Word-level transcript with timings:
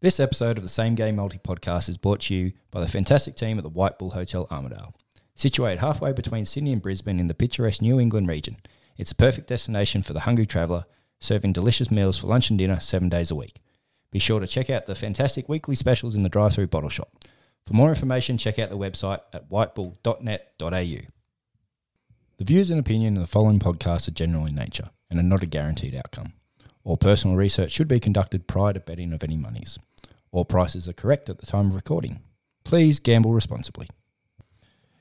This 0.00 0.20
episode 0.20 0.58
of 0.58 0.62
the 0.62 0.68
Same 0.68 0.94
Game 0.94 1.16
Multi 1.16 1.38
podcast 1.38 1.88
is 1.88 1.96
brought 1.96 2.20
to 2.20 2.34
you 2.34 2.52
by 2.70 2.80
the 2.80 2.86
fantastic 2.86 3.34
team 3.34 3.58
at 3.58 3.64
the 3.64 3.68
White 3.68 3.98
Bull 3.98 4.12
Hotel 4.12 4.46
Armidale. 4.46 4.94
Situated 5.34 5.80
halfway 5.80 6.12
between 6.12 6.44
Sydney 6.44 6.72
and 6.72 6.80
Brisbane 6.80 7.18
in 7.18 7.26
the 7.26 7.34
picturesque 7.34 7.82
New 7.82 7.98
England 7.98 8.28
region, 8.28 8.58
it's 8.96 9.10
a 9.10 9.16
perfect 9.16 9.48
destination 9.48 10.04
for 10.04 10.12
the 10.12 10.20
hungry 10.20 10.46
traveller, 10.46 10.84
serving 11.18 11.52
delicious 11.52 11.90
meals 11.90 12.16
for 12.16 12.28
lunch 12.28 12.48
and 12.48 12.60
dinner 12.60 12.78
seven 12.78 13.08
days 13.08 13.32
a 13.32 13.34
week. 13.34 13.60
Be 14.12 14.20
sure 14.20 14.38
to 14.38 14.46
check 14.46 14.70
out 14.70 14.86
the 14.86 14.94
fantastic 14.94 15.48
weekly 15.48 15.74
specials 15.74 16.14
in 16.14 16.22
the 16.22 16.28
drive 16.28 16.54
through 16.54 16.68
bottle 16.68 16.90
shop. 16.90 17.24
For 17.66 17.74
more 17.74 17.88
information, 17.88 18.38
check 18.38 18.60
out 18.60 18.70
the 18.70 18.78
website 18.78 19.22
at 19.32 19.50
whitebull.net.au. 19.50 21.08
The 22.36 22.44
views 22.44 22.70
and 22.70 22.78
opinion 22.78 23.16
of 23.16 23.22
the 23.22 23.26
following 23.26 23.58
podcast 23.58 24.06
are 24.06 24.12
general 24.12 24.46
in 24.46 24.54
nature 24.54 24.90
and 25.10 25.18
are 25.18 25.24
not 25.24 25.42
a 25.42 25.46
guaranteed 25.46 25.96
outcome. 25.96 26.34
All 26.84 26.96
personal 26.96 27.36
research 27.36 27.72
should 27.72 27.88
be 27.88 27.98
conducted 27.98 28.46
prior 28.46 28.74
to 28.74 28.80
betting 28.80 29.12
of 29.12 29.24
any 29.24 29.36
monies. 29.36 29.76
All 30.30 30.44
prices 30.44 30.88
are 30.88 30.92
correct 30.92 31.28
at 31.28 31.38
the 31.38 31.46
time 31.46 31.68
of 31.68 31.74
recording. 31.74 32.20
Please 32.64 33.00
gamble 33.00 33.32
responsibly. 33.32 33.88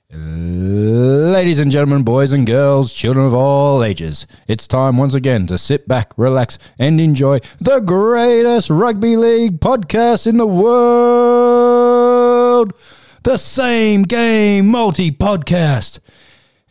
Ladies 0.09 1.59
and 1.59 1.69
gentlemen, 1.69 2.03
boys 2.03 2.31
and 2.31 2.47
girls, 2.47 2.93
children 2.93 3.25
of 3.25 3.33
all 3.33 3.83
ages, 3.83 4.25
it's 4.47 4.65
time 4.65 4.97
once 4.97 5.13
again 5.13 5.47
to 5.47 5.57
sit 5.57 5.85
back, 5.85 6.13
relax, 6.17 6.57
and 6.79 7.01
enjoy 7.01 7.39
the 7.59 7.81
greatest 7.81 8.69
rugby 8.69 9.17
league 9.17 9.59
podcast 9.59 10.25
in 10.25 10.37
the 10.37 10.47
world 10.47 11.97
the 13.27 13.37
Same 13.37 14.03
Game 14.03 14.67
Multi 14.69 15.11
Podcast. 15.11 15.99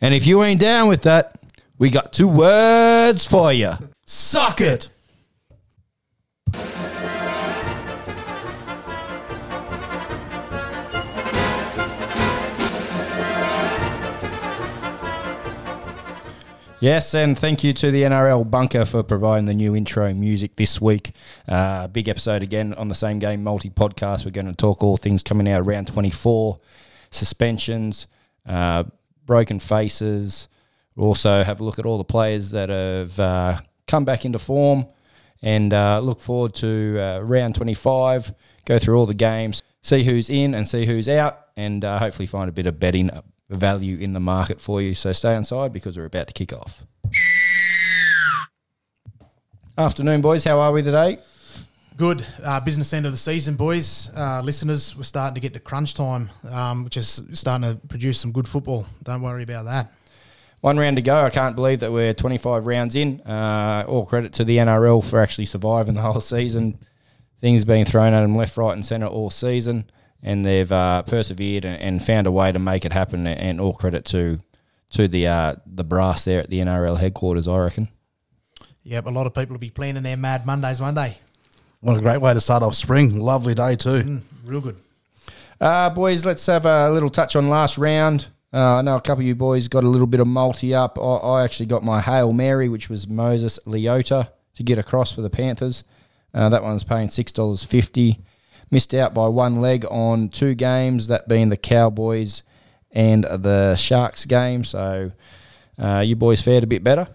And 0.01 0.15
if 0.15 0.25
you 0.25 0.41
ain't 0.41 0.59
down 0.59 0.87
with 0.87 1.03
that, 1.03 1.39
we 1.77 1.91
got 1.91 2.11
two 2.11 2.27
words 2.27 3.27
for 3.27 3.53
you. 3.53 3.73
Suck 4.07 4.59
it! 4.59 4.89
Yes, 16.79 17.15
and 17.15 17.37
thank 17.37 17.63
you 17.63 17.73
to 17.73 17.89
the 17.89 18.03
NRL 18.03 18.51
Bunker 18.51 18.85
for 18.85 19.01
providing 19.01 19.47
the 19.47 19.55
new 19.55 19.75
intro 19.75 20.13
music 20.13 20.57
this 20.57 20.79
week. 20.79 21.09
Uh, 21.47 21.87
big 21.87 22.07
episode 22.07 22.43
again 22.43 22.75
on 22.75 22.87
the 22.87 22.93
same 22.93 23.17
game 23.17 23.43
multi 23.43 23.71
podcast. 23.71 24.25
We're 24.25 24.31
going 24.31 24.45
to 24.45 24.53
talk 24.53 24.83
all 24.83 24.95
things 24.95 25.23
coming 25.23 25.49
out 25.49 25.65
around 25.65 25.87
24, 25.87 26.59
suspensions, 27.09 28.05
uh, 28.45 28.83
broken 29.25 29.59
faces. 29.59 30.49
We'll 30.95 31.07
also 31.07 31.43
have 31.43 31.61
a 31.61 31.63
look 31.63 31.79
at 31.79 31.87
all 31.87 31.97
the 31.97 32.03
players 32.03 32.51
that 32.51 32.69
have 32.69 33.19
uh, 33.19 33.57
come 33.87 34.05
back 34.05 34.23
into 34.23 34.37
form 34.37 34.85
and 35.41 35.73
uh, 35.73 35.99
look 35.99 36.19
forward 36.19 36.53
to 36.55 36.99
uh, 36.99 37.21
round 37.21 37.55
25, 37.55 38.35
go 38.65 38.77
through 38.77 38.99
all 38.99 39.07
the 39.07 39.15
games, 39.15 39.63
see 39.81 40.03
who's 40.03 40.29
in 40.29 40.53
and 40.53 40.69
see 40.69 40.85
who's 40.85 41.09
out, 41.09 41.39
and 41.55 41.83
uh, 41.83 41.97
hopefully 41.97 42.27
find 42.27 42.49
a 42.49 42.53
bit 42.53 42.67
of 42.67 42.79
betting 42.79 43.09
value 43.49 43.97
in 43.97 44.13
the 44.13 44.19
market 44.19 44.59
for 44.59 44.81
you. 44.81 44.93
So 44.95 45.11
stay 45.13 45.35
inside 45.35 45.71
because 45.73 45.97
we're 45.97 46.05
about 46.05 46.27
to 46.27 46.33
kick 46.33 46.53
off. 46.53 46.83
Afternoon, 49.77 50.21
boys. 50.21 50.43
How 50.43 50.59
are 50.59 50.71
we 50.71 50.81
today? 50.81 51.19
Good. 51.95 52.25
Uh, 52.43 52.59
business 52.59 52.93
end 52.93 53.05
of 53.05 53.11
the 53.11 53.17
season, 53.17 53.55
boys. 53.55 54.11
Uh, 54.15 54.41
listeners, 54.43 54.95
we're 54.95 55.03
starting 55.03 55.35
to 55.35 55.39
get 55.39 55.53
to 55.53 55.59
crunch 55.59 55.93
time, 55.93 56.29
um, 56.51 56.83
which 56.83 56.97
is 56.97 57.21
starting 57.33 57.69
to 57.69 57.87
produce 57.87 58.19
some 58.19 58.31
good 58.31 58.47
football. 58.47 58.85
Don't 59.03 59.21
worry 59.21 59.43
about 59.43 59.65
that. 59.65 59.91
One 60.61 60.77
round 60.77 60.95
to 60.97 61.01
go. 61.01 61.21
I 61.21 61.29
can't 61.29 61.55
believe 61.55 61.79
that 61.81 61.91
we're 61.91 62.13
25 62.13 62.65
rounds 62.65 62.95
in. 62.95 63.21
Uh, 63.21 63.85
all 63.87 64.05
credit 64.05 64.33
to 64.33 64.43
the 64.43 64.57
NRL 64.57 65.07
for 65.07 65.21
actually 65.21 65.45
surviving 65.45 65.93
the 65.93 66.01
whole 66.01 66.19
season. 66.19 66.79
Things 67.39 67.63
being 67.63 67.85
thrown 67.85 68.13
at 68.13 68.21
them 68.21 68.35
left, 68.35 68.57
right, 68.57 68.73
and 68.73 68.85
centre 68.85 69.05
all 69.07 69.29
season 69.29 69.89
and 70.27 70.43
they've 70.45 70.71
uh, 70.71 71.03
persevered 71.03 71.63
and, 71.63 71.81
and, 71.81 72.03
found 72.03 72.27
a 72.27 72.31
way 72.31 72.51
to 72.51 72.59
make 72.59 72.83
it 72.83 72.91
happen. 72.91 73.25
And 73.25 73.61
all 73.61 73.73
credit 73.73 74.03
to 74.05 74.39
to 74.91 75.07
the 75.07 75.27
uh, 75.27 75.55
the 75.65 75.85
brass 75.85 76.25
there 76.25 76.41
at 76.41 76.49
the 76.49 76.59
NRL 76.59 76.97
headquarters, 76.97 77.47
I 77.47 77.57
reckon. 77.57 77.87
Yep, 78.83 79.05
a 79.05 79.09
lot 79.09 79.25
of 79.25 79.33
people 79.33 79.53
will 79.53 79.59
be 79.59 79.69
planning 79.69 80.03
their 80.03 80.17
Mad 80.17 80.45
Mondays 80.45 80.81
Monday. 80.81 81.17
What 81.79 81.97
a 81.97 82.01
great 82.01 82.19
way 82.19 82.33
to 82.33 82.41
start 82.41 82.61
off 82.61 82.75
spring. 82.75 83.17
Lovely 83.19 83.53
day 83.53 83.77
too. 83.77 84.03
Mm, 84.03 84.21
real 84.43 84.61
good. 84.61 84.75
Uh, 85.61 85.89
boys, 85.91 86.25
let's 86.25 86.45
have 86.45 86.65
a 86.65 86.91
little 86.91 87.09
touch 87.09 87.37
on 87.37 87.49
last 87.49 87.77
round. 87.77 88.27
Uh, 88.53 88.75
I 88.77 88.81
know 88.81 88.95
a 88.97 89.01
couple 89.01 89.21
of 89.21 89.27
you 89.27 89.35
boys 89.35 89.69
got 89.69 89.85
a 89.85 89.89
little 89.89 90.07
bit 90.07 90.19
of 90.19 90.27
multi 90.27 90.75
up. 90.75 90.99
I, 90.99 91.01
I 91.01 91.43
actually 91.45 91.67
got 91.67 91.85
my 91.85 92.01
Hail 92.01 92.33
Mary, 92.33 92.67
which 92.67 92.89
was 92.89 93.07
Moses 93.07 93.59
Leota 93.65 94.29
to 94.55 94.63
get 94.63 94.77
across 94.77 95.13
for 95.13 95.21
the 95.21 95.29
Panthers. 95.29 95.85
Uh, 96.33 96.49
that 96.49 96.63
one's 96.63 96.83
paying 96.83 97.07
six 97.07 97.31
dollars 97.31 97.63
fifty 97.63 98.19
missed 98.71 98.93
out 98.93 99.13
by 99.13 99.27
one 99.27 99.61
leg 99.61 99.85
on 99.89 100.29
two 100.29 100.55
games, 100.55 101.07
that 101.07 101.27
being 101.27 101.49
the 101.49 101.57
Cowboys 101.57 102.43
and 102.91 103.23
the 103.23 103.75
Sharks 103.75 104.25
game. 104.25 104.63
So 104.63 105.11
uh, 105.77 106.03
you 106.05 106.15
boys 106.15 106.41
fared 106.41 106.63
a 106.63 106.67
bit 106.67 106.83
better. 106.83 107.07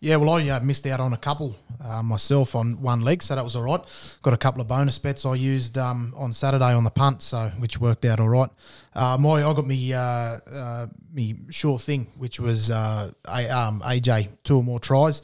Yeah, 0.00 0.16
well, 0.16 0.30
I 0.30 0.48
uh, 0.48 0.60
missed 0.60 0.86
out 0.86 1.00
on 1.00 1.12
a 1.12 1.16
couple 1.16 1.56
uh, 1.84 2.02
myself 2.02 2.54
on 2.54 2.80
one 2.80 3.02
leg, 3.02 3.22
so 3.22 3.34
that 3.34 3.44
was 3.44 3.56
all 3.56 3.62
right. 3.62 3.80
Got 4.22 4.34
a 4.34 4.38
couple 4.38 4.60
of 4.60 4.68
bonus 4.68 4.98
bets 4.98 5.24
I 5.24 5.34
used 5.34 5.78
um, 5.78 6.14
on 6.16 6.32
Saturday 6.32 6.74
on 6.74 6.84
the 6.84 6.90
punt, 6.90 7.22
so 7.22 7.50
which 7.58 7.80
worked 7.80 8.04
out 8.04 8.20
all 8.20 8.28
right. 8.28 8.50
Uh, 8.94 9.16
my 9.16 9.44
I 9.44 9.54
got 9.54 9.64
me 9.64 9.92
uh, 9.92 10.00
uh, 10.00 10.86
me 11.12 11.36
sure 11.50 11.78
thing, 11.78 12.08
which 12.16 12.40
was 12.40 12.68
uh, 12.68 13.12
a, 13.28 13.48
um, 13.48 13.80
AJ 13.82 14.28
two 14.42 14.56
or 14.56 14.62
more 14.64 14.80
tries, 14.80 15.22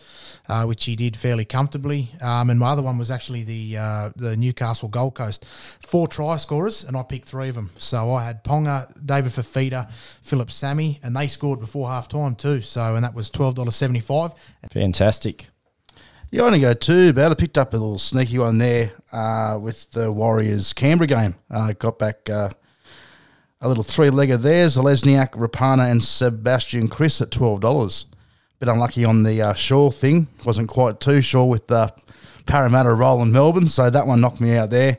uh, 0.48 0.64
which 0.64 0.84
he 0.84 0.94
did 0.94 1.16
fairly 1.16 1.44
comfortably. 1.44 2.10
Um, 2.20 2.50
and 2.50 2.60
my 2.60 2.68
other 2.68 2.82
one 2.82 2.98
was 2.98 3.10
actually 3.10 3.42
the 3.42 4.12
the 4.16 4.36
Newcastle 4.36 4.88
Gold 4.88 5.16
Coast, 5.16 5.44
four 5.80 6.06
try 6.06 6.36
scorers, 6.36 6.84
and 6.84 6.96
I 6.96 7.02
picked 7.02 7.26
three 7.26 7.48
of 7.48 7.56
them. 7.56 7.70
So 7.78 8.12
I 8.14 8.24
had 8.24 8.44
Ponga, 8.44 8.92
David 9.04 9.32
Fifita, 9.32 9.90
Phillip 10.22 10.52
Sami, 10.52 11.00
and 11.02 11.16
they 11.16 11.26
scored 11.26 11.58
before 11.58 11.88
half 11.88 12.06
time 12.06 12.36
too. 12.36 12.60
So 12.60 12.94
and 12.94 13.04
that 13.04 13.14
was 13.14 13.28
twelve 13.28 13.56
dollars 13.56 13.74
seventy 13.74 14.00
five. 14.00 14.34
Fantastic. 14.70 15.48
Yeah, 16.34 16.42
only 16.42 16.58
go 16.58 16.74
two, 16.74 17.12
but 17.12 17.30
I 17.30 17.34
picked 17.36 17.56
up 17.56 17.74
a 17.74 17.76
little 17.76 17.96
sneaky 17.96 18.40
one 18.40 18.58
there 18.58 18.90
uh, 19.12 19.56
with 19.62 19.92
the 19.92 20.10
Warriors 20.10 20.72
Canberra 20.72 21.06
game. 21.06 21.36
Uh, 21.48 21.74
got 21.74 21.96
back 21.96 22.28
uh, 22.28 22.48
a 23.60 23.68
little 23.68 23.84
three 23.84 24.08
legger 24.08 24.36
there 24.36 24.66
Zelezniak, 24.66 25.30
Rapana, 25.34 25.88
and 25.88 26.02
Sebastian 26.02 26.88
Kris 26.88 27.20
at 27.20 27.30
$12. 27.30 28.06
Bit 28.58 28.68
unlucky 28.68 29.04
on 29.04 29.22
the 29.22 29.42
uh, 29.42 29.54
Shaw 29.54 29.92
thing. 29.92 30.26
Wasn't 30.44 30.68
quite 30.68 30.98
too 30.98 31.20
sure 31.20 31.48
with 31.48 31.68
the 31.68 31.94
Parramatta 32.46 32.92
roll 32.92 33.22
in 33.22 33.30
Melbourne, 33.30 33.68
so 33.68 33.88
that 33.88 34.08
one 34.08 34.20
knocked 34.20 34.40
me 34.40 34.56
out 34.56 34.70
there. 34.70 34.98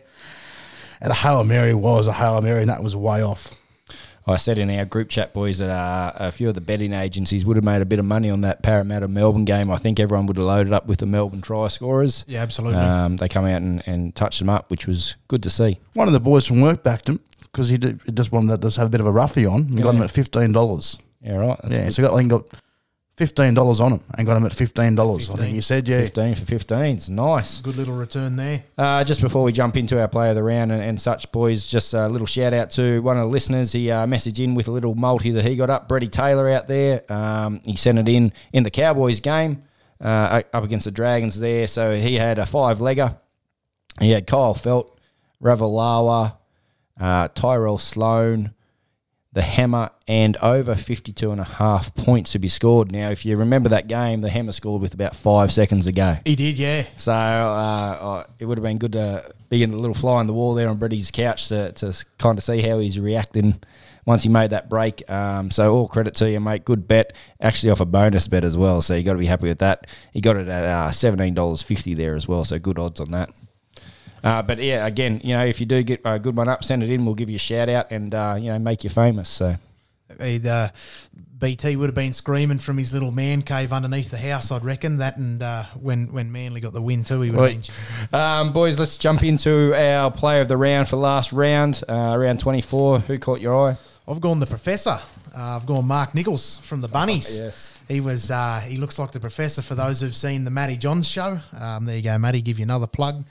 And 1.01 1.11
a 1.11 1.15
Hail 1.15 1.43
Mary 1.43 1.73
was 1.73 2.07
a 2.07 2.13
Hail 2.13 2.41
Mary, 2.41 2.61
and 2.61 2.69
that 2.69 2.81
was 2.81 2.95
way 2.95 3.21
off. 3.21 3.51
I 4.27 4.37
said 4.37 4.57
in 4.57 4.71
our 4.71 4.85
group 4.85 5.09
chat, 5.09 5.33
boys, 5.33 5.59
that 5.59 5.69
uh, 5.69 6.11
a 6.15 6.31
few 6.31 6.49
of 6.49 6.55
the 6.55 6.61
betting 6.61 6.93
agencies 6.93 7.45
would 7.45 7.57
have 7.57 7.63
made 7.63 7.81
a 7.81 7.85
bit 7.85 7.99
of 7.99 8.05
money 8.05 8.31
on 8.31 8.41
that 8.41 8.63
Parramatta 8.63 9.07
Melbourne 9.07 9.45
game. 9.45 9.69
I 9.69 9.77
think 9.77 9.99
everyone 9.99 10.25
would 10.25 10.37
have 10.37 10.45
loaded 10.45 10.73
up 10.73 10.87
with 10.87 10.99
the 10.99 11.05
Melbourne 11.05 11.41
try 11.41 11.67
scorers. 11.67 12.25
Yeah, 12.27 12.41
absolutely. 12.41 12.79
Um, 12.79 13.17
they 13.17 13.29
come 13.29 13.45
out 13.45 13.61
and, 13.61 13.83
and 13.85 14.15
touched 14.15 14.39
them 14.39 14.49
up, 14.49 14.71
which 14.71 14.87
was 14.87 15.15
good 15.27 15.43
to 15.43 15.49
see. 15.51 15.79
One 15.93 16.07
of 16.07 16.13
the 16.13 16.19
boys 16.19 16.47
from 16.47 16.61
work 16.61 16.81
backed 16.81 17.07
him 17.07 17.19
because 17.41 17.69
he, 17.69 17.77
did, 17.77 18.01
he 18.05 18.11
just 18.11 18.31
wanted 18.31 18.49
to 18.61 18.67
just 18.67 18.77
have 18.77 18.87
a 18.87 18.89
bit 18.89 18.99
of 18.99 19.05
a 19.05 19.11
roughie 19.11 19.45
on 19.45 19.61
and 19.61 19.75
yeah. 19.75 19.83
got 19.83 19.95
him 19.95 20.01
at 20.01 20.09
fifteen 20.09 20.51
dollars. 20.51 20.97
Yeah, 21.21 21.37
right. 21.37 21.59
That's 21.63 21.75
yeah, 21.75 21.89
so 21.89 22.03
got, 22.03 22.13
I 22.13 22.17
think 22.17 22.29
got 22.31 22.47
fifteen 23.17 23.53
dollars 23.53 23.79
on 23.79 23.93
him 23.93 24.01
and 24.17 24.27
got 24.27 24.37
him 24.37 24.45
at 24.45 24.53
fifteen 24.53 24.95
dollars. 24.95 25.29
I 25.29 25.35
think 25.35 25.55
you 25.55 25.61
said 25.61 25.87
yeah, 25.87 26.01
fifteen 26.01 26.35
for 26.35 26.45
fifteen. 26.45 26.95
It's 26.95 27.09
nice. 27.09 27.61
Good 27.61 27.75
little 27.77 27.95
return 27.95 28.35
there. 28.35 28.63
Uh, 28.77 29.03
just 29.03 29.21
before 29.21 29.43
we 29.43 29.51
jump 29.51 29.77
into 29.77 29.99
our 29.99 30.07
play 30.07 30.29
of 30.29 30.35
the 30.35 30.43
round 30.43 30.71
and, 30.71 30.81
and, 30.81 30.99
such, 30.99 31.31
boys, 31.31 31.67
just 31.69 31.93
a 31.93 32.07
little 32.07 32.27
shout 32.27 32.53
out 32.53 32.69
to 32.71 33.01
one 33.01 33.17
of 33.17 33.23
the 33.23 33.29
listeners. 33.29 33.71
He 33.71 33.91
uh, 33.91 34.05
messaged 34.05 34.43
in 34.43 34.55
with 34.55 34.67
a 34.67 34.71
little 34.71 34.95
multi 34.95 35.31
that 35.31 35.45
he 35.45 35.55
got 35.55 35.69
up. 35.69 35.87
Brady 35.87 36.07
Taylor 36.07 36.49
out 36.49 36.67
there. 36.67 37.11
Um, 37.11 37.59
he 37.63 37.75
sent 37.75 37.99
it 37.99 38.09
in 38.09 38.33
in 38.53 38.63
the 38.63 38.71
Cowboys 38.71 39.19
game 39.19 39.63
uh, 40.01 40.41
up 40.53 40.63
against 40.63 40.85
the 40.85 40.91
Dragons 40.91 41.39
there. 41.39 41.67
So 41.67 41.95
he 41.95 42.15
had 42.15 42.39
a 42.39 42.45
five 42.45 42.79
legger. 42.79 43.17
He 43.99 44.11
had 44.11 44.27
Kyle 44.27 44.53
Feldt, 44.53 44.91
Ravalawa, 45.41 46.35
uh, 46.99 47.27
Tyrell 47.29 47.77
Sloan 47.77 48.53
the 49.35 49.41
hammer 49.41 49.89
and 50.07 50.37
over 50.41 50.75
52 50.75 51.29
and 51.29 51.41
a 51.41 51.43
half 51.43 51.93
points 51.93 52.31
to 52.31 52.39
be 52.39 52.47
scored. 52.47 52.93
Now, 52.93 53.09
if 53.09 53.25
you 53.25 53.35
remember 53.35 53.67
that 53.69 53.89
game, 53.89 54.21
the 54.21 54.29
hammer 54.29 54.53
scored 54.53 54.81
with 54.81 54.93
about 54.93 55.13
five 55.13 55.51
seconds 55.51 55.85
to 55.85 55.91
go. 55.91 56.15
He 56.23 56.37
did, 56.37 56.57
yeah. 56.57 56.87
So 56.95 57.11
uh, 57.11 57.97
uh, 57.99 58.23
it 58.39 58.45
would 58.45 58.57
have 58.57 58.63
been 58.63 58.77
good 58.77 58.93
to 58.93 59.29
be 59.49 59.61
in 59.61 59.73
a 59.73 59.75
little 59.75 59.93
fly 59.93 60.19
on 60.19 60.27
the 60.27 60.33
wall 60.33 60.53
there 60.53 60.69
on 60.69 60.77
Brady's 60.77 61.11
couch 61.11 61.49
to, 61.49 61.73
to 61.73 62.05
kind 62.17 62.37
of 62.37 62.45
see 62.45 62.61
how 62.61 62.79
he's 62.79 62.97
reacting 62.97 63.61
once 64.05 64.23
he 64.23 64.29
made 64.29 64.51
that 64.51 64.69
break. 64.69 65.07
Um, 65.11 65.51
so 65.51 65.75
all 65.75 65.89
credit 65.89 66.15
to 66.15 66.31
you, 66.31 66.39
mate. 66.39 66.63
Good 66.63 66.87
bet. 66.87 67.11
Actually 67.41 67.71
off 67.71 67.81
a 67.81 67.85
bonus 67.85 68.29
bet 68.29 68.45
as 68.45 68.55
well. 68.55 68.81
So 68.81 68.95
you 68.95 69.03
got 69.03 69.13
to 69.13 69.19
be 69.19 69.25
happy 69.25 69.49
with 69.49 69.59
that. 69.59 69.87
He 70.13 70.21
got 70.21 70.37
it 70.37 70.47
at 70.47 70.63
uh, 70.63 70.91
$17.50 70.91 71.97
there 71.97 72.15
as 72.15 72.25
well. 72.25 72.45
So 72.45 72.57
good 72.57 72.79
odds 72.79 73.01
on 73.01 73.11
that. 73.11 73.31
Uh, 74.25 74.41
but 74.41 74.57
yeah, 74.57 74.85
again, 74.85 75.21
you 75.23 75.35
know, 75.37 75.45
if 75.45 75.59
you 75.59 75.65
do 75.65 75.83
get 75.83 76.01
a 76.03 76.19
good 76.19 76.35
one 76.35 76.49
up, 76.49 76.63
send 76.63 76.83
it 76.83 76.89
in. 76.89 77.05
We'll 77.05 77.15
give 77.15 77.29
you 77.29 77.35
a 77.35 77.39
shout 77.39 77.69
out 77.69 77.91
and 77.91 78.13
uh, 78.13 78.37
you 78.39 78.47
know 78.51 78.59
make 78.59 78.83
you 78.83 78.89
famous. 78.89 79.29
So 79.29 79.55
Either 80.19 80.71
BT 81.37 81.75
would 81.75 81.87
have 81.87 81.95
been 81.95 82.13
screaming 82.13 82.59
from 82.59 82.77
his 82.77 82.93
little 82.93 83.11
man 83.11 83.41
cave 83.41 83.73
underneath 83.73 84.09
the 84.11 84.17
house, 84.17 84.51
I'd 84.51 84.63
reckon. 84.63 84.97
That 84.97 85.17
and 85.17 85.41
uh, 85.43 85.63
when 85.79 86.11
when 86.13 86.31
Manly 86.31 86.61
got 86.61 86.73
the 86.73 86.81
win 86.81 87.03
too, 87.03 87.21
he 87.21 87.31
would 87.31 87.51
have 87.53 87.61
been. 88.11 88.19
Um, 88.19 88.53
boys, 88.53 88.79
let's 88.79 88.97
jump 88.97 89.23
into 89.23 89.73
our 89.75 90.11
player 90.11 90.41
of 90.41 90.47
the 90.47 90.57
round 90.57 90.87
for 90.87 90.95
last 90.95 91.33
round, 91.33 91.83
uh, 91.89 92.15
round 92.17 92.39
24. 92.39 92.99
Who 92.99 93.19
caught 93.19 93.41
your 93.41 93.55
eye? 93.71 93.77
I've 94.07 94.21
gone 94.21 94.39
the 94.39 94.45
professor. 94.45 94.99
Uh, 95.35 95.57
I've 95.57 95.65
gone 95.65 95.85
Mark 95.85 96.15
Nicholls 96.15 96.57
from 96.57 96.79
the 96.81 96.87
Bunnies. 96.87 97.37
yes. 97.37 97.73
He 97.87 97.99
was. 97.99 98.31
Uh, 98.31 98.61
he 98.65 98.77
looks 98.77 98.97
like 98.97 99.11
the 99.11 99.19
professor 99.19 99.61
for 99.61 99.75
those 99.75 99.99
who've 100.01 100.15
seen 100.15 100.45
the 100.45 100.51
Matty 100.51 100.77
Johns 100.77 101.07
show. 101.07 101.39
Um, 101.59 101.85
there 101.85 101.97
you 101.97 102.03
go, 102.03 102.17
Matty. 102.17 102.41
Give 102.41 102.57
you 102.57 102.63
another 102.63 102.87
plug, 102.87 103.25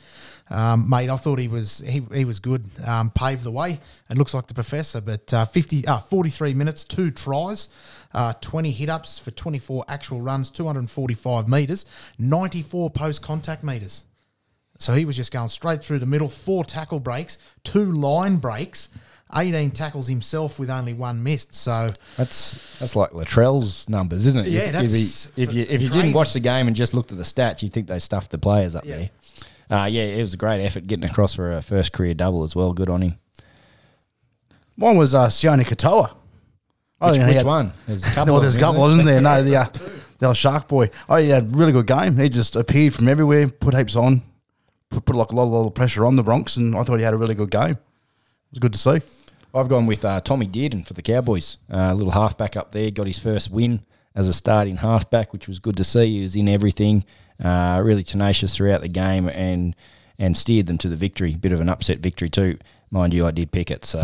um, 0.50 0.88
mate. 0.88 1.08
I 1.10 1.16
thought 1.16 1.38
he 1.38 1.48
was 1.48 1.78
he, 1.86 2.02
he 2.14 2.24
was 2.24 2.38
good. 2.40 2.64
Um, 2.86 3.10
paved 3.10 3.44
the 3.44 3.50
way 3.50 3.80
and 4.08 4.18
looks 4.18 4.34
like 4.34 4.46
the 4.46 4.54
professor. 4.54 5.00
But 5.00 5.32
uh, 5.32 5.44
50, 5.46 5.86
uh, 5.86 5.98
43 6.00 6.54
minutes, 6.54 6.84
two 6.84 7.10
tries, 7.10 7.68
uh, 8.12 8.34
twenty 8.40 8.70
hit 8.70 8.88
ups 8.88 9.18
for 9.18 9.30
twenty 9.30 9.58
four 9.58 9.84
actual 9.88 10.20
runs, 10.20 10.50
two 10.50 10.66
hundred 10.66 10.80
and 10.80 10.90
forty 10.90 11.14
five 11.14 11.48
meters, 11.48 11.86
ninety 12.18 12.62
four 12.62 12.90
post 12.90 13.22
contact 13.22 13.62
meters. 13.64 14.04
So 14.78 14.94
he 14.94 15.04
was 15.04 15.16
just 15.16 15.32
going 15.32 15.48
straight 15.48 15.82
through 15.82 16.00
the 16.00 16.06
middle, 16.06 16.28
four 16.28 16.64
tackle 16.64 16.98
breaks, 17.00 17.38
two 17.62 17.92
line 17.92 18.36
breaks, 18.38 18.88
18 19.34 19.70
tackles 19.70 20.08
himself 20.08 20.58
with 20.58 20.68
only 20.68 20.92
one 20.92 21.22
missed. 21.22 21.54
So 21.54 21.90
That's 22.16 22.78
that's 22.80 22.96
like 22.96 23.10
Latrell's 23.10 23.88
numbers, 23.88 24.26
isn't 24.26 24.46
it? 24.46 24.50
Yeah, 24.50 24.60
if, 24.62 24.72
that's 24.72 25.26
if, 25.38 25.38
you, 25.38 25.42
if 25.44 25.54
you 25.54 25.62
if 25.62 25.82
you 25.82 25.88
crazy. 25.90 26.02
didn't 26.02 26.14
watch 26.16 26.32
the 26.32 26.40
game 26.40 26.66
and 26.66 26.74
just 26.74 26.92
looked 26.92 27.12
at 27.12 27.18
the 27.18 27.24
stats, 27.24 27.62
you'd 27.62 27.72
think 27.72 27.86
they 27.86 28.00
stuffed 28.00 28.32
the 28.32 28.38
players 28.38 28.74
up 28.74 28.84
Yeah. 28.84 28.96
there. 28.96 29.10
Uh, 29.74 29.86
yeah, 29.86 30.02
it 30.02 30.20
was 30.20 30.34
a 30.34 30.36
great 30.36 30.62
effort 30.64 30.86
getting 30.86 31.04
across 31.08 31.34
for 31.34 31.52
a 31.52 31.62
first 31.62 31.92
career 31.92 32.14
double 32.14 32.44
as 32.44 32.54
well. 32.54 32.72
Good 32.72 32.88
on 32.88 33.02
him. 33.02 33.18
One 34.76 34.96
was 34.96 35.14
uh, 35.14 35.26
Sione 35.28 35.62
Katoa. 35.64 36.14
I 37.00 37.10
Which, 37.12 37.20
which 37.20 37.36
had- 37.36 37.46
one? 37.46 37.72
There's 37.86 38.04
a 38.04 38.06
couple. 38.14 38.24
Well, 38.34 38.36
of 38.36 38.42
there's 38.42 38.56
a 38.56 38.60
couple, 38.60 38.88
isn't 38.90 39.04
there? 39.04 39.20
No, 39.20 39.42
the, 39.42 39.56
uh, 39.56 39.66
the 40.18 40.32
Shark 40.34 40.68
Boy. 40.68 40.90
Oh, 41.08 41.16
he 41.16 41.28
had 41.28 41.44
a 41.44 41.46
really 41.46 41.72
good 41.72 41.86
game. 41.86 42.16
He 42.16 42.28
just 42.28 42.56
appeared 42.56 42.94
from 42.94 43.08
everywhere, 43.08 43.48
put 43.48 43.74
heaps 43.74 43.96
on, 43.96 44.22
put, 44.90 45.04
put 45.04 45.16
like 45.16 45.32
a 45.32 45.34
lot, 45.36 45.44
lot 45.44 45.66
of 45.66 45.74
pressure 45.74 46.04
on 46.06 46.16
the 46.16 46.22
Bronx, 46.22 46.56
and 46.56 46.76
I 46.76 46.82
thought 46.82 46.98
he 46.98 47.04
had 47.04 47.14
a 47.14 47.18
really 47.18 47.34
good 47.34 47.50
game. 47.50 47.72
It 47.72 47.78
was 48.50 48.58
good 48.60 48.72
to 48.72 48.78
see. 48.78 49.00
I've 49.54 49.68
gone 49.68 49.86
with 49.86 50.04
uh, 50.04 50.20
Tommy 50.20 50.46
Dearden 50.48 50.84
for 50.86 50.94
the 50.94 51.02
Cowboys. 51.02 51.58
Uh, 51.72 51.90
a 51.92 51.94
little 51.94 52.12
halfback 52.12 52.56
up 52.56 52.72
there, 52.72 52.90
got 52.90 53.06
his 53.06 53.18
first 53.18 53.50
win 53.50 53.82
as 54.14 54.28
a 54.28 54.32
starting 54.32 54.76
halfback, 54.76 55.32
which 55.32 55.46
was 55.46 55.58
good 55.60 55.76
to 55.76 55.84
see. 55.84 56.16
He 56.16 56.22
was 56.22 56.34
in 56.36 56.48
everything, 56.48 57.04
uh, 57.42 57.80
really 57.82 58.04
tenacious 58.04 58.56
throughout 58.56 58.80
the 58.82 58.88
game, 58.88 59.28
and 59.28 59.74
and 60.18 60.36
steered 60.36 60.66
them 60.66 60.78
to 60.78 60.88
the 60.88 60.96
victory. 60.96 61.34
Bit 61.34 61.52
of 61.52 61.60
an 61.60 61.68
upset 61.68 61.98
victory 61.98 62.30
too, 62.30 62.58
mind 62.90 63.14
you. 63.14 63.26
I 63.26 63.30
did 63.30 63.50
pick 63.50 63.70
it, 63.70 63.84
so 63.84 64.00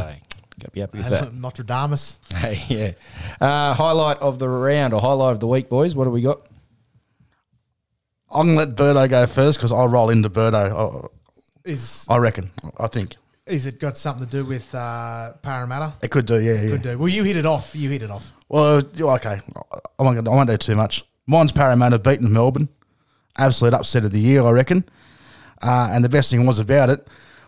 got 0.61 0.67
to 0.67 0.71
be 0.73 0.81
happy 0.81 0.99
with 0.99 1.11
that. 1.11 1.35
Notre 1.35 1.65
Dame. 1.65 1.97
Hey, 2.35 2.63
yeah. 2.69 2.93
Uh, 3.41 3.75
highlight 3.75 4.19
of 4.19 4.39
the 4.39 4.49
round 4.49 4.93
or 4.95 5.01
highlight 5.01 5.33
of 5.33 5.41
the 5.41 5.47
week, 5.47 5.69
boys. 5.69 5.95
What 5.95 6.05
have 6.05 6.13
we 6.13 6.23
got? 6.23 6.47
I'm 8.31 8.55
going 8.55 8.59
to 8.59 8.65
let 8.65 8.77
Birdo 8.77 9.11
go 9.11 9.27
first 9.27 9.59
because 9.59 9.73
I'll 9.73 9.89
roll 9.89 10.11
into 10.11 10.31
Birdo, 10.31 11.09
Is 11.65 12.07
I, 12.09 12.15
I 12.15 12.19
reckon. 12.19 12.51
I 12.79 12.87
think. 12.87 13.17
is 13.47 13.67
it 13.67 13.81
got 13.81 13.99
something 13.99 14.25
to 14.25 14.31
do 14.31 14.45
with 14.45 14.73
uh, 14.73 15.33
Parramatta? 15.43 15.95
It 16.03 16.11
could 16.13 16.27
do, 16.27 16.41
yeah. 16.41 16.61
yeah. 16.63 16.71
Could 16.71 16.83
do. 16.83 16.99
Well, 16.99 17.09
you 17.09 17.25
hit 17.25 17.37
it 17.37 17.47
off. 17.47 17.75
You 17.75 17.91
hit 17.91 18.03
it 18.03 18.11
off. 18.11 18.33
Well, 18.49 18.83
yeah, 18.95 19.07
okay. 19.15 19.41
I 19.99 20.03
won't, 20.03 20.29
I 20.29 20.31
won't 20.31 20.49
do 20.49 20.57
too 20.57 20.77
much. 20.77 21.05
Mine's 21.27 21.51
Parramatta 21.53 21.99
beating 21.99 22.33
Melbourne. 22.33 22.69
Absolute 23.39 23.75
upset 23.75 24.05
of 24.05 24.13
the 24.13 24.21
year, 24.21 24.43
I 24.43 24.51
reckon. 24.51 24.85
Uh, 25.63 25.91
and 25.93 26.05
the 26.05 26.09
best 26.09 26.31
thing 26.31 26.47
was 26.47 26.59
about 26.59 26.91
it 26.91 27.07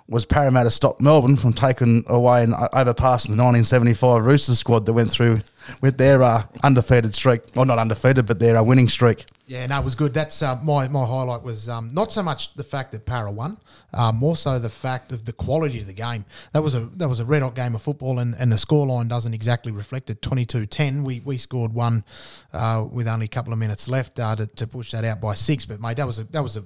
was 0.09 0.27
Parramatta 0.27 0.71
stopped 0.71 1.01
Melbourne 1.01 1.37
from 1.37 1.53
taking 1.53 2.05
away 2.09 2.43
and 2.43 2.55
overpassing 2.55 3.35
the 3.35 3.43
1975 3.43 4.25
Roosters 4.25 4.59
squad 4.59 4.87
that 4.87 4.93
went 4.93 5.11
through 5.11 5.41
with 5.81 5.97
their 5.99 6.23
uh, 6.23 6.43
undefeated 6.63 7.15
streak. 7.15 7.43
Well, 7.55 7.65
not 7.65 7.79
undefeated, 7.79 8.27
but 8.27 8.39
their 8.39 8.57
uh, 8.57 8.63
winning 8.63 8.89
streak. 8.89 9.27
Yeah, 9.47 9.67
no, 9.67 9.79
it 9.79 9.85
was 9.85 9.95
good. 9.95 10.15
That's 10.15 10.41
uh, 10.41 10.59
my 10.63 10.89
my 10.89 11.05
highlight 11.05 11.43
was 11.43 11.69
um, 11.69 11.91
not 11.93 12.11
so 12.11 12.23
much 12.23 12.55
the 12.55 12.65
fact 12.65 12.93
that 12.93 13.05
Para 13.05 13.31
won, 13.31 13.59
uh, 13.93 14.11
more 14.11 14.35
so 14.37 14.59
the 14.59 14.71
fact 14.71 15.13
of 15.13 15.25
the 15.25 15.33
quality 15.33 15.81
of 15.81 15.87
the 15.87 15.93
game. 15.93 16.25
That 16.53 16.63
was 16.63 16.75
a 16.75 16.81
that 16.97 17.09
was 17.09 17.21
a 17.21 17.25
red 17.25 17.43
hot 17.43 17.55
game 17.55 17.75
of 17.75 17.83
football, 17.83 18.19
and, 18.19 18.35
and 18.39 18.51
the 18.51 18.57
scoreline 18.57 19.09
doesn't 19.09 19.35
exactly 19.35 19.71
reflect 19.71 20.09
it. 20.09 20.23
22-10. 20.23 21.05
We 21.05 21.21
we 21.21 21.37
scored 21.37 21.75
one 21.75 22.05
uh, 22.53 22.87
with 22.91 23.07
only 23.07 23.27
a 23.27 23.29
couple 23.29 23.53
of 23.53 23.59
minutes 23.59 23.89
left 23.89 24.19
uh, 24.19 24.37
to, 24.37 24.47
to 24.47 24.67
push 24.67 24.93
that 24.93 25.05
out 25.05 25.21
by 25.21 25.35
six. 25.35 25.67
But 25.67 25.81
mate, 25.81 25.99
that 25.99 26.07
was 26.07 26.19
a 26.19 26.25
that 26.25 26.43
was 26.43 26.57
a 26.57 26.65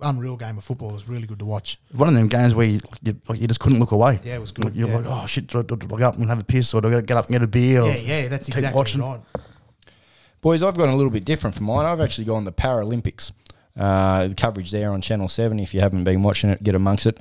unreal 0.00 0.36
game 0.36 0.58
of 0.58 0.64
football. 0.64 0.90
It 0.90 0.94
was 0.94 1.08
really 1.08 1.26
good 1.26 1.38
to 1.40 1.44
watch. 1.44 1.80
One 1.92 2.08
of 2.08 2.14
them 2.14 2.28
games 2.28 2.54
where 2.54 2.66
you, 2.66 2.80
like, 2.90 2.98
you, 3.02 3.20
like, 3.28 3.40
you 3.40 3.46
just 3.46 3.60
couldn't 3.60 3.78
look 3.80 3.92
away. 3.92 4.20
Yeah, 4.24 4.36
it 4.36 4.40
was 4.40 4.52
good, 4.52 4.74
You're 4.76 4.88
yeah. 4.88 4.96
like, 4.96 5.06
oh 5.08 5.26
shit, 5.26 5.46
do 5.48 5.58
I, 5.58 5.62
do 5.62 5.74
I 5.74 5.98
go 5.98 6.08
up 6.08 6.16
and 6.16 6.28
have 6.28 6.40
a 6.40 6.44
piss 6.44 6.72
or 6.74 6.80
do 6.80 6.88
I 6.88 7.00
get 7.00 7.16
up 7.16 7.26
and 7.26 7.32
get 7.34 7.42
a 7.42 7.46
beer? 7.46 7.82
Or 7.82 7.88
Yeah, 7.88 7.96
yeah, 7.96 8.28
that's 8.28 8.46
keep 8.46 8.56
exactly 8.56 8.76
watching? 8.78 9.00
right. 9.02 9.20
Boys, 10.40 10.62
I've 10.62 10.76
gone 10.76 10.88
a 10.88 10.96
little 10.96 11.10
bit 11.10 11.24
different 11.24 11.56
from 11.56 11.66
mine. 11.66 11.84
I've 11.84 12.00
actually 12.00 12.24
gone 12.26 12.44
the 12.44 12.52
Paralympics. 12.52 13.32
Uh, 13.76 14.28
the 14.28 14.34
coverage 14.34 14.70
there 14.70 14.92
on 14.92 15.00
Channel 15.00 15.28
7. 15.28 15.58
If 15.60 15.72
you 15.74 15.80
haven't 15.80 16.04
been 16.04 16.22
watching 16.22 16.50
it, 16.50 16.62
get 16.62 16.74
amongst 16.74 17.06
it. 17.06 17.20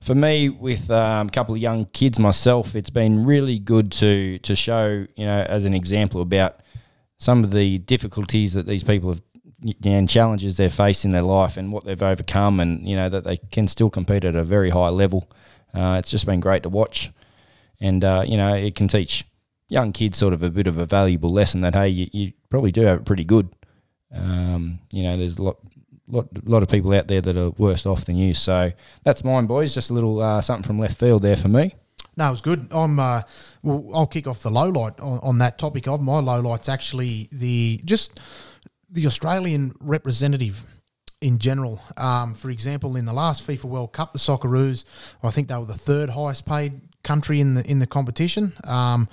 For 0.00 0.14
me, 0.14 0.50
with 0.50 0.90
um, 0.90 1.28
a 1.28 1.30
couple 1.30 1.54
of 1.54 1.60
young 1.60 1.86
kids 1.86 2.18
myself, 2.18 2.74
it's 2.76 2.90
been 2.90 3.24
really 3.24 3.58
good 3.58 3.90
to 3.92 4.38
to 4.40 4.54
show, 4.54 5.06
you 5.16 5.24
know, 5.24 5.46
as 5.48 5.64
an 5.64 5.72
example 5.72 6.20
about 6.20 6.56
some 7.16 7.42
of 7.42 7.52
the 7.52 7.78
difficulties 7.78 8.52
that 8.52 8.66
these 8.66 8.84
people 8.84 9.08
have 9.10 9.22
and 9.84 10.08
challenges 10.08 10.56
they've 10.56 10.72
faced 10.72 11.04
in 11.04 11.12
their 11.12 11.22
life 11.22 11.56
and 11.56 11.72
what 11.72 11.84
they've 11.84 12.02
overcome, 12.02 12.60
and 12.60 12.86
you 12.88 12.96
know 12.96 13.08
that 13.08 13.24
they 13.24 13.36
can 13.36 13.68
still 13.68 13.90
compete 13.90 14.24
at 14.24 14.36
a 14.36 14.44
very 14.44 14.70
high 14.70 14.88
level. 14.88 15.30
Uh, 15.72 15.96
it's 15.98 16.10
just 16.10 16.26
been 16.26 16.40
great 16.40 16.62
to 16.62 16.68
watch, 16.68 17.10
and 17.80 18.04
uh, 18.04 18.24
you 18.26 18.36
know 18.36 18.54
it 18.54 18.74
can 18.74 18.88
teach 18.88 19.24
young 19.68 19.92
kids 19.92 20.18
sort 20.18 20.34
of 20.34 20.42
a 20.42 20.50
bit 20.50 20.66
of 20.66 20.78
a 20.78 20.84
valuable 20.84 21.30
lesson 21.30 21.62
that 21.62 21.74
hey, 21.74 21.88
you, 21.88 22.08
you 22.12 22.32
probably 22.50 22.72
do 22.72 22.82
have 22.82 23.00
it 23.00 23.04
pretty 23.04 23.24
good. 23.24 23.48
Um, 24.14 24.80
you 24.92 25.02
know, 25.02 25.16
there's 25.16 25.38
a 25.38 25.42
lot, 25.42 25.58
lot, 26.06 26.26
lot 26.44 26.62
of 26.62 26.68
people 26.68 26.92
out 26.94 27.08
there 27.08 27.20
that 27.20 27.36
are 27.36 27.50
worse 27.50 27.86
off 27.86 28.04
than 28.04 28.16
you. 28.16 28.34
So 28.34 28.70
that's 29.02 29.24
mine, 29.24 29.46
boys. 29.46 29.74
Just 29.74 29.90
a 29.90 29.94
little 29.94 30.20
uh, 30.20 30.40
something 30.40 30.66
from 30.66 30.78
left 30.78 30.98
field 30.98 31.22
there 31.22 31.36
for 31.36 31.48
me. 31.48 31.74
No, 32.16 32.28
it 32.28 32.30
was 32.30 32.40
good. 32.40 32.68
I'm. 32.70 32.98
Uh, 33.00 33.22
well, 33.62 33.90
I'll 33.92 34.06
kick 34.06 34.26
off 34.26 34.42
the 34.42 34.50
low 34.50 34.68
light 34.68 35.00
on, 35.00 35.18
on 35.22 35.38
that 35.38 35.58
topic. 35.58 35.88
Of 35.88 36.00
my 36.00 36.20
low 36.20 36.40
light's 36.40 36.68
actually 36.68 37.28
the 37.32 37.80
just 37.84 38.20
the 38.94 39.06
Australian 39.06 39.74
representative 39.80 40.64
in 41.20 41.38
general. 41.38 41.80
Um, 41.96 42.34
for 42.34 42.50
example, 42.50 42.96
in 42.96 43.04
the 43.04 43.12
last 43.12 43.46
FIFA 43.46 43.64
World 43.64 43.92
Cup, 43.92 44.12
the 44.12 44.18
Socceroos, 44.18 44.84
I 45.22 45.30
think 45.30 45.48
they 45.48 45.56
were 45.56 45.64
the 45.64 45.74
third 45.74 46.10
highest 46.10 46.46
paid 46.46 46.80
country 47.04 47.40
in 47.40 47.54
the 47.54 47.64
in 47.70 47.78
the 47.78 47.86
competition. 47.86 48.52
Um, 48.64 49.08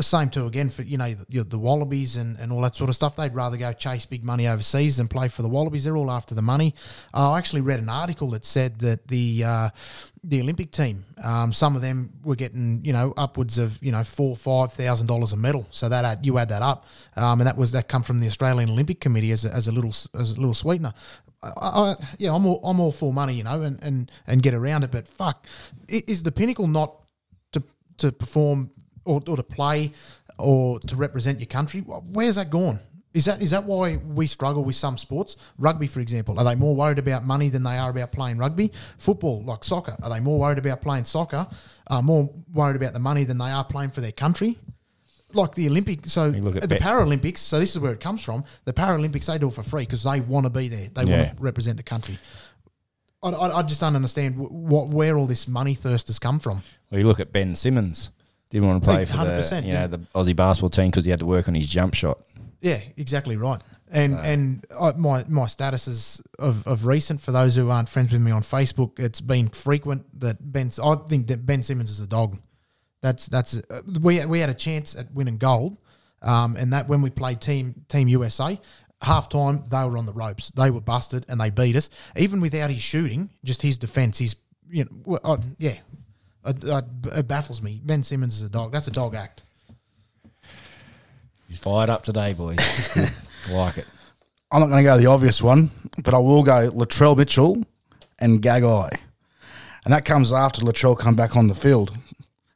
same 0.00 0.28
too 0.28 0.46
again 0.46 0.70
for 0.70 0.82
you 0.82 0.98
know 0.98 1.12
the, 1.12 1.44
the 1.44 1.58
Wallabies 1.58 2.16
and, 2.16 2.36
and 2.38 2.50
all 2.50 2.60
that 2.62 2.74
sort 2.74 2.90
of 2.90 2.96
stuff. 2.96 3.14
They'd 3.14 3.34
rather 3.34 3.56
go 3.56 3.72
chase 3.72 4.04
big 4.06 4.24
money 4.24 4.48
overseas 4.48 4.96
than 4.96 5.06
play 5.06 5.28
for 5.28 5.42
the 5.42 5.48
Wallabies. 5.48 5.84
They're 5.84 5.96
all 5.96 6.10
after 6.10 6.34
the 6.34 6.42
money. 6.42 6.74
Uh, 7.12 7.32
I 7.32 7.38
actually 7.38 7.60
read 7.60 7.78
an 7.78 7.88
article 7.88 8.30
that 8.30 8.44
said 8.44 8.80
that 8.80 9.06
the 9.06 9.44
uh, 9.44 9.70
the 10.24 10.40
Olympic 10.40 10.72
team, 10.72 11.04
um, 11.22 11.52
some 11.52 11.76
of 11.76 11.82
them 11.82 12.10
were 12.24 12.34
getting 12.34 12.84
you 12.84 12.92
know 12.92 13.14
upwards 13.16 13.56
of 13.56 13.80
you 13.82 13.92
know 13.92 14.02
four 14.02 14.34
five 14.34 14.72
thousand 14.72 15.06
dollars 15.06 15.32
a 15.32 15.36
medal. 15.36 15.68
So 15.70 15.88
that 15.88 16.04
add, 16.04 16.26
you 16.26 16.38
add 16.38 16.48
that 16.48 16.62
up, 16.62 16.86
um, 17.14 17.40
and 17.40 17.46
that 17.46 17.56
was 17.56 17.70
that 17.72 17.88
come 17.88 18.02
from 18.02 18.18
the 18.18 18.26
Australian 18.26 18.70
Olympic 18.70 19.00
Committee 19.00 19.30
as 19.30 19.44
a, 19.44 19.54
as 19.54 19.68
a 19.68 19.72
little 19.72 19.94
as 20.18 20.32
a 20.32 20.40
little 20.40 20.54
sweetener. 20.54 20.92
I, 21.44 21.68
I, 21.68 21.96
yeah, 22.18 22.34
I'm 22.34 22.46
all, 22.46 22.60
I'm 22.64 22.80
all 22.80 22.92
for 22.92 23.12
money, 23.12 23.34
you 23.34 23.44
know, 23.44 23.60
and, 23.62 23.82
and, 23.82 24.10
and 24.26 24.42
get 24.42 24.54
around 24.54 24.82
it. 24.82 24.90
But 24.90 25.06
fuck, 25.06 25.46
is 25.88 26.22
the 26.22 26.32
pinnacle 26.32 26.66
not 26.66 27.03
to 27.98 28.12
perform 28.12 28.70
or, 29.04 29.20
or 29.26 29.36
to 29.36 29.42
play 29.42 29.92
or 30.38 30.80
to 30.80 30.96
represent 30.96 31.40
your 31.40 31.46
country? 31.46 31.80
Where's 31.80 32.36
that 32.36 32.50
gone? 32.50 32.80
Is 33.12 33.26
that 33.26 33.40
is 33.40 33.50
that 33.52 33.62
why 33.64 33.96
we 33.96 34.26
struggle 34.26 34.64
with 34.64 34.74
some 34.74 34.98
sports? 34.98 35.36
Rugby, 35.56 35.86
for 35.86 36.00
example, 36.00 36.36
are 36.38 36.44
they 36.44 36.56
more 36.56 36.74
worried 36.74 36.98
about 36.98 37.24
money 37.24 37.48
than 37.48 37.62
they 37.62 37.76
are 37.78 37.90
about 37.90 38.10
playing 38.10 38.38
rugby? 38.38 38.72
Football, 38.98 39.44
like 39.44 39.62
soccer, 39.62 39.96
are 40.02 40.10
they 40.10 40.18
more 40.18 40.40
worried 40.40 40.58
about 40.58 40.82
playing 40.82 41.04
soccer? 41.04 41.46
Are 41.86 42.02
more 42.02 42.28
worried 42.52 42.74
about 42.74 42.92
the 42.92 42.98
money 42.98 43.22
than 43.22 43.38
they 43.38 43.50
are 43.52 43.64
playing 43.64 43.90
for 43.90 44.00
their 44.00 44.10
country? 44.10 44.58
Like 45.32 45.54
the 45.54 45.68
Olympic, 45.68 46.06
so 46.06 46.30
the 46.32 46.66
Bet- 46.66 46.80
Paralympics. 46.80 47.38
So 47.38 47.60
this 47.60 47.74
is 47.76 47.80
where 47.80 47.92
it 47.92 48.00
comes 48.00 48.22
from. 48.22 48.44
The 48.64 48.72
Paralympics 48.72 49.26
they 49.26 49.38
do 49.38 49.48
it 49.48 49.54
for 49.54 49.62
free 49.62 49.82
because 49.82 50.02
they 50.02 50.20
want 50.20 50.46
to 50.46 50.50
be 50.50 50.68
there. 50.68 50.88
They 50.92 51.04
Yeah. 51.04 51.22
want 51.24 51.36
to 51.36 51.42
represent 51.42 51.76
the 51.76 51.82
country. 51.84 52.18
I, 53.24 53.30
I, 53.30 53.58
I 53.58 53.62
just 53.62 53.80
don't 53.80 53.96
understand 53.96 54.36
what 54.36 54.88
where 54.88 55.16
all 55.16 55.26
this 55.26 55.48
money 55.48 55.74
thirst 55.74 56.08
has 56.08 56.18
come 56.18 56.38
from. 56.38 56.62
Well, 56.90 57.00
you 57.00 57.06
look 57.06 57.20
at 57.20 57.32
Ben 57.32 57.54
Simmons. 57.54 58.10
Didn't 58.50 58.68
want 58.68 58.84
to 58.84 58.88
play 58.88 59.04
for 59.04 59.16
the 59.16 59.24
100%, 59.24 59.66
you 59.66 59.72
know 59.72 59.86
the 59.88 59.98
Aussie 60.14 60.36
basketball 60.36 60.70
team 60.70 60.90
because 60.90 61.04
he 61.04 61.10
had 61.10 61.18
to 61.18 61.26
work 61.26 61.48
on 61.48 61.54
his 61.56 61.68
jump 61.68 61.94
shot. 61.94 62.20
Yeah, 62.60 62.80
exactly 62.96 63.36
right. 63.36 63.60
And 63.90 64.14
and 64.14 64.64
I, 64.80 64.92
my 64.92 65.24
my 65.28 65.46
status 65.46 65.88
is 65.88 66.22
of, 66.38 66.66
of 66.66 66.86
recent 66.86 67.20
for 67.20 67.32
those 67.32 67.56
who 67.56 67.70
aren't 67.70 67.88
friends 67.88 68.12
with 68.12 68.22
me 68.22 68.30
on 68.30 68.42
Facebook. 68.42 68.98
It's 68.98 69.20
been 69.20 69.48
frequent 69.48 70.20
that 70.20 70.52
Ben. 70.52 70.70
I 70.82 70.94
think 71.08 71.26
that 71.28 71.44
Ben 71.46 71.62
Simmons 71.62 71.90
is 71.90 72.00
a 72.00 72.06
dog. 72.06 72.38
That's 73.02 73.26
that's 73.26 73.56
uh, 73.56 73.82
we 74.00 74.24
we 74.24 74.40
had 74.40 74.50
a 74.50 74.54
chance 74.54 74.94
at 74.96 75.12
winning 75.12 75.36
gold, 75.36 75.78
um, 76.22 76.56
and 76.56 76.72
that 76.72 76.88
when 76.88 77.02
we 77.02 77.10
played 77.10 77.40
team 77.40 77.84
Team 77.88 78.08
USA, 78.08 78.60
half 79.04 79.28
time 79.28 79.64
they 79.68 79.84
were 79.84 79.98
on 79.98 80.06
the 80.06 80.12
ropes. 80.12 80.50
They 80.50 80.70
were 80.70 80.80
busted 80.80 81.24
and 81.28 81.40
they 81.40 81.50
beat 81.50 81.76
us. 81.76 81.90
Even 82.16 82.40
without 82.40 82.70
his 82.70 82.82
shooting, 82.82 83.30
just 83.44 83.62
his 83.62 83.78
defense, 83.78 84.18
his 84.18 84.36
you 84.68 84.84
know, 84.84 85.18
I, 85.24 85.38
yeah, 85.58 85.76
it, 86.46 86.64
it 87.12 87.28
baffles 87.28 87.62
me. 87.62 87.80
Ben 87.84 88.02
Simmons 88.02 88.36
is 88.36 88.42
a 88.42 88.48
dog. 88.48 88.72
That's 88.72 88.88
a 88.88 88.90
dog 88.90 89.14
act. 89.14 89.42
He's 91.48 91.58
fired 91.58 91.90
up 91.90 92.02
today, 92.02 92.32
boys. 92.32 92.58
Good. 92.94 93.10
like 93.50 93.78
it. 93.78 93.86
I'm 94.50 94.60
not 94.60 94.66
going 94.66 94.78
to 94.78 94.84
go 94.84 94.98
the 94.98 95.06
obvious 95.06 95.42
one, 95.42 95.70
but 96.02 96.14
I 96.14 96.18
will 96.18 96.42
go 96.42 96.70
Latrell 96.70 97.16
Mitchell 97.16 97.62
and 98.18 98.40
Gagai. 98.40 98.90
And 99.84 99.92
that 99.92 100.04
comes 100.04 100.32
after 100.32 100.62
Latrell 100.62 100.98
come 100.98 101.14
back 101.14 101.36
on 101.36 101.48
the 101.48 101.54
field. 101.54 101.96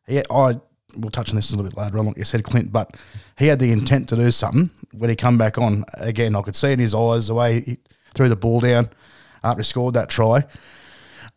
Yeah, 0.07 0.23
I 0.31 0.61
we'll 0.97 1.11
touch 1.11 1.31
on 1.31 1.37
this 1.37 1.53
a 1.53 1.57
little 1.57 1.71
bit 1.71 1.79
later 1.79 1.99
on, 1.99 2.07
like 2.07 2.17
you 2.17 2.25
said, 2.25 2.43
Clint, 2.45 2.73
but 2.73 2.97
he 3.39 3.47
had 3.47 3.59
the 3.61 3.71
intent 3.73 4.09
to 4.09 4.17
do 4.17 4.31
something 4.31 4.71
when 4.97 5.11
he 5.11 5.17
come 5.17 5.39
back 5.39 5.59
on. 5.59 5.85
Again, 5.95 6.35
I 6.35 6.43
could 6.43 6.57
see 6.57 6.73
in 6.73 6.79
his 6.79 6.95
eyes 6.95 7.29
the 7.29 7.35
way 7.35 7.61
he 7.61 7.79
threw 8.15 8.29
the 8.29 8.37
ball 8.37 8.61
down 8.61 8.91
after 9.45 9.61
he 9.61 9.65
scored 9.65 9.95
that 9.95 10.09
try. 10.09 10.45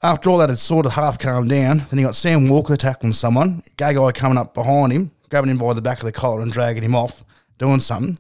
After 0.01 0.31
all 0.31 0.39
that 0.39 0.49
had 0.49 0.57
sort 0.57 0.87
of 0.87 0.93
half 0.93 1.19
calmed 1.19 1.49
down, 1.49 1.77
then 1.89 1.99
he 1.99 2.03
got 2.03 2.15
Sam 2.15 2.49
Walker 2.49 2.75
tackling 2.75 3.13
someone, 3.13 3.61
Gagai 3.77 4.15
coming 4.15 4.37
up 4.39 4.55
behind 4.55 4.91
him, 4.91 5.11
grabbing 5.29 5.51
him 5.51 5.59
by 5.59 5.73
the 5.73 5.81
back 5.81 5.99
of 5.99 6.05
the 6.05 6.11
collar 6.11 6.41
and 6.41 6.51
dragging 6.51 6.81
him 6.81 6.95
off, 6.95 7.23
doing 7.59 7.79
something. 7.79 8.17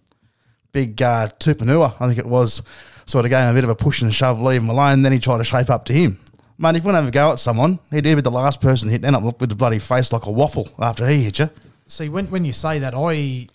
Big 0.71 1.01
uh, 1.01 1.29
Tupouniua, 1.39 1.95
I 1.99 2.07
think 2.07 2.19
it 2.19 2.25
was, 2.27 2.61
sort 3.07 3.25
of 3.25 3.31
gave 3.31 3.41
him 3.41 3.49
a 3.49 3.53
bit 3.53 3.63
of 3.63 3.71
a 3.71 3.75
push 3.75 4.03
and 4.03 4.13
shove, 4.13 4.41
leave 4.41 4.61
him 4.61 4.69
alone. 4.69 5.01
Then 5.01 5.11
he 5.11 5.17
tried 5.17 5.39
to 5.39 5.43
shape 5.43 5.71
up 5.71 5.85
to 5.85 5.93
him. 5.93 6.19
Man, 6.59 6.75
if 6.75 6.83
you 6.83 6.85
want 6.85 6.97
to 6.97 7.01
have 7.01 7.07
a 7.07 7.11
go 7.11 7.31
at 7.31 7.39
someone, 7.39 7.79
he'd 7.89 8.03
be 8.03 8.13
the 8.13 8.29
last 8.29 8.61
person 8.61 8.87
hit, 8.89 9.03
end 9.03 9.15
up 9.15 9.41
with 9.41 9.49
the 9.49 9.55
bloody 9.55 9.79
face 9.79 10.13
like 10.13 10.27
a 10.27 10.31
waffle 10.31 10.69
after 10.77 11.07
he 11.07 11.23
hit 11.23 11.39
you. 11.39 11.49
See, 11.87 12.07
when 12.07 12.27
when 12.27 12.45
you 12.45 12.53
say 12.53 12.77
that, 12.79 12.93
I 12.95 13.47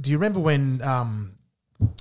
do 0.00 0.10
you 0.10 0.16
remember 0.16 0.40
when 0.40 0.82
um, 0.82 1.32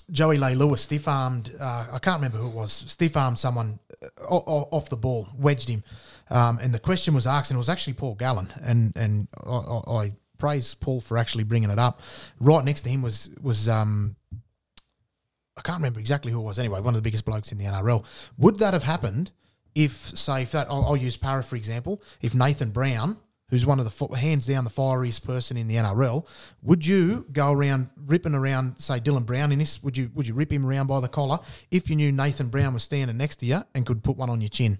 Joey 0.09 0.37
Leilua 0.37 0.77
stiff 0.77 1.07
armed? 1.07 1.53
Uh, 1.59 1.87
I 1.91 1.99
can't 1.99 2.17
remember 2.17 2.37
who 2.37 2.47
it 2.47 2.53
was. 2.53 2.71
Stiff 2.71 3.15
armed 3.17 3.39
someone 3.39 3.79
uh, 4.21 4.35
off 4.35 4.89
the 4.89 4.97
ball, 4.97 5.27
wedged 5.37 5.69
him, 5.69 5.83
um, 6.29 6.59
and 6.61 6.73
the 6.73 6.79
question 6.79 7.13
was 7.13 7.27
asked, 7.27 7.51
and 7.51 7.57
it 7.57 7.59
was 7.59 7.69
actually 7.69 7.93
Paul 7.93 8.15
Gallen, 8.15 8.47
and 8.61 8.93
and 8.95 9.27
I, 9.45 9.49
I, 9.49 10.03
I 10.03 10.13
praise 10.37 10.73
Paul 10.73 11.01
for 11.01 11.17
actually 11.17 11.43
bringing 11.43 11.69
it 11.69 11.79
up. 11.79 12.01
Right 12.39 12.63
next 12.63 12.81
to 12.81 12.89
him 12.89 13.01
was 13.01 13.29
was 13.41 13.69
um, 13.69 14.15
I 15.57 15.61
can't 15.61 15.77
remember 15.77 15.99
exactly 15.99 16.31
who 16.31 16.39
it 16.39 16.43
was. 16.43 16.57
Anyway, 16.57 16.79
one 16.79 16.95
of 16.95 16.99
the 16.99 17.07
biggest 17.07 17.25
blokes 17.25 17.51
in 17.51 17.57
the 17.57 17.65
NRL. 17.65 18.03
Would 18.37 18.57
that 18.59 18.73
have 18.73 18.83
happened 18.83 19.31
if, 19.75 20.17
say, 20.17 20.43
if 20.43 20.51
that 20.51 20.67
I'll, 20.69 20.85
I'll 20.85 20.97
use 20.97 21.17
Para 21.17 21.43
for 21.43 21.55
example, 21.55 22.01
if 22.21 22.33
Nathan 22.33 22.71
Brown 22.71 23.17
who's 23.51 23.65
one 23.65 23.79
of 23.79 23.85
the 23.85 24.15
hands 24.15 24.47
down 24.47 24.63
the 24.63 24.69
fieriest 24.71 25.23
person 25.23 25.55
in 25.57 25.67
the 25.67 25.75
NRL, 25.75 26.25
would 26.63 26.85
you 26.85 27.27
go 27.31 27.51
around 27.51 27.89
ripping 28.07 28.33
around, 28.33 28.79
say 28.79 28.99
Dylan 28.99 29.25
Brown 29.25 29.51
in 29.51 29.59
this? 29.59 29.83
Would 29.83 29.95
you 29.97 30.09
would 30.15 30.27
you 30.27 30.33
rip 30.33 30.51
him 30.51 30.65
around 30.65 30.87
by 30.87 30.99
the 30.99 31.07
collar 31.07 31.39
if 31.69 31.89
you 31.89 31.95
knew 31.95 32.11
Nathan 32.11 32.47
Brown 32.47 32.73
was 32.73 32.81
standing 32.83 33.17
next 33.17 33.35
to 33.37 33.45
you 33.45 33.61
and 33.75 33.85
could 33.85 34.03
put 34.03 34.17
one 34.17 34.29
on 34.31 34.41
your 34.41 34.49
chin? 34.49 34.79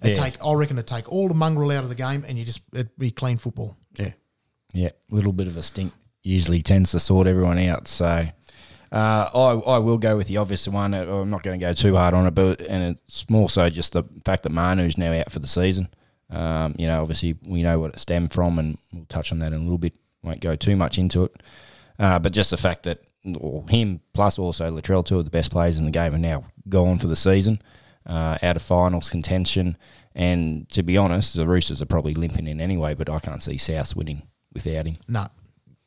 And 0.00 0.16
Yeah. 0.16 0.22
take, 0.22 0.42
I 0.42 0.52
reckon, 0.54 0.76
to 0.76 0.82
take 0.82 1.06
all 1.12 1.28
the 1.28 1.34
mongrel 1.34 1.70
out 1.70 1.82
of 1.82 1.90
the 1.90 1.94
game, 1.94 2.24
and 2.26 2.38
you 2.38 2.44
just 2.46 2.62
it'd 2.72 2.96
be 2.96 3.10
clean 3.10 3.36
football. 3.36 3.76
Yeah. 3.98 4.12
Yeah, 4.72 4.90
a 5.10 5.14
little 5.14 5.32
bit 5.32 5.48
of 5.48 5.56
a 5.56 5.62
stink 5.62 5.92
usually 6.22 6.62
tends 6.62 6.92
to 6.92 7.00
sort 7.00 7.26
everyone 7.26 7.58
out. 7.58 7.86
So 7.88 8.06
uh, 8.92 9.30
I 9.34 9.52
I 9.74 9.78
will 9.78 9.98
go 9.98 10.16
with 10.16 10.28
the 10.28 10.36
obvious 10.38 10.66
one. 10.68 10.94
Uh, 10.94 11.04
I'm 11.04 11.30
not 11.30 11.42
going 11.42 11.58
to 11.58 11.64
go 11.66 11.72
too 11.72 11.96
hard 11.96 12.14
on 12.14 12.26
it, 12.26 12.34
but 12.34 12.60
and 12.62 12.96
it's 13.06 13.28
more 13.28 13.48
so 13.50 13.68
just 13.68 13.92
the 13.92 14.04
fact 14.24 14.44
that 14.44 14.50
Manu's 14.52 14.96
now 14.96 15.12
out 15.12 15.30
for 15.32 15.38
the 15.40 15.46
season. 15.46 15.88
Um, 16.30 16.74
you 16.78 16.86
know, 16.86 17.02
obviously 17.02 17.36
we 17.46 17.62
know 17.62 17.78
what 17.78 17.94
it 17.94 18.00
stemmed 18.00 18.32
from, 18.32 18.58
and 18.58 18.78
we'll 18.92 19.06
touch 19.06 19.32
on 19.32 19.38
that 19.40 19.52
in 19.52 19.60
a 19.60 19.62
little 19.62 19.78
bit. 19.78 19.94
Won't 20.22 20.40
go 20.40 20.56
too 20.56 20.74
much 20.74 20.98
into 20.98 21.24
it, 21.24 21.42
uh, 21.98 22.18
but 22.18 22.32
just 22.32 22.50
the 22.50 22.56
fact 22.56 22.82
that 22.82 23.00
or 23.40 23.64
him 23.68 24.00
plus 24.12 24.38
also 24.38 24.70
Latrell, 24.70 25.04
two 25.04 25.18
of 25.18 25.24
the 25.24 25.30
best 25.30 25.50
players 25.50 25.78
in 25.78 25.84
the 25.84 25.90
game, 25.90 26.14
are 26.14 26.18
now 26.18 26.44
gone 26.68 26.98
for 26.98 27.06
the 27.06 27.16
season, 27.16 27.62
uh, 28.06 28.38
out 28.42 28.56
of 28.56 28.62
finals 28.62 29.10
contention. 29.10 29.76
And 30.14 30.68
to 30.70 30.82
be 30.82 30.96
honest, 30.96 31.36
the 31.36 31.46
Roosters 31.46 31.82
are 31.82 31.86
probably 31.86 32.14
limping 32.14 32.46
in 32.48 32.60
anyway, 32.60 32.94
but 32.94 33.10
I 33.10 33.18
can't 33.18 33.42
see 33.42 33.56
Souths 33.56 33.94
winning 33.94 34.22
without 34.52 34.86
him. 34.86 34.96
No, 35.06 35.28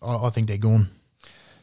I, 0.02 0.16
I 0.16 0.30
think 0.30 0.48
they're 0.48 0.58
gone. 0.58 0.90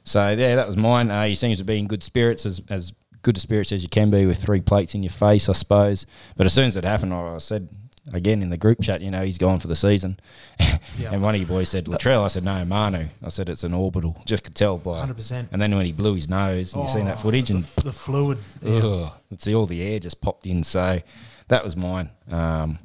So 0.05 0.31
yeah, 0.31 0.57
that 0.57 0.67
was 0.67 0.77
mine. 0.77 1.11
Uh, 1.11 1.25
he 1.25 1.35
seems 1.35 1.59
to 1.59 1.65
be 1.65 1.79
in 1.79 1.87
good 1.87 2.03
spirits, 2.03 2.47
as 2.47 2.61
as 2.69 2.93
good 3.23 3.37
a 3.37 3.41
spirits 3.41 3.73
as 3.73 3.83
you 3.83 3.89
can 3.89 4.11
be 4.11 4.25
with 4.25 4.41
three 4.41 4.61
plates 4.61 4.95
in 4.95 5.03
your 5.03 5.11
face, 5.11 5.49
I 5.49 5.53
suppose. 5.53 6.07
But 6.37 6.47
as 6.47 6.53
soon 6.53 6.67
as 6.67 6.77
it 6.77 6.85
happened, 6.85 7.13
I 7.13 7.35
I 7.35 7.39
said 7.39 7.69
again 8.13 8.43
in 8.43 8.51
the 8.51 8.57
group 8.57 8.81
chat, 8.83 9.01
you 9.01 9.11
know, 9.11 9.23
he's 9.25 9.39
gone 9.39 9.59
for 9.59 9.69
the 9.69 9.77
season. 9.77 10.19
Yeah. 10.61 10.79
and 11.13 11.23
one 11.23 11.35
of 11.35 11.41
you 11.41 11.47
boys 11.47 11.69
said 11.69 11.87
Latrell. 11.87 12.25
I 12.25 12.29
said 12.29 12.45
no, 12.45 12.65
Manu. 12.65 13.07
I 13.23 13.29
said 13.29 13.49
it's 13.49 13.65
an 13.65 13.75
orbital. 13.75 14.21
Just 14.25 14.45
could 14.45 14.55
tell 14.55 14.79
by. 14.79 15.05
100%. 15.07 15.49
And 15.53 15.61
then 15.61 15.75
when 15.75 15.87
he 15.87 15.93
blew 15.93 16.15
his 16.15 16.29
nose, 16.29 16.73
and 16.75 16.83
you 16.83 16.89
seen 16.89 17.07
that 17.07 17.17
Oh, 17.19 17.21
footage, 17.21 17.51
and 17.51 17.65
the, 17.65 17.93
fluid. 17.93 18.39
ugh, 18.65 19.13
it's 19.31 19.47
all 19.49 19.67
the 19.67 19.83
air 19.83 19.99
just 19.99 20.21
popped 20.21 20.47
in. 20.47 20.63
So 20.65 21.01
that 21.49 21.65
was 21.65 21.77
mine. 21.77 22.11
Um, 22.31 22.79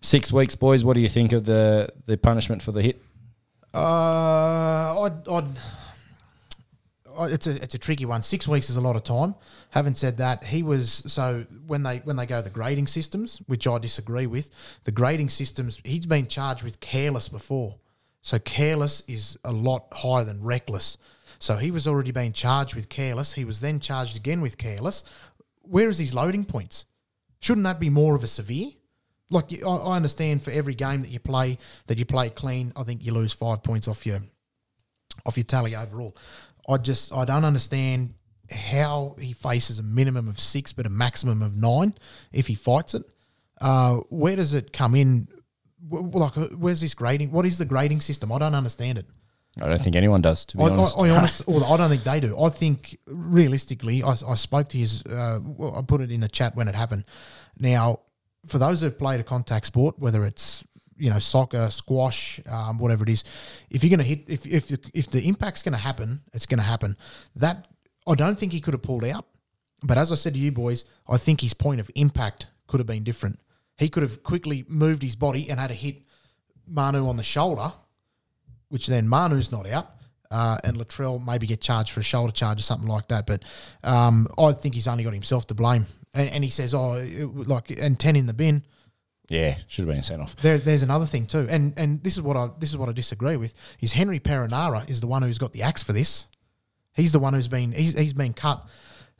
six 0.00 0.32
weeks, 0.32 0.54
boys. 0.54 0.84
What 0.84 0.94
do 0.94 1.00
you 1.00 1.08
think 1.08 1.32
of 1.32 1.44
the 1.44 1.88
the 2.06 2.16
punishment 2.16 2.62
for 2.62 2.72
the 2.72 2.82
hit? 2.82 3.00
Uh, 3.72 5.02
I'd, 5.04 5.28
I'd, 5.28 5.44
Oh, 7.16 7.24
it's 7.24 7.46
a 7.46 7.62
it's 7.62 7.74
a 7.74 7.78
tricky 7.78 8.04
one. 8.04 8.22
Six 8.22 8.48
weeks 8.48 8.70
is 8.70 8.76
a 8.76 8.80
lot 8.80 8.96
of 8.96 9.04
time. 9.04 9.34
Having 9.70 9.94
said 9.94 10.18
that, 10.18 10.44
he 10.44 10.62
was 10.62 10.90
so 10.90 11.46
when 11.66 11.82
they 11.82 11.98
when 11.98 12.16
they 12.16 12.26
go 12.26 12.40
the 12.42 12.50
grading 12.50 12.86
systems, 12.86 13.40
which 13.46 13.66
I 13.66 13.78
disagree 13.78 14.26
with. 14.26 14.50
The 14.84 14.92
grading 14.92 15.28
systems, 15.28 15.80
he's 15.84 16.06
been 16.06 16.26
charged 16.26 16.62
with 16.62 16.80
careless 16.80 17.28
before, 17.28 17.76
so 18.22 18.38
careless 18.38 19.02
is 19.06 19.38
a 19.44 19.52
lot 19.52 19.86
higher 19.92 20.24
than 20.24 20.42
reckless. 20.42 20.98
So 21.38 21.56
he 21.56 21.70
was 21.70 21.86
already 21.86 22.12
being 22.12 22.32
charged 22.32 22.74
with 22.74 22.88
careless. 22.88 23.34
He 23.34 23.44
was 23.44 23.60
then 23.60 23.80
charged 23.80 24.16
again 24.16 24.40
with 24.40 24.58
careless. 24.58 25.04
Where 25.62 25.88
is 25.88 25.98
his 25.98 26.14
loading 26.14 26.44
points? 26.44 26.86
Shouldn't 27.40 27.64
that 27.64 27.80
be 27.80 27.90
more 27.90 28.14
of 28.14 28.24
a 28.24 28.26
severe? 28.28 28.70
Like 29.30 29.52
I, 29.62 29.68
I 29.68 29.96
understand 29.96 30.42
for 30.42 30.50
every 30.50 30.74
game 30.74 31.02
that 31.02 31.10
you 31.10 31.20
play 31.20 31.58
that 31.86 31.98
you 31.98 32.04
play 32.04 32.30
clean, 32.30 32.72
I 32.76 32.82
think 32.84 33.04
you 33.04 33.12
lose 33.12 33.32
five 33.32 33.62
points 33.62 33.88
off 33.88 34.06
your 34.06 34.20
off 35.26 35.36
your 35.36 35.44
tally 35.44 35.74
overall. 35.74 36.16
I 36.68 36.76
just 36.78 37.12
I 37.12 37.24
don't 37.24 37.44
understand 37.44 38.14
how 38.50 39.16
he 39.18 39.32
faces 39.32 39.78
a 39.78 39.82
minimum 39.82 40.28
of 40.28 40.38
six 40.38 40.72
but 40.72 40.86
a 40.86 40.90
maximum 40.90 41.42
of 41.42 41.56
nine 41.56 41.94
if 42.32 42.46
he 42.46 42.54
fights 42.54 42.94
it. 42.94 43.02
Uh, 43.60 43.96
where 44.08 44.36
does 44.36 44.54
it 44.54 44.72
come 44.72 44.94
in? 44.94 45.28
Like, 45.90 46.34
where's 46.56 46.80
this 46.80 46.94
grading? 46.94 47.30
What 47.30 47.46
is 47.46 47.58
the 47.58 47.64
grading 47.64 48.00
system? 48.00 48.32
I 48.32 48.38
don't 48.38 48.54
understand 48.54 48.98
it. 48.98 49.06
I 49.60 49.68
don't 49.68 49.80
think 49.80 49.94
anyone 49.94 50.20
does. 50.20 50.44
To 50.46 50.56
be 50.56 50.64
I, 50.64 50.66
I, 50.66 50.70
honest, 50.70 50.98
I, 50.98 51.10
honest, 51.10 51.42
or 51.46 51.64
I 51.64 51.76
don't 51.76 51.90
think 51.90 52.02
they 52.02 52.20
do. 52.20 52.40
I 52.40 52.48
think 52.48 52.98
realistically, 53.06 54.02
I, 54.02 54.10
I 54.10 54.34
spoke 54.34 54.68
to 54.70 54.78
his. 54.78 55.04
Uh, 55.04 55.40
I 55.76 55.82
put 55.82 56.00
it 56.00 56.10
in 56.10 56.20
the 56.20 56.28
chat 56.28 56.56
when 56.56 56.66
it 56.66 56.74
happened. 56.74 57.04
Now, 57.58 58.00
for 58.46 58.58
those 58.58 58.80
who've 58.80 58.98
played 58.98 59.20
a 59.20 59.24
contact 59.24 59.66
sport, 59.66 59.98
whether 59.98 60.24
it's 60.24 60.64
you 60.96 61.10
know 61.10 61.18
soccer, 61.18 61.70
squash, 61.70 62.40
um, 62.50 62.78
whatever 62.78 63.02
it 63.04 63.10
is, 63.10 63.24
if 63.70 63.82
you're 63.82 63.90
going 63.90 63.98
to 63.98 64.04
hit, 64.04 64.24
if 64.28 64.46
if 64.46 64.68
the, 64.68 64.90
if 64.94 65.10
the 65.10 65.22
impact's 65.22 65.62
going 65.62 65.72
to 65.72 65.78
happen, 65.78 66.22
it's 66.32 66.46
going 66.46 66.58
to 66.58 66.64
happen. 66.64 66.96
That 67.36 67.68
I 68.06 68.14
don't 68.14 68.38
think 68.38 68.52
he 68.52 68.60
could 68.60 68.74
have 68.74 68.82
pulled 68.82 69.04
out. 69.04 69.26
But 69.82 69.98
as 69.98 70.10
I 70.10 70.14
said 70.14 70.34
to 70.34 70.40
you 70.40 70.50
boys, 70.52 70.84
I 71.08 71.18
think 71.18 71.40
his 71.40 71.54
point 71.54 71.80
of 71.80 71.90
impact 71.94 72.46
could 72.66 72.80
have 72.80 72.86
been 72.86 73.04
different. 73.04 73.38
He 73.76 73.88
could 73.88 74.02
have 74.02 74.22
quickly 74.22 74.64
moved 74.68 75.02
his 75.02 75.16
body 75.16 75.50
and 75.50 75.60
had 75.60 75.70
a 75.70 75.74
hit 75.74 76.02
Manu 76.66 77.08
on 77.08 77.16
the 77.16 77.22
shoulder 77.22 77.72
which 78.74 78.88
then 78.88 79.08
Manu's 79.08 79.52
not 79.52 79.68
out, 79.68 79.88
uh, 80.32 80.58
and 80.64 80.76
Latrell 80.76 81.24
maybe 81.24 81.46
get 81.46 81.60
charged 81.60 81.92
for 81.92 82.00
a 82.00 82.02
shoulder 82.02 82.32
charge 82.32 82.58
or 82.58 82.64
something 82.64 82.88
like 82.88 83.06
that. 83.06 83.24
But 83.24 83.44
um, 83.84 84.26
I 84.36 84.50
think 84.50 84.74
he's 84.74 84.88
only 84.88 85.04
got 85.04 85.12
himself 85.12 85.46
to 85.46 85.54
blame. 85.54 85.86
And, 86.12 86.28
and 86.28 86.42
he 86.42 86.50
says, 86.50 86.74
"Oh, 86.74 86.94
it, 86.94 87.24
like 87.48 87.70
and 87.70 87.98
ten 88.00 88.16
in 88.16 88.26
the 88.26 88.34
bin." 88.34 88.64
Yeah, 89.28 89.56
should 89.68 89.86
have 89.86 89.94
been 89.94 90.02
sent 90.02 90.20
off. 90.20 90.36
There, 90.36 90.58
there's 90.58 90.82
another 90.82 91.06
thing 91.06 91.26
too, 91.26 91.46
and 91.48 91.72
and 91.76 92.02
this 92.02 92.14
is 92.14 92.22
what 92.22 92.36
I 92.36 92.50
this 92.58 92.70
is 92.70 92.76
what 92.76 92.88
I 92.88 92.92
disagree 92.92 93.36
with. 93.36 93.54
Is 93.80 93.92
Henry 93.92 94.20
Perenara 94.20 94.88
is 94.88 95.00
the 95.00 95.06
one 95.06 95.22
who's 95.22 95.38
got 95.38 95.52
the 95.52 95.62
axe 95.62 95.82
for 95.82 95.92
this? 95.92 96.26
He's 96.92 97.12
the 97.12 97.18
one 97.18 97.32
who's 97.34 97.48
been 97.48 97.72
he's 97.72 97.98
he's 97.98 98.12
been 98.12 98.34
cut. 98.34 98.66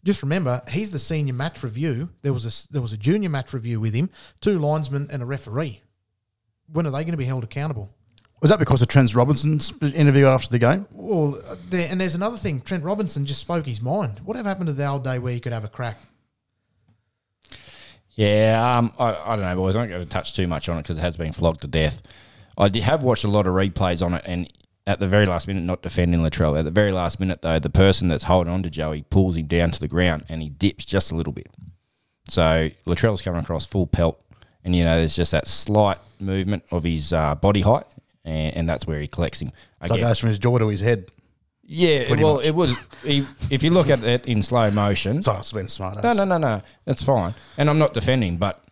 Just 0.04 0.22
remember, 0.22 0.62
he's 0.68 0.90
the 0.90 0.98
senior 0.98 1.32
match 1.32 1.62
review. 1.62 2.10
There 2.20 2.34
was 2.34 2.44
a 2.44 2.72
there 2.72 2.82
was 2.82 2.92
a 2.92 2.98
junior 2.98 3.30
match 3.30 3.54
review 3.54 3.80
with 3.80 3.94
him, 3.94 4.10
two 4.40 4.58
linesmen 4.58 5.08
and 5.10 5.22
a 5.22 5.26
referee. 5.26 5.80
When 6.70 6.86
are 6.86 6.90
they 6.90 7.02
going 7.04 7.12
to 7.12 7.16
be 7.16 7.24
held 7.24 7.44
accountable? 7.44 7.90
Was 8.42 8.50
that 8.50 8.58
because 8.58 8.82
of 8.82 8.88
Trent 8.88 9.14
Robinson's 9.14 9.72
interview 9.80 10.26
after 10.26 10.50
the 10.50 10.58
game? 10.58 10.86
Well, 10.92 11.40
uh, 11.48 11.56
there, 11.70 11.88
and 11.90 11.98
there's 11.98 12.14
another 12.14 12.36
thing. 12.36 12.60
Trent 12.60 12.84
Robinson 12.84 13.24
just 13.24 13.40
spoke 13.40 13.64
his 13.64 13.80
mind. 13.80 14.18
Whatever 14.18 14.50
happened 14.50 14.66
to 14.66 14.74
the 14.74 14.86
old 14.86 15.02
day 15.02 15.18
where 15.18 15.32
you 15.32 15.40
could 15.40 15.54
have 15.54 15.64
a 15.64 15.68
crack? 15.68 15.96
Yeah, 18.14 18.78
um, 18.78 18.92
I, 18.98 19.14
I 19.14 19.36
don't 19.36 19.44
know, 19.44 19.56
boys. 19.56 19.74
I'm 19.74 19.82
not 19.82 19.88
going 19.88 20.04
to 20.04 20.08
touch 20.08 20.34
too 20.34 20.46
much 20.46 20.68
on 20.68 20.78
it 20.78 20.82
because 20.82 20.98
it 20.98 21.02
has 21.02 21.16
been 21.16 21.32
flogged 21.32 21.62
to 21.62 21.66
death. 21.66 22.02
I 22.56 22.68
did 22.68 22.84
have 22.84 23.02
watched 23.02 23.24
a 23.24 23.28
lot 23.28 23.46
of 23.46 23.54
replays 23.54 24.04
on 24.04 24.14
it, 24.14 24.22
and 24.24 24.48
at 24.86 25.00
the 25.00 25.08
very 25.08 25.26
last 25.26 25.48
minute, 25.48 25.64
not 25.64 25.82
defending 25.82 26.20
Latrell. 26.20 26.58
At 26.58 26.64
the 26.64 26.70
very 26.70 26.92
last 26.92 27.18
minute, 27.18 27.42
though, 27.42 27.58
the 27.58 27.70
person 27.70 28.08
that's 28.08 28.24
holding 28.24 28.52
on 28.52 28.62
to 28.62 28.70
Joey 28.70 29.02
pulls 29.10 29.36
him 29.36 29.46
down 29.46 29.70
to 29.72 29.80
the 29.80 29.88
ground, 29.88 30.24
and 30.28 30.42
he 30.42 30.50
dips 30.50 30.84
just 30.84 31.10
a 31.10 31.16
little 31.16 31.32
bit. 31.32 31.48
So 32.28 32.70
Latrell's 32.86 33.22
coming 33.22 33.40
across 33.42 33.66
full 33.66 33.86
pelt, 33.86 34.22
and 34.62 34.76
you 34.76 34.84
know 34.84 34.96
there's 34.96 35.16
just 35.16 35.32
that 35.32 35.48
slight 35.48 35.98
movement 36.20 36.64
of 36.70 36.84
his 36.84 37.12
uh, 37.12 37.34
body 37.34 37.62
height, 37.62 37.86
and, 38.24 38.56
and 38.56 38.68
that's 38.68 38.86
where 38.86 39.00
he 39.00 39.08
collects 39.08 39.40
him. 39.40 39.52
So 39.86 39.94
it 39.96 40.00
goes 40.00 40.18
from 40.18 40.28
his 40.28 40.38
jaw 40.38 40.58
to 40.58 40.68
his 40.68 40.80
head. 40.80 41.10
Yeah, 41.66 42.06
pretty 42.06 42.22
well, 42.22 42.36
much. 42.36 42.46
it 42.46 42.54
was. 42.54 42.76
He, 43.02 43.26
if 43.50 43.62
you 43.62 43.70
look 43.70 43.88
at 43.90 44.02
it 44.02 44.26
in 44.26 44.42
slow 44.42 44.70
motion, 44.70 45.22
So 45.22 45.34
it's 45.36 45.52
been 45.52 45.68
smart. 45.68 46.02
no, 46.02 46.12
no, 46.12 46.24
no, 46.24 46.38
no. 46.38 46.62
That's 46.84 47.02
fine. 47.02 47.34
And 47.56 47.68
I'm 47.70 47.78
not 47.78 47.94
defending, 47.94 48.36
but 48.36 48.64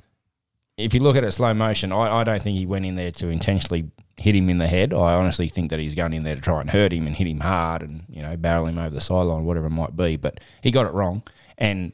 if 0.76 0.94
you 0.94 1.00
look 1.00 1.16
at 1.16 1.25
it 1.25 1.32
slow 1.32 1.52
motion, 1.54 1.92
I, 1.92 2.20
I 2.20 2.25
don't 2.25 2.42
think 2.42 2.58
he 2.58 2.66
went 2.66 2.84
in 2.87 2.94
there 2.94 3.11
to 3.12 3.28
intentionally 3.28 3.90
hit 4.16 4.34
him 4.34 4.49
in 4.49 4.58
the 4.58 4.66
head. 4.66 4.92
I 4.92 5.14
honestly 5.14 5.49
think 5.49 5.70
that 5.70 5.80
he's 5.80 5.94
going 5.94 6.12
in 6.12 6.22
there 6.22 6.34
to 6.34 6.40
try 6.40 6.61
and 6.61 6.70
hurt 6.70 6.92
him 6.92 7.06
and 7.06 7.14
hit 7.16 7.26
him 7.26 7.40
hard 7.40 7.82
and 7.82 8.04
you 8.08 8.22
know 8.22 8.37
barrel 8.37 8.66
him 8.66 8.78
over 8.78 8.94
the 8.94 9.00
sideline, 9.00 9.44
whatever 9.44 9.66
it 9.66 9.70
might 9.70 9.96
be. 9.96 10.16
But 10.16 10.40
he 10.62 10.70
got 10.70 10.87
it 10.87 10.92
wrong, 10.92 11.22
and 11.58 11.92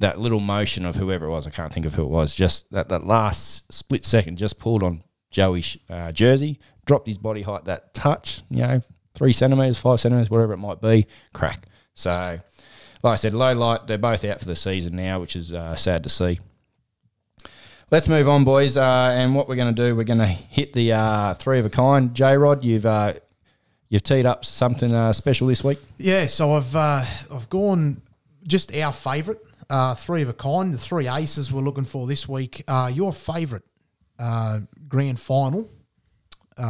that 0.00 0.18
little 0.18 0.40
motion 0.40 0.84
of 0.84 0.94
whoever 0.96 1.26
it 1.26 1.30
was, 1.30 1.46
I 1.46 1.50
can't 1.50 1.72
think 1.72 1.86
of 1.86 1.94
who 1.94 2.04
it 2.04 2.10
was, 2.10 2.34
just 2.34 2.70
that, 2.70 2.88
that 2.88 3.04
last 3.04 3.72
split 3.72 4.04
second, 4.04 4.38
just 4.38 4.58
pulled 4.58 4.84
on 4.84 5.02
Joey's 5.32 5.76
uh, 5.90 6.12
jersey, 6.12 6.60
dropped 6.86 7.08
his 7.08 7.18
body 7.18 7.42
height 7.42 7.64
that 7.64 7.94
touch, 7.94 8.42
you 8.48 8.62
know, 8.62 8.80
three 9.18 9.32
centimeters, 9.32 9.78
five 9.78 9.98
centimeters, 9.98 10.30
whatever 10.30 10.52
it 10.52 10.58
might 10.58 10.80
be, 10.80 11.08
crack. 11.32 11.66
So, 11.92 12.38
like 13.02 13.12
I 13.12 13.16
said, 13.16 13.34
low 13.34 13.52
light, 13.52 13.88
they're 13.88 13.98
both 13.98 14.24
out 14.24 14.38
for 14.38 14.44
the 14.44 14.54
season 14.54 14.94
now, 14.94 15.18
which 15.18 15.34
is 15.34 15.52
uh, 15.52 15.74
sad 15.74 16.04
to 16.04 16.08
see. 16.08 16.38
Let's 17.90 18.06
move 18.06 18.28
on, 18.28 18.44
boys. 18.44 18.76
Uh, 18.76 19.12
and 19.16 19.34
what 19.34 19.48
we're 19.48 19.56
going 19.56 19.74
to 19.74 19.82
do, 19.88 19.96
we're 19.96 20.04
going 20.04 20.20
to 20.20 20.26
hit 20.26 20.72
the 20.72 20.92
uh, 20.92 21.34
three 21.34 21.58
of 21.58 21.66
a 21.66 21.70
kind. 21.70 22.14
J 22.14 22.36
Rod, 22.36 22.62
you've 22.62 22.86
uh, 22.86 23.14
you've 23.88 24.04
teed 24.04 24.24
up 24.24 24.44
something 24.44 24.94
uh, 24.94 25.12
special 25.12 25.48
this 25.48 25.64
week. 25.64 25.80
Yeah, 25.96 26.26
so 26.26 26.52
I've 26.52 26.76
uh, 26.76 27.04
I've 27.32 27.48
gone 27.50 28.02
just 28.46 28.72
our 28.76 28.92
favourite 28.92 29.40
three 29.96 30.22
of 30.22 30.28
a 30.28 30.34
kind. 30.34 30.72
The 30.72 30.78
three 30.78 31.08
aces 31.08 31.50
we're 31.50 31.62
looking 31.62 31.86
for 31.86 32.06
this 32.06 32.28
week. 32.28 32.62
Your 32.92 33.12
favourite 33.12 33.64
grand 34.88 35.18
final, 35.18 35.68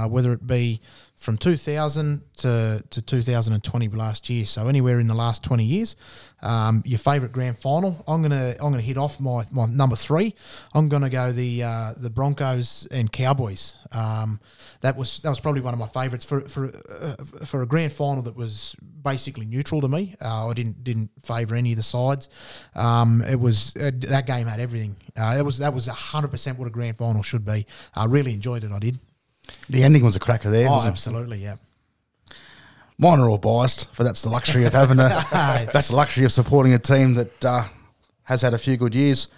whether 0.08 0.32
it 0.32 0.46
be 0.46 0.80
from 1.18 1.37
2000 1.37 2.22
to, 2.37 2.82
to 2.90 3.02
2020 3.02 3.88
last 3.88 4.30
year, 4.30 4.44
so 4.44 4.68
anywhere 4.68 5.00
in 5.00 5.08
the 5.08 5.14
last 5.14 5.42
20 5.42 5.64
years. 5.64 5.96
Um, 6.40 6.84
your 6.87 7.00
favourite 7.00 7.32
grand 7.32 7.58
final. 7.58 8.04
I'm 8.06 8.22
gonna 8.22 8.54
I'm 8.60 8.70
gonna 8.70 8.80
hit 8.80 8.96
off 8.96 9.18
my, 9.18 9.42
my 9.50 9.66
number 9.66 9.96
three. 9.96 10.37
I'm 10.72 10.88
gonna 10.88 11.10
go 11.10 11.32
the 11.32 11.64
uh, 11.64 11.94
the 11.96 12.10
Broncos 12.10 12.87
and 12.92 13.10
Cowboys. 13.10 13.75
Um, 13.90 14.38
that 14.80 14.96
was 14.96 15.18
that 15.20 15.30
was 15.30 15.40
probably 15.40 15.62
one 15.62 15.75
of 15.75 15.80
my 15.80 15.88
favourites 15.88 16.25
for 16.25 16.42
for 16.42 16.68
uh, 16.68 17.16
for 17.44 17.62
a 17.62 17.66
grand 17.66 17.92
final 17.92 18.22
that 18.22 18.37
was 18.37 18.76
basically 19.02 19.46
neutral 19.46 19.80
to 19.80 19.88
me. 19.88 20.14
Uh, 20.20 20.46
I 20.46 20.54
didn't 20.54 20.84
didn't 20.84 21.10
favour 21.25 21.56
any 21.56 21.72
of 21.72 21.76
the 21.76 21.82
sides. 21.82 22.28
Um, 22.76 23.22
it 23.22 23.40
was 23.40 23.75
uh, 23.75 23.90
that 23.94 24.26
game 24.26 24.46
had 24.46 24.60
everything. 24.60 24.94
Uh, 25.16 25.34
it 25.37 25.42
was 25.42 25.58
that 25.58 25.75
was 25.75 25.88
hundred 25.88 26.28
percent 26.28 26.56
what 26.56 26.68
a 26.68 26.70
grand 26.70 26.96
final 26.96 27.25
should 27.25 27.44
be. 27.44 27.66
I 27.96 28.04
really 28.04 28.32
enjoyed 28.32 28.62
it. 28.62 28.70
I 28.70 28.78
did. 28.78 29.00
The 29.70 29.82
ending 29.82 30.04
was 30.04 30.16
a 30.16 30.20
cracker 30.20 30.50
there. 30.50 30.68
Oh, 30.68 30.72
wasn't 30.72 30.90
it? 30.90 30.92
absolutely, 30.92 31.38
yeah. 31.38 31.56
Mine 32.98 33.20
are 33.20 33.28
all 33.28 33.38
biased, 33.38 33.96
but 33.96 34.04
that's 34.04 34.22
the 34.22 34.28
luxury 34.28 34.64
of 34.64 34.72
having 34.72 34.98
a. 34.98 35.08
that's 35.72 35.88
the 35.88 35.94
luxury 35.96 36.24
of 36.24 36.32
supporting 36.32 36.74
a 36.74 36.78
team 36.78 37.14
that 37.14 37.44
uh, 37.44 37.64
has 38.24 38.42
had 38.42 38.54
a 38.54 38.58
few 38.58 38.76
good 38.76 38.94
years. 38.94 39.28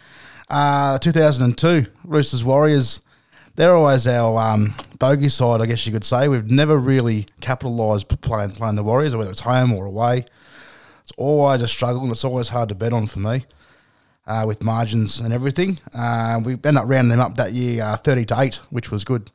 Uh, 0.48 0.98
2002 0.98 1.86
Roosters 2.04 2.44
Warriors. 2.44 3.00
They're 3.56 3.74
always 3.74 4.06
our 4.06 4.38
um, 4.38 4.72
bogey 4.98 5.28
side, 5.28 5.60
I 5.60 5.66
guess 5.66 5.84
you 5.86 5.92
could 5.92 6.04
say. 6.04 6.28
We've 6.28 6.50
never 6.50 6.78
really 6.78 7.26
capitalised 7.40 8.08
playing 8.22 8.52
playing 8.52 8.76
the 8.76 8.82
Warriors, 8.82 9.14
whether 9.14 9.30
it's 9.30 9.40
home 9.40 9.72
or 9.72 9.84
away. 9.84 10.24
It's 11.02 11.12
always 11.18 11.60
a 11.60 11.68
struggle, 11.68 12.02
and 12.02 12.10
it's 12.10 12.24
always 12.24 12.48
hard 12.48 12.70
to 12.70 12.74
bet 12.74 12.92
on 12.92 13.06
for 13.06 13.18
me. 13.18 13.44
Uh, 14.26 14.44
with 14.46 14.62
margins 14.62 15.18
and 15.18 15.32
everything, 15.32 15.78
uh, 15.92 16.40
we 16.44 16.52
ended 16.52 16.76
up 16.76 16.84
rounding 16.86 17.10
them 17.10 17.20
up 17.20 17.34
that 17.36 17.52
year, 17.52 17.82
uh, 17.82 17.96
thirty 17.96 18.24
to 18.26 18.40
eight, 18.40 18.56
which 18.70 18.90
was 18.90 19.04
good. 19.04 19.30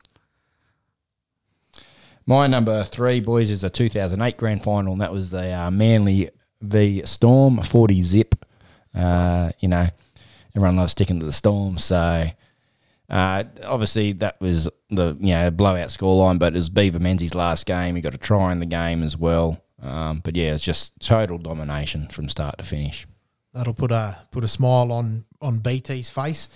My 2.26 2.48
number 2.48 2.82
three, 2.82 3.20
boys, 3.20 3.50
is 3.50 3.62
a 3.62 3.70
2008 3.70 4.36
grand 4.36 4.64
final, 4.64 4.92
and 4.92 5.00
that 5.00 5.12
was 5.12 5.30
the 5.30 5.52
uh, 5.52 5.70
Manly 5.70 6.30
v 6.60 7.02
Storm 7.04 7.62
40 7.62 8.02
zip. 8.02 8.34
Uh, 8.92 9.52
you 9.60 9.68
know, 9.68 9.88
everyone 10.56 10.76
loves 10.76 10.92
sticking 10.92 11.20
to 11.20 11.26
the 11.26 11.32
Storm, 11.32 11.78
so 11.78 12.24
uh, 13.08 13.44
obviously 13.64 14.12
that 14.14 14.40
was 14.40 14.68
the 14.90 15.16
you 15.20 15.34
know 15.34 15.50
blowout 15.52 15.88
scoreline, 15.88 16.40
but 16.40 16.54
it 16.54 16.56
was 16.56 16.68
Beaver 16.68 16.98
Menzies' 16.98 17.36
last 17.36 17.64
game. 17.64 17.94
He 17.94 18.00
got 18.00 18.14
a 18.14 18.18
try 18.18 18.50
in 18.50 18.58
the 18.58 18.66
game 18.66 19.04
as 19.04 19.16
well. 19.16 19.62
Um, 19.80 20.20
but 20.24 20.34
yeah, 20.34 20.54
it's 20.54 20.64
just 20.64 20.98
total 20.98 21.38
domination 21.38 22.08
from 22.08 22.28
start 22.28 22.58
to 22.58 22.64
finish. 22.64 23.06
That'll 23.56 23.72
put 23.72 23.90
a 23.90 24.18
put 24.32 24.44
a 24.44 24.48
smile 24.48 24.92
on 24.92 25.24
on 25.40 25.60
BT's 25.60 26.10
face. 26.10 26.50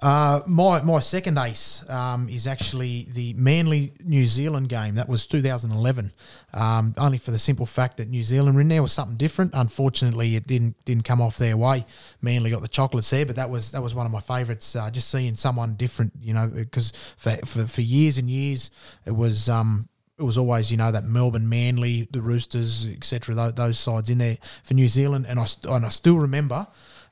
Uh, 0.00 0.40
my 0.46 0.82
my 0.82 1.00
second 1.00 1.36
ace 1.36 1.84
um, 1.90 2.28
is 2.28 2.46
actually 2.46 3.08
the 3.10 3.32
Manly 3.32 3.92
New 4.04 4.24
Zealand 4.24 4.68
game. 4.68 4.94
That 4.94 5.08
was 5.08 5.26
2011. 5.26 6.12
Um, 6.52 6.94
only 6.96 7.18
for 7.18 7.32
the 7.32 7.40
simple 7.40 7.66
fact 7.66 7.96
that 7.96 8.08
New 8.08 8.22
Zealand 8.22 8.54
were 8.54 8.60
in 8.60 8.68
there 8.68 8.82
was 8.82 8.92
something 8.92 9.16
different. 9.16 9.50
Unfortunately, 9.52 10.36
it 10.36 10.46
didn't 10.46 10.76
didn't 10.84 11.04
come 11.04 11.20
off 11.20 11.38
their 11.38 11.56
way. 11.56 11.84
Manly 12.22 12.50
got 12.50 12.62
the 12.62 12.68
chocolates 12.68 13.10
there, 13.10 13.26
but 13.26 13.34
that 13.34 13.50
was 13.50 13.72
that 13.72 13.82
was 13.82 13.96
one 13.96 14.06
of 14.06 14.12
my 14.12 14.20
favourites. 14.20 14.76
Uh, 14.76 14.88
just 14.90 15.10
seeing 15.10 15.34
someone 15.34 15.74
different, 15.74 16.12
you 16.20 16.34
know, 16.34 16.46
because 16.46 16.92
for, 17.16 17.36
for 17.44 17.66
for 17.66 17.80
years 17.80 18.16
and 18.16 18.30
years 18.30 18.70
it 19.04 19.16
was. 19.16 19.48
Um, 19.48 19.88
it 20.18 20.22
was 20.22 20.38
always, 20.38 20.70
you 20.70 20.76
know, 20.76 20.92
that 20.92 21.04
Melbourne, 21.04 21.48
Manly, 21.48 22.08
the 22.10 22.22
Roosters, 22.22 22.86
etc. 22.86 23.34
Those, 23.34 23.54
those 23.54 23.78
sides 23.78 24.10
in 24.10 24.18
there 24.18 24.38
for 24.62 24.74
New 24.74 24.88
Zealand, 24.88 25.26
and 25.28 25.40
I 25.40 25.46
and 25.68 25.84
I 25.84 25.88
still 25.88 26.18
remember 26.18 26.66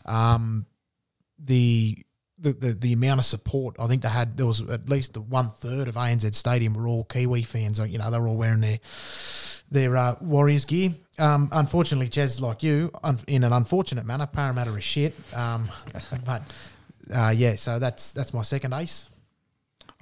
um, 0.05 0.67
the, 1.39 1.99
the 2.39 2.53
the 2.53 2.73
the 2.73 2.93
amount 2.93 3.21
of 3.21 3.25
support. 3.25 3.77
I 3.81 3.89
think 3.89 4.03
they 4.03 4.09
had 4.09 4.37
there 4.37 4.47
was 4.47 4.61
at 4.61 4.89
least 4.89 5.17
one 5.17 5.51
third 5.51 5.89
of 5.89 5.97
ANZ 5.97 6.35
Stadium 6.35 6.75
were 6.75 6.87
all 6.87 7.05
Kiwi 7.05 7.43
fans. 7.43 7.81
You 7.81 7.99
know, 7.99 8.11
they 8.11 8.19
were 8.19 8.29
all 8.29 8.37
wearing 8.37 8.61
their 8.61 8.79
their 9.71 9.97
uh, 9.97 10.15
Warriors 10.21 10.65
gear. 10.65 10.93
Um, 11.19 11.49
unfortunately, 11.51 12.09
Jez, 12.09 12.41
like 12.41 12.63
you, 12.63 12.91
un- 13.03 13.19
in 13.27 13.43
an 13.43 13.53
unfortunate 13.53 14.07
manner, 14.07 14.27
Parramatta 14.27 14.75
is 14.75 14.85
shit. 14.85 15.15
Um, 15.35 15.69
but 16.25 16.43
uh, 17.13 17.33
yeah, 17.35 17.57
so 17.57 17.81
that's 17.81 18.13
that's 18.13 18.33
my 18.33 18.43
second 18.43 18.75
ace. 18.75 19.09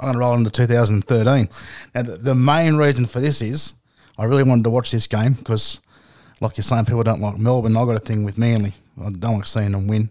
I'm 0.00 0.06
going 0.06 0.14
to 0.14 0.20
roll 0.20 0.34
into 0.34 0.50
2013. 0.50 1.48
Now, 1.94 2.02
the, 2.02 2.16
the 2.16 2.34
main 2.34 2.76
reason 2.76 3.06
for 3.06 3.20
this 3.20 3.42
is 3.42 3.74
I 4.18 4.24
really 4.24 4.42
wanted 4.42 4.64
to 4.64 4.70
watch 4.70 4.90
this 4.90 5.06
game 5.06 5.34
because, 5.34 5.80
like 6.40 6.56
you're 6.56 6.62
saying, 6.62 6.86
people 6.86 7.02
don't 7.02 7.20
like 7.20 7.38
Melbourne. 7.38 7.76
I've 7.76 7.86
got 7.86 7.96
a 7.96 8.04
thing 8.04 8.24
with 8.24 8.38
Manly. 8.38 8.74
I 8.98 9.10
don't 9.10 9.36
like 9.36 9.46
seeing 9.46 9.72
them 9.72 9.86
win 9.86 10.10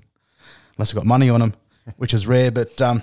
unless 0.78 0.92
I've 0.92 0.96
got 0.96 1.06
money 1.06 1.30
on 1.30 1.40
them, 1.40 1.56
which 1.98 2.14
is 2.14 2.28
rare. 2.28 2.52
But 2.52 2.80
um, 2.82 3.02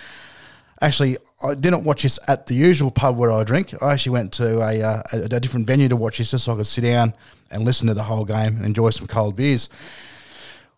actually, 0.80 1.16
I 1.42 1.54
didn't 1.54 1.84
watch 1.84 2.02
this 2.02 2.18
at 2.28 2.46
the 2.46 2.54
usual 2.54 2.90
pub 2.90 3.16
where 3.16 3.32
I 3.32 3.42
drink. 3.44 3.74
I 3.82 3.92
actually 3.92 4.12
went 4.12 4.32
to 4.34 4.60
a, 4.60 4.82
uh, 4.82 5.02
a, 5.12 5.16
a 5.22 5.40
different 5.40 5.66
venue 5.66 5.88
to 5.88 5.96
watch 5.96 6.18
this 6.18 6.30
just 6.30 6.44
so 6.44 6.52
I 6.52 6.56
could 6.56 6.66
sit 6.66 6.82
down 6.82 7.14
and 7.50 7.62
listen 7.62 7.88
to 7.88 7.94
the 7.94 8.04
whole 8.04 8.24
game 8.24 8.56
and 8.56 8.64
enjoy 8.64 8.90
some 8.90 9.06
cold 9.06 9.36
beers. 9.36 9.68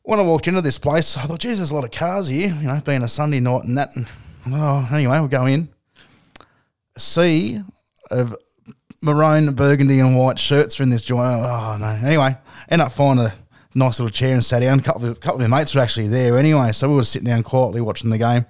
When 0.03 0.19
I 0.19 0.23
walked 0.23 0.49
into 0.49 0.61
this 0.61 0.79
place, 0.79 1.17
I 1.17 1.23
thought, 1.23 1.41
geez, 1.41 1.59
there's 1.59 1.71
a 1.71 1.75
lot 1.75 1.85
of 1.85 1.91
cars 1.91 2.29
here, 2.29 2.49
you 2.49 2.69
know, 2.69 2.81
being 2.85 3.03
a 3.03 3.09
Sunday 3.09 3.41
night 3.41 3.65
and 3.65 3.79
that. 3.79 3.95
And 3.97 4.07
Oh, 4.47 4.89
anyway, 4.93 5.19
we'll 5.19 5.29
go 5.29 5.47
in. 5.47 5.69
A 6.97 7.01
sea 7.01 7.61
of 8.11 8.37
maroon, 9.03 9.55
burgundy, 9.55 10.01
and 10.01 10.17
white 10.17 10.39
shirts 10.39 10.79
are 10.79 10.83
in 10.83 10.91
this 10.91 11.03
joint. 11.03 11.21
Oh 11.23 11.77
no! 11.81 11.99
Anyway, 12.07 12.37
end 12.69 12.83
up 12.83 12.93
finding 12.93 13.27
a 13.27 13.33
nice 13.75 13.99
little 13.99 14.11
chair 14.11 14.35
and 14.35 14.45
sat 14.45 14.63
down. 14.63 14.79
A 14.79 14.83
couple 14.83 15.07
of 15.07 15.21
couple 15.21 15.43
of 15.43 15.49
my 15.49 15.61
mates 15.61 15.75
were 15.75 15.81
actually 15.81 16.09
there 16.09 16.39
anyway, 16.39 16.73
so 16.73 16.89
we 16.89 16.95
were 16.95 17.05
sitting 17.05 17.29
down 17.29 17.43
quietly 17.43 17.81
watching 17.81 18.11
the 18.11 18.19
game. 18.19 18.47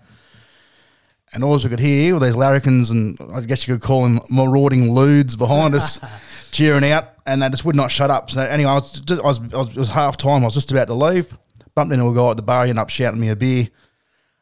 And 1.33 1.43
all 1.43 1.57
we 1.57 1.69
could 1.69 1.81
hear 1.81 2.15
were 2.15 2.21
these 2.21 2.37
larrikins 2.37 2.91
and 2.91 3.19
I 3.35 3.41
guess 3.41 3.67
you 3.67 3.75
could 3.75 3.83
call 3.83 4.05
them 4.05 4.21
marauding 4.31 4.93
lewds 4.93 5.35
behind 5.35 5.75
us 5.75 5.99
cheering 6.53 6.85
out, 6.85 7.09
and 7.27 7.43
they 7.43 7.49
just 7.49 7.65
would 7.65 7.75
not 7.75 7.91
shut 7.91 8.11
up. 8.11 8.31
So 8.31 8.41
anyway, 8.41 8.71
I 8.71 8.75
was, 8.75 8.93
just, 9.01 9.21
I 9.21 9.27
was, 9.27 9.39
I 9.53 9.57
was 9.57 9.69
it 9.69 9.77
was 9.77 9.89
half 9.89 10.17
time. 10.17 10.43
I 10.43 10.45
was 10.45 10.55
just 10.55 10.71
about 10.71 10.87
to 10.89 10.95
leave. 10.95 11.37
Bumped 11.75 11.93
into 11.93 12.07
a 12.07 12.15
guy 12.15 12.31
at 12.31 12.37
the 12.37 12.43
bar. 12.43 12.65
He 12.65 12.71
ended 12.71 12.83
up 12.83 12.91
shouting 12.91 13.21
me 13.21 13.31
a 13.31 13.37
beer. 13.37 13.69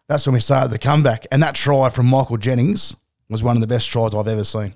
That's 0.09 0.27
when 0.27 0.35
we 0.35 0.41
started 0.41 0.71
the 0.71 0.79
comeback. 0.79 1.27
And 1.31 1.43
that 1.43 1.55
try 1.55 1.89
from 1.89 2.07
Michael 2.07 2.37
Jennings 2.37 2.97
was 3.29 3.43
one 3.43 3.57
of 3.57 3.61
the 3.61 3.67
best 3.67 3.89
tries 3.89 4.15
I've 4.15 4.29
ever 4.29 4.45
seen. 4.45 4.75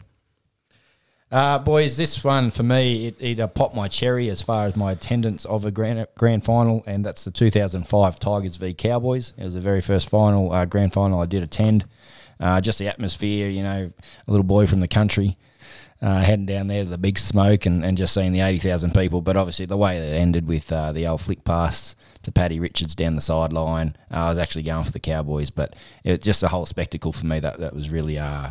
Uh, 1.30 1.58
boys, 1.58 1.96
this 1.96 2.22
one 2.22 2.52
for 2.52 2.62
me, 2.62 3.08
it, 3.08 3.16
it 3.18 3.40
uh, 3.40 3.48
popped 3.48 3.74
my 3.74 3.88
cherry 3.88 4.30
as 4.30 4.40
far 4.40 4.66
as 4.66 4.76
my 4.76 4.92
attendance 4.92 5.44
of 5.44 5.64
a 5.64 5.72
grand, 5.72 6.06
grand 6.16 6.44
final, 6.44 6.84
and 6.86 7.04
that's 7.04 7.24
the 7.24 7.32
2005 7.32 8.20
Tigers 8.20 8.56
v 8.56 8.72
Cowboys. 8.72 9.32
It 9.36 9.42
was 9.42 9.54
the 9.54 9.60
very 9.60 9.80
first 9.80 10.08
final, 10.08 10.52
uh, 10.52 10.64
grand 10.66 10.92
final 10.92 11.20
I 11.20 11.26
did 11.26 11.42
attend. 11.42 11.84
Uh, 12.38 12.60
just 12.60 12.78
the 12.78 12.86
atmosphere, 12.86 13.48
you 13.48 13.64
know, 13.64 13.90
a 14.26 14.30
little 14.30 14.44
boy 14.44 14.66
from 14.66 14.80
the 14.80 14.88
country 14.88 15.36
uh, 16.02 16.20
heading 16.20 16.46
down 16.46 16.66
there 16.66 16.85
to 16.85 16.90
the 16.90 16.98
big 16.98 17.18
smoke 17.18 17.66
and, 17.66 17.85
and 17.85 17.96
just 17.96 18.12
seeing 18.12 18.32
the 18.32 18.40
80,000 18.40 18.92
people. 18.92 19.20
But 19.20 19.37
obviously, 19.37 19.66
the 19.66 19.76
way 19.76 19.98
that 19.98 20.06
it 20.06 20.18
ended 20.18 20.46
with 20.46 20.70
uh, 20.70 20.92
the 20.92 21.06
old 21.06 21.20
flick 21.20 21.44
pass 21.44 21.96
to 22.22 22.32
Paddy 22.32 22.61
Richards 22.61 22.94
down 22.94 23.14
the 23.14 23.20
sideline, 23.20 23.96
uh, 24.11 24.16
I 24.16 24.28
was 24.28 24.38
actually 24.38 24.64
going 24.64 24.85
for 24.85 24.92
the 24.92 25.00
Cowboys. 25.00 25.50
But 25.50 25.74
it 26.04 26.22
just 26.22 26.42
a 26.42 26.48
whole 26.48 26.66
spectacle 26.66 27.12
for 27.12 27.26
me 27.26 27.40
that, 27.40 27.59
that 27.61 27.74
was 27.74 27.88
really, 27.90 28.18
uh, 28.18 28.50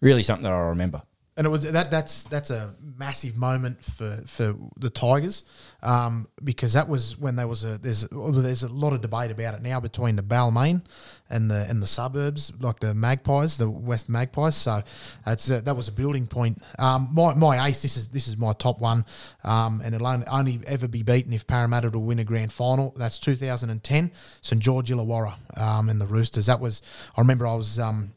really 0.00 0.22
something 0.22 0.44
that 0.44 0.52
I 0.52 0.68
remember. 0.68 1.02
And 1.38 1.46
it 1.46 1.50
was 1.50 1.62
that 1.62 1.88
that's 1.88 2.24
that's 2.24 2.50
a 2.50 2.74
massive 2.98 3.36
moment 3.36 3.82
for 3.82 4.22
for 4.26 4.56
the 4.76 4.90
Tigers 4.90 5.44
um, 5.84 6.26
because 6.42 6.72
that 6.72 6.88
was 6.88 7.16
when 7.16 7.36
there 7.36 7.46
was 7.46 7.64
a 7.64 7.78
there's 7.78 8.08
there's 8.10 8.64
a 8.64 8.68
lot 8.68 8.92
of 8.92 9.00
debate 9.00 9.30
about 9.30 9.54
it 9.54 9.62
now 9.62 9.78
between 9.78 10.16
the 10.16 10.22
Balmain 10.22 10.82
and 11.30 11.48
the 11.48 11.64
and 11.70 11.80
the 11.80 11.86
suburbs 11.86 12.52
like 12.60 12.80
the 12.80 12.92
Magpies 12.92 13.56
the 13.56 13.70
West 13.70 14.08
Magpies. 14.08 14.56
So 14.56 14.82
that's 15.24 15.48
a, 15.48 15.60
that 15.60 15.76
was 15.76 15.86
a 15.86 15.92
building 15.92 16.26
point. 16.26 16.60
Um, 16.76 17.10
my 17.12 17.34
my 17.34 17.68
ace 17.68 17.82
this 17.82 17.96
is 17.96 18.08
this 18.08 18.26
is 18.26 18.36
my 18.36 18.52
top 18.52 18.80
one. 18.80 19.06
Um, 19.44 19.80
and 19.84 19.94
it'll 19.94 20.08
only, 20.08 20.26
only 20.26 20.60
ever 20.66 20.88
be 20.88 21.04
beaten 21.04 21.32
if 21.32 21.46
Parramatta 21.46 21.90
will 21.90 22.02
win 22.02 22.18
a 22.18 22.24
grand 22.24 22.52
final. 22.52 22.92
That's 22.96 23.20
2010 23.20 24.10
St 24.40 24.60
George 24.60 24.90
Illawarra 24.90 25.36
um, 25.56 25.88
and 25.88 26.00
the 26.00 26.06
Roosters. 26.06 26.46
That 26.46 26.58
was 26.58 26.82
I 27.16 27.20
remember 27.20 27.46
I 27.46 27.54
was 27.54 27.78
um, 27.78 28.12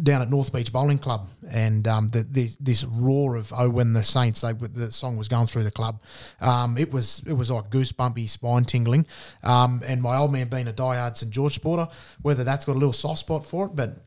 down 0.00 0.22
at 0.22 0.30
North 0.30 0.52
Beach 0.52 0.72
Bowling 0.72 0.98
Club, 0.98 1.28
and 1.50 1.86
um, 1.86 2.08
the, 2.08 2.22
the, 2.22 2.50
this 2.60 2.84
roar 2.84 3.36
of 3.36 3.52
"Oh, 3.56 3.68
when 3.68 3.92
the 3.92 4.02
Saints," 4.02 4.40
they, 4.40 4.52
the 4.52 4.92
song 4.92 5.16
was 5.16 5.28
going 5.28 5.46
through 5.46 5.64
the 5.64 5.70
club. 5.70 6.00
Um, 6.40 6.78
it 6.78 6.92
was 6.92 7.22
it 7.26 7.34
was 7.34 7.50
like 7.50 7.70
goosebumpy, 7.70 8.28
spine 8.28 8.64
tingling. 8.64 9.06
Um, 9.42 9.82
and 9.86 10.02
my 10.02 10.16
old 10.16 10.32
man 10.32 10.48
being 10.48 10.68
a 10.68 10.72
diehard 10.72 11.16
St 11.16 11.32
George 11.32 11.54
supporter, 11.54 11.88
whether 12.22 12.44
that's 12.44 12.64
got 12.64 12.72
a 12.72 12.78
little 12.78 12.92
soft 12.92 13.20
spot 13.20 13.44
for 13.44 13.66
it, 13.66 13.76
but 13.76 13.98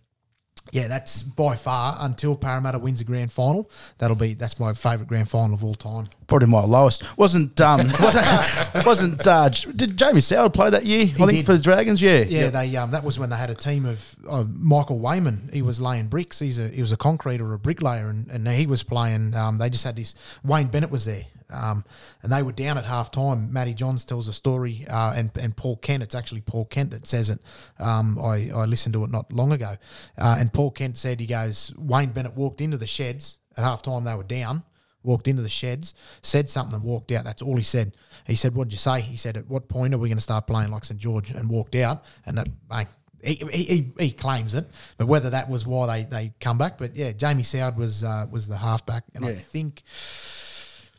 yeah, 0.72 0.88
that's 0.88 1.24
by 1.24 1.56
far 1.56 1.98
until 2.00 2.36
Parramatta 2.36 2.80
wins 2.80 3.00
a 3.00 3.04
grand 3.04 3.32
final. 3.32 3.70
That'll 3.98 4.16
be 4.16 4.34
that's 4.34 4.60
my 4.60 4.74
favourite 4.74 5.08
grand 5.08 5.30
final 5.30 5.54
of 5.56 5.64
all 5.64 5.76
time. 5.76 6.08
Probably 6.28 6.48
my 6.48 6.62
lowest. 6.62 7.18
Wasn't 7.18 7.60
um 7.62 7.88
wasn't 8.86 9.26
uh, 9.26 9.50
did 9.50 9.98
Jamie 9.98 10.22
Soward 10.22 10.54
play 10.54 10.70
that 10.70 10.86
year? 10.86 11.04
I 11.04 11.08
think 11.08 11.32
did. 11.32 11.46
for 11.46 11.54
the 11.54 11.64
Dragons. 11.64 12.02
Yeah, 12.02 12.24
Yeah, 12.28 12.50
they 12.50 12.76
um, 12.76 12.92
that 12.92 13.04
was 13.04 13.20
when 13.20 13.30
they 13.30 13.38
had 13.38 13.50
a 13.50 13.56
team 13.56 13.86
of 13.86 14.16
uh, 14.28 14.44
Michael 14.48 15.00
Weyman. 15.00 15.54
He 15.54 15.62
was 15.62 15.80
laying 15.80 16.08
bricks. 16.08 16.40
He's 16.40 16.60
a 16.60 16.68
he 16.68 16.82
was 16.82 16.92
a 16.92 16.98
concrete 16.98 17.42
or 17.42 17.54
a 17.54 17.60
bricklayer, 17.60 18.08
and, 18.08 18.28
and 18.30 18.48
he 18.48 18.66
was 18.66 18.84
playing. 18.84 19.36
Um, 19.36 19.58
they 19.58 19.70
just 19.70 19.84
had 19.84 19.96
this. 19.96 20.16
Wayne 20.44 20.68
Bennett 20.68 20.92
was 20.92 21.06
there, 21.06 21.26
um, 21.56 21.86
and 22.22 22.32
they 22.32 22.44
were 22.44 22.52
down 22.52 22.78
at 22.78 22.86
half 22.86 23.12
time. 23.12 23.52
Matty 23.52 23.74
Johns 23.74 24.06
tells 24.06 24.28
a 24.28 24.34
story, 24.34 24.86
uh, 24.90 25.14
and 25.16 25.32
and 25.40 25.56
Paul 25.56 25.78
Kent. 25.78 26.04
It's 26.04 26.16
actually 26.16 26.42
Paul 26.42 26.66
Kent 26.66 26.92
that 26.92 27.08
says 27.08 27.30
it. 27.30 27.40
Um, 27.80 28.20
I 28.20 28.52
I 28.54 28.66
listened 28.66 28.94
to 28.94 29.04
it 29.04 29.12
not 29.12 29.32
long 29.32 29.52
ago, 29.52 29.78
uh, 30.18 30.38
and 30.40 30.52
Paul 30.54 30.72
Kent 30.72 30.98
said 30.98 31.20
he 31.20 31.28
goes. 31.28 31.74
Wayne 31.78 32.12
Bennett 32.12 32.36
walked 32.36 32.62
into 32.62 32.78
the 32.78 32.88
sheds 32.88 33.38
at 33.58 33.64
half 33.64 33.82
time. 33.82 34.04
They 34.04 34.16
were 34.16 34.24
down. 34.24 34.64
Walked 35.04 35.28
into 35.28 35.44
the 35.44 35.50
sheds, 35.50 35.94
said 36.24 36.50
something, 36.50 36.78
and 36.78 36.84
walked 36.84 37.12
out. 37.12 37.26
That's 37.26 37.44
all 37.44 37.58
he 37.58 37.64
said. 37.64 37.96
He 38.26 38.34
said, 38.34 38.56
"What 38.56 38.70
did 38.70 38.74
you 38.74 38.80
say?" 38.80 39.02
He 39.02 39.18
said, 39.18 39.38
"At 39.38 39.48
what 39.48 39.70
point 39.70 39.94
are 39.94 40.00
we 40.00 40.10
going 40.10 40.18
to 40.18 40.24
start 40.24 40.48
playing 40.48 40.72
like 40.72 40.84
St 40.84 41.00
George?" 41.00 41.30
And 41.30 41.48
walked 41.48 41.76
out, 41.76 42.04
and 42.26 42.40
that 42.40 42.48
bang, 42.68 42.88
he, 43.26 43.36
he, 43.52 43.92
he, 44.00 44.12
claims 44.12 44.54
it, 44.54 44.66
but 44.98 45.08
whether 45.08 45.32
that 45.32 45.50
was 45.50 45.66
why 45.66 45.88
they, 45.88 46.06
they 46.06 46.34
come 46.40 46.58
back, 46.58 46.78
but 46.78 46.96
yeah, 46.96 47.12
Jamie 47.12 47.44
Soward 47.44 47.76
was 47.76 48.04
uh, 48.04 48.28
was 48.30 48.48
the 48.48 48.58
halfback, 48.58 49.04
and 49.14 49.26
I 49.26 49.34
think 49.34 49.84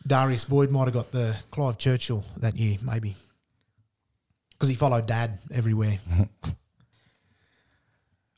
Darius 0.07 0.45
Boyd 0.45 0.71
might 0.71 0.85
have 0.85 0.95
got 0.95 1.11
the 1.11 1.37
Clive 1.51 1.79
Churchill 1.79 2.25
that 2.37 2.57
year, 2.57 2.77
maybe, 2.83 3.16
because 4.53 4.69
he 4.69 4.75
followed 4.75 5.07
Dad 5.07 5.38
everywhere. 5.53 5.99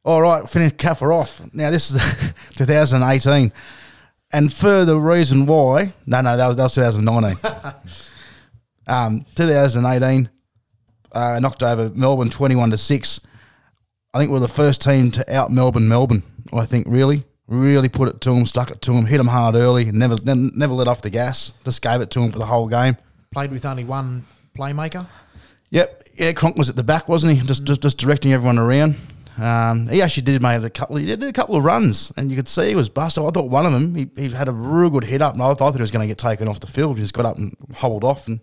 All 0.04 0.22
right, 0.22 0.48
finish 0.48 0.72
cover 0.78 1.12
off. 1.12 1.42
Now 1.52 1.70
this 1.70 1.90
is 1.90 2.00
2018, 2.57 3.52
and 4.33 4.52
for 4.52 4.85
the 4.85 4.96
reason 4.98 5.44
why, 5.46 5.92
no, 6.07 6.20
no, 6.22 6.37
that 6.37 6.46
was 6.48 6.57
that 6.57 6.62
was 6.64 6.74
2019. 6.74 7.38
um, 8.87 9.26
2018, 9.35 10.31
uh, 11.12 11.38
knocked 11.40 11.62
over 11.62 11.90
Melbourne 11.90 12.31
21 12.31 12.70
to 12.70 12.78
six. 12.78 13.20
I 14.14 14.18
think 14.18 14.31
we're 14.31 14.38
the 14.38 14.48
first 14.48 14.81
team 14.83 15.11
to 15.11 15.35
out 15.35 15.50
Melbourne 15.50 15.88
Melbourne. 15.88 16.22
I 16.52 16.64
think 16.64 16.87
really, 16.88 17.24
really 17.48 17.88
put 17.88 18.08
it 18.08 18.20
to 18.20 18.30
him, 18.30 18.46
stuck 18.46 18.70
it 18.70 18.80
to 18.82 18.92
him, 18.92 19.06
hit 19.06 19.18
him 19.18 19.26
hard 19.26 19.56
early, 19.56 19.88
and 19.88 19.98
never 19.98 20.16
never, 20.22 20.40
never 20.54 20.74
let 20.74 20.87
off 20.87 21.02
the 21.02 21.11
gas. 21.11 21.52
Just 21.64 21.82
gave 21.82 22.00
it 22.00 22.11
to 22.11 22.20
him 22.20 22.30
for 22.30 22.38
the 22.38 22.46
whole 22.46 22.68
game. 22.68 22.96
Played 23.32 23.50
with 23.50 23.64
only 23.64 23.84
one 23.84 24.24
playmaker. 24.56 25.06
Yep, 25.70 26.02
yeah, 26.14 26.32
Cronk 26.32 26.56
was 26.56 26.70
at 26.70 26.76
the 26.76 26.84
back, 26.84 27.08
wasn't 27.08 27.38
he? 27.38 27.46
Just 27.46 27.64
just, 27.64 27.82
just 27.82 27.98
directing 27.98 28.32
everyone 28.32 28.58
around. 28.58 28.96
Um, 29.40 29.87
he 29.88 30.02
actually 30.02 30.24
did 30.24 30.42
make 30.42 30.62
a 30.62 30.70
couple. 30.70 30.96
He 30.96 31.06
did 31.06 31.22
a 31.22 31.32
couple 31.32 31.56
of 31.56 31.64
runs, 31.64 32.12
and 32.16 32.30
you 32.30 32.37
could 32.37 32.48
see 32.48 32.70
he 32.70 32.74
was 32.74 32.88
busted. 32.88 33.22
I 33.22 33.28
thought 33.30 33.50
one 33.50 33.66
of 33.66 33.72
them, 33.72 33.94
he, 33.94 34.11
he 34.16 34.28
had 34.30 34.48
a 34.48 34.52
real 34.52 34.90
good 34.90 35.04
hit 35.04 35.22
up, 35.22 35.34
and 35.34 35.42
I 35.42 35.54
thought 35.54 35.74
he 35.74 35.80
was 35.80 35.90
going 35.90 36.02
to 36.02 36.08
get 36.08 36.18
taken 36.18 36.48
off 36.48 36.61
the 36.61 36.66
field. 36.66 36.96
He 36.96 37.02
just 37.02 37.14
got 37.14 37.24
up 37.24 37.37
and 37.37 37.54
hobbled 37.76 38.02
off 38.02 38.26
and 38.26 38.40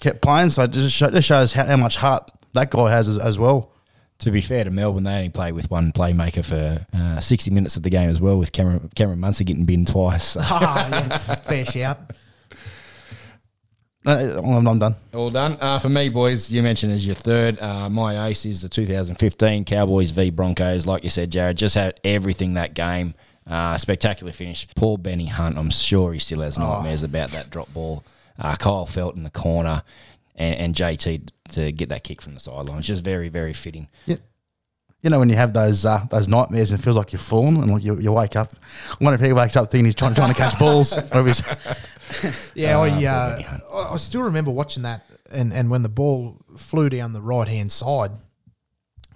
kept 0.00 0.20
playing. 0.20 0.50
So 0.50 0.64
it 0.64 0.72
just, 0.72 0.94
show, 0.94 1.10
just 1.10 1.26
shows 1.26 1.54
how, 1.54 1.64
how 1.64 1.78
much 1.78 1.96
heart 1.96 2.30
that 2.52 2.70
guy 2.70 2.90
has 2.90 3.08
as, 3.08 3.18
as 3.18 3.38
well. 3.38 3.71
To 4.22 4.30
be 4.30 4.40
fair 4.40 4.62
to 4.62 4.70
Melbourne, 4.70 5.02
they 5.02 5.16
only 5.16 5.30
played 5.30 5.52
with 5.54 5.68
one 5.68 5.90
playmaker 5.90 6.44
for 6.44 6.86
uh, 6.96 7.18
60 7.18 7.50
minutes 7.50 7.76
of 7.76 7.82
the 7.82 7.90
game 7.90 8.08
as 8.08 8.20
well, 8.20 8.38
with 8.38 8.52
Cameron, 8.52 8.88
Cameron 8.94 9.18
Munster 9.18 9.42
getting 9.42 9.64
binned 9.64 9.88
twice. 9.88 10.36
Ah, 10.40 10.88
yeah, 10.88 11.34
fair 11.36 11.64
shout. 11.64 11.98
Uh, 14.06 14.40
I'm, 14.44 14.66
I'm 14.68 14.78
done. 14.78 14.94
All 15.12 15.30
done. 15.30 15.56
Uh, 15.60 15.80
for 15.80 15.88
me, 15.88 16.08
boys, 16.08 16.48
you 16.50 16.62
mentioned 16.62 16.92
as 16.92 17.04
your 17.04 17.16
third. 17.16 17.60
Uh, 17.60 17.88
my 17.90 18.26
ace 18.28 18.44
is 18.46 18.62
the 18.62 18.68
2015 18.68 19.64
Cowboys 19.64 20.12
v 20.12 20.30
Broncos. 20.30 20.86
Like 20.86 21.02
you 21.02 21.10
said, 21.10 21.32
Jared, 21.32 21.56
just 21.56 21.74
had 21.74 21.98
everything 22.04 22.54
that 22.54 22.74
game. 22.74 23.14
Uh, 23.44 23.76
spectacular 23.76 24.32
finish. 24.32 24.68
Poor 24.76 24.98
Benny 24.98 25.26
Hunt, 25.26 25.58
I'm 25.58 25.70
sure 25.70 26.12
he 26.12 26.20
still 26.20 26.42
has 26.42 26.60
nightmares 26.60 27.02
about 27.02 27.30
that 27.30 27.50
drop 27.50 27.72
ball. 27.74 28.04
Uh, 28.38 28.54
Kyle 28.54 28.86
Feldt 28.86 29.16
in 29.16 29.24
the 29.24 29.30
corner 29.30 29.82
and, 30.36 30.54
and 30.56 30.74
JT 30.74 31.30
to 31.50 31.72
get 31.72 31.88
that 31.90 32.04
kick 32.04 32.22
from 32.22 32.34
the 32.34 32.40
sideline. 32.40 32.78
It's 32.78 32.86
just 32.86 33.04
very, 33.04 33.28
very 33.28 33.52
fitting. 33.52 33.88
Yeah. 34.06 34.16
You 35.02 35.10
know 35.10 35.18
when 35.18 35.28
you 35.28 35.34
have 35.34 35.52
those 35.52 35.84
uh, 35.84 36.04
those 36.10 36.28
nightmares 36.28 36.70
and 36.70 36.78
it 36.78 36.82
feels 36.84 36.96
like 36.96 37.12
you're 37.12 37.18
falling 37.18 37.56
and 37.56 37.72
like 37.72 37.82
you, 37.82 37.98
you 37.98 38.12
wake 38.12 38.36
up. 38.36 38.52
One 39.00 39.12
of 39.12 39.20
people 39.20 39.36
wakes 39.36 39.56
up 39.56 39.68
thinking 39.68 39.86
he's 39.86 39.96
trying 39.96 40.14
trying 40.14 40.32
to 40.32 40.38
catch 40.38 40.56
balls. 40.58 40.92
Yeah, 42.54 42.76
Ah, 42.78 42.82
I, 42.82 43.04
uh, 43.06 43.42
I 43.74 43.94
I 43.94 43.96
still 43.96 44.22
remember 44.22 44.50
watching 44.50 44.82
that, 44.82 45.04
and, 45.32 45.52
and 45.52 45.70
when 45.70 45.82
the 45.82 45.88
ball 45.88 46.36
flew 46.56 46.88
down 46.90 47.14
the 47.14 47.22
right 47.22 47.48
hand 47.48 47.72
side, 47.72 48.10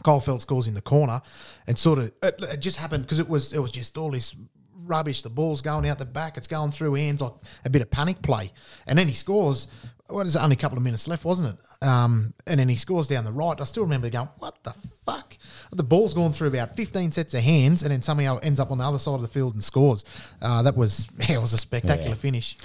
Cole 0.03 0.21
Feldt 0.21 0.41
scores 0.41 0.67
in 0.67 0.75
the 0.75 0.81
corner, 0.81 1.21
and 1.67 1.79
sort 1.79 1.99
of 1.99 2.07
it, 2.23 2.35
it 2.43 2.57
just 2.57 2.79
happened 2.79 3.05
because 3.05 3.19
it 3.19 3.29
was 3.29 3.53
it 3.53 3.59
was 3.59 3.71
just 3.71 3.97
all 3.99 4.11
this 4.11 4.35
rubbish. 4.75 5.23
The 5.23 5.31
ball's 5.31 5.63
going 5.63 5.89
out 5.89 5.99
the 5.99 6.07
back, 6.07 6.37
it's 6.37 6.47
going 6.47 6.71
through 6.71 6.95
hands 6.95 7.21
like 7.21 7.35
a 7.65 7.71
bit 7.71 7.83
of 7.83 7.91
panic 7.91 8.23
play, 8.23 8.53
and 8.87 8.99
then 8.99 9.09
he 9.09 9.15
scores. 9.15 9.69
What 10.09 10.27
is 10.27 10.37
it? 10.37 10.42
Only 10.42 10.55
a 10.55 10.59
couple 10.59 10.79
of 10.79 10.85
minutes 10.85 11.09
left, 11.09 11.25
wasn't 11.25 11.55
it? 11.59 11.85
Um, 11.87 12.33
and 12.47 12.61
then 12.61 12.69
he 12.69 12.77
scores 12.77 13.09
down 13.09 13.25
the 13.25 13.33
right. 13.33 13.61
I 13.61 13.64
still 13.64 13.83
remember 13.83 14.09
going, 14.11 14.29
"What 14.38 14.62
the 14.62 14.75
fuck?" 15.05 15.37
The 15.73 15.83
ball's 15.83 16.14
gone 16.14 16.33
through 16.33 16.49
about 16.49 16.77
fifteen 16.77 17.12
sets 17.12 17.35
of 17.35 17.42
hands, 17.42 17.83
and 17.83 17.90
then 17.90 18.03
somehow 18.03 18.38
ends 18.38 18.61
up 18.61 18.71
on 18.71 18.79
the 18.79 18.85
other 18.85 18.99
side 18.99 19.14
of 19.14 19.23
the 19.23 19.29
field 19.29 19.55
and 19.55 19.64
scores. 19.64 20.05
Uh, 20.40 20.62
that 20.62 20.77
was 20.77 21.09
it 21.29 21.40
was 21.40 21.53
a 21.53 21.59
spectacular 21.59 22.11
Yeah. 22.11 22.14
finish. 22.14 22.57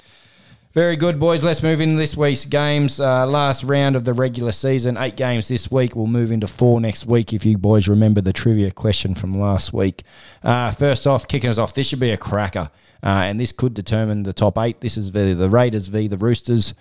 Very 0.74 0.96
good, 0.96 1.20
boys. 1.20 1.44
Let's 1.44 1.62
move 1.62 1.82
into 1.82 1.96
this 1.96 2.16
week's 2.16 2.46
games. 2.46 2.98
Uh, 2.98 3.26
last 3.26 3.62
round 3.62 3.94
of 3.94 4.06
the 4.06 4.14
regular 4.14 4.52
season. 4.52 4.96
Eight 4.96 5.16
games 5.16 5.46
this 5.48 5.70
week. 5.70 5.94
We'll 5.94 6.06
move 6.06 6.30
into 6.32 6.46
four 6.46 6.80
next 6.80 7.04
week 7.04 7.34
if 7.34 7.44
you 7.44 7.58
boys 7.58 7.88
remember 7.88 8.22
the 8.22 8.32
trivia 8.32 8.70
question 8.70 9.14
from 9.14 9.38
last 9.38 9.74
week. 9.74 10.02
Uh, 10.42 10.70
first 10.70 11.06
off, 11.06 11.28
kicking 11.28 11.50
us 11.50 11.58
off, 11.58 11.74
this 11.74 11.88
should 11.88 12.00
be 12.00 12.12
a 12.12 12.16
cracker. 12.16 12.70
Uh, 13.02 13.08
and 13.08 13.38
this 13.38 13.52
could 13.52 13.74
determine 13.74 14.22
the 14.22 14.32
top 14.32 14.56
eight. 14.56 14.80
This 14.80 14.96
is 14.96 15.12
the, 15.12 15.34
the 15.34 15.50
Raiders 15.50 15.88
v. 15.88 16.08
the 16.08 16.16
Roosters, 16.16 16.72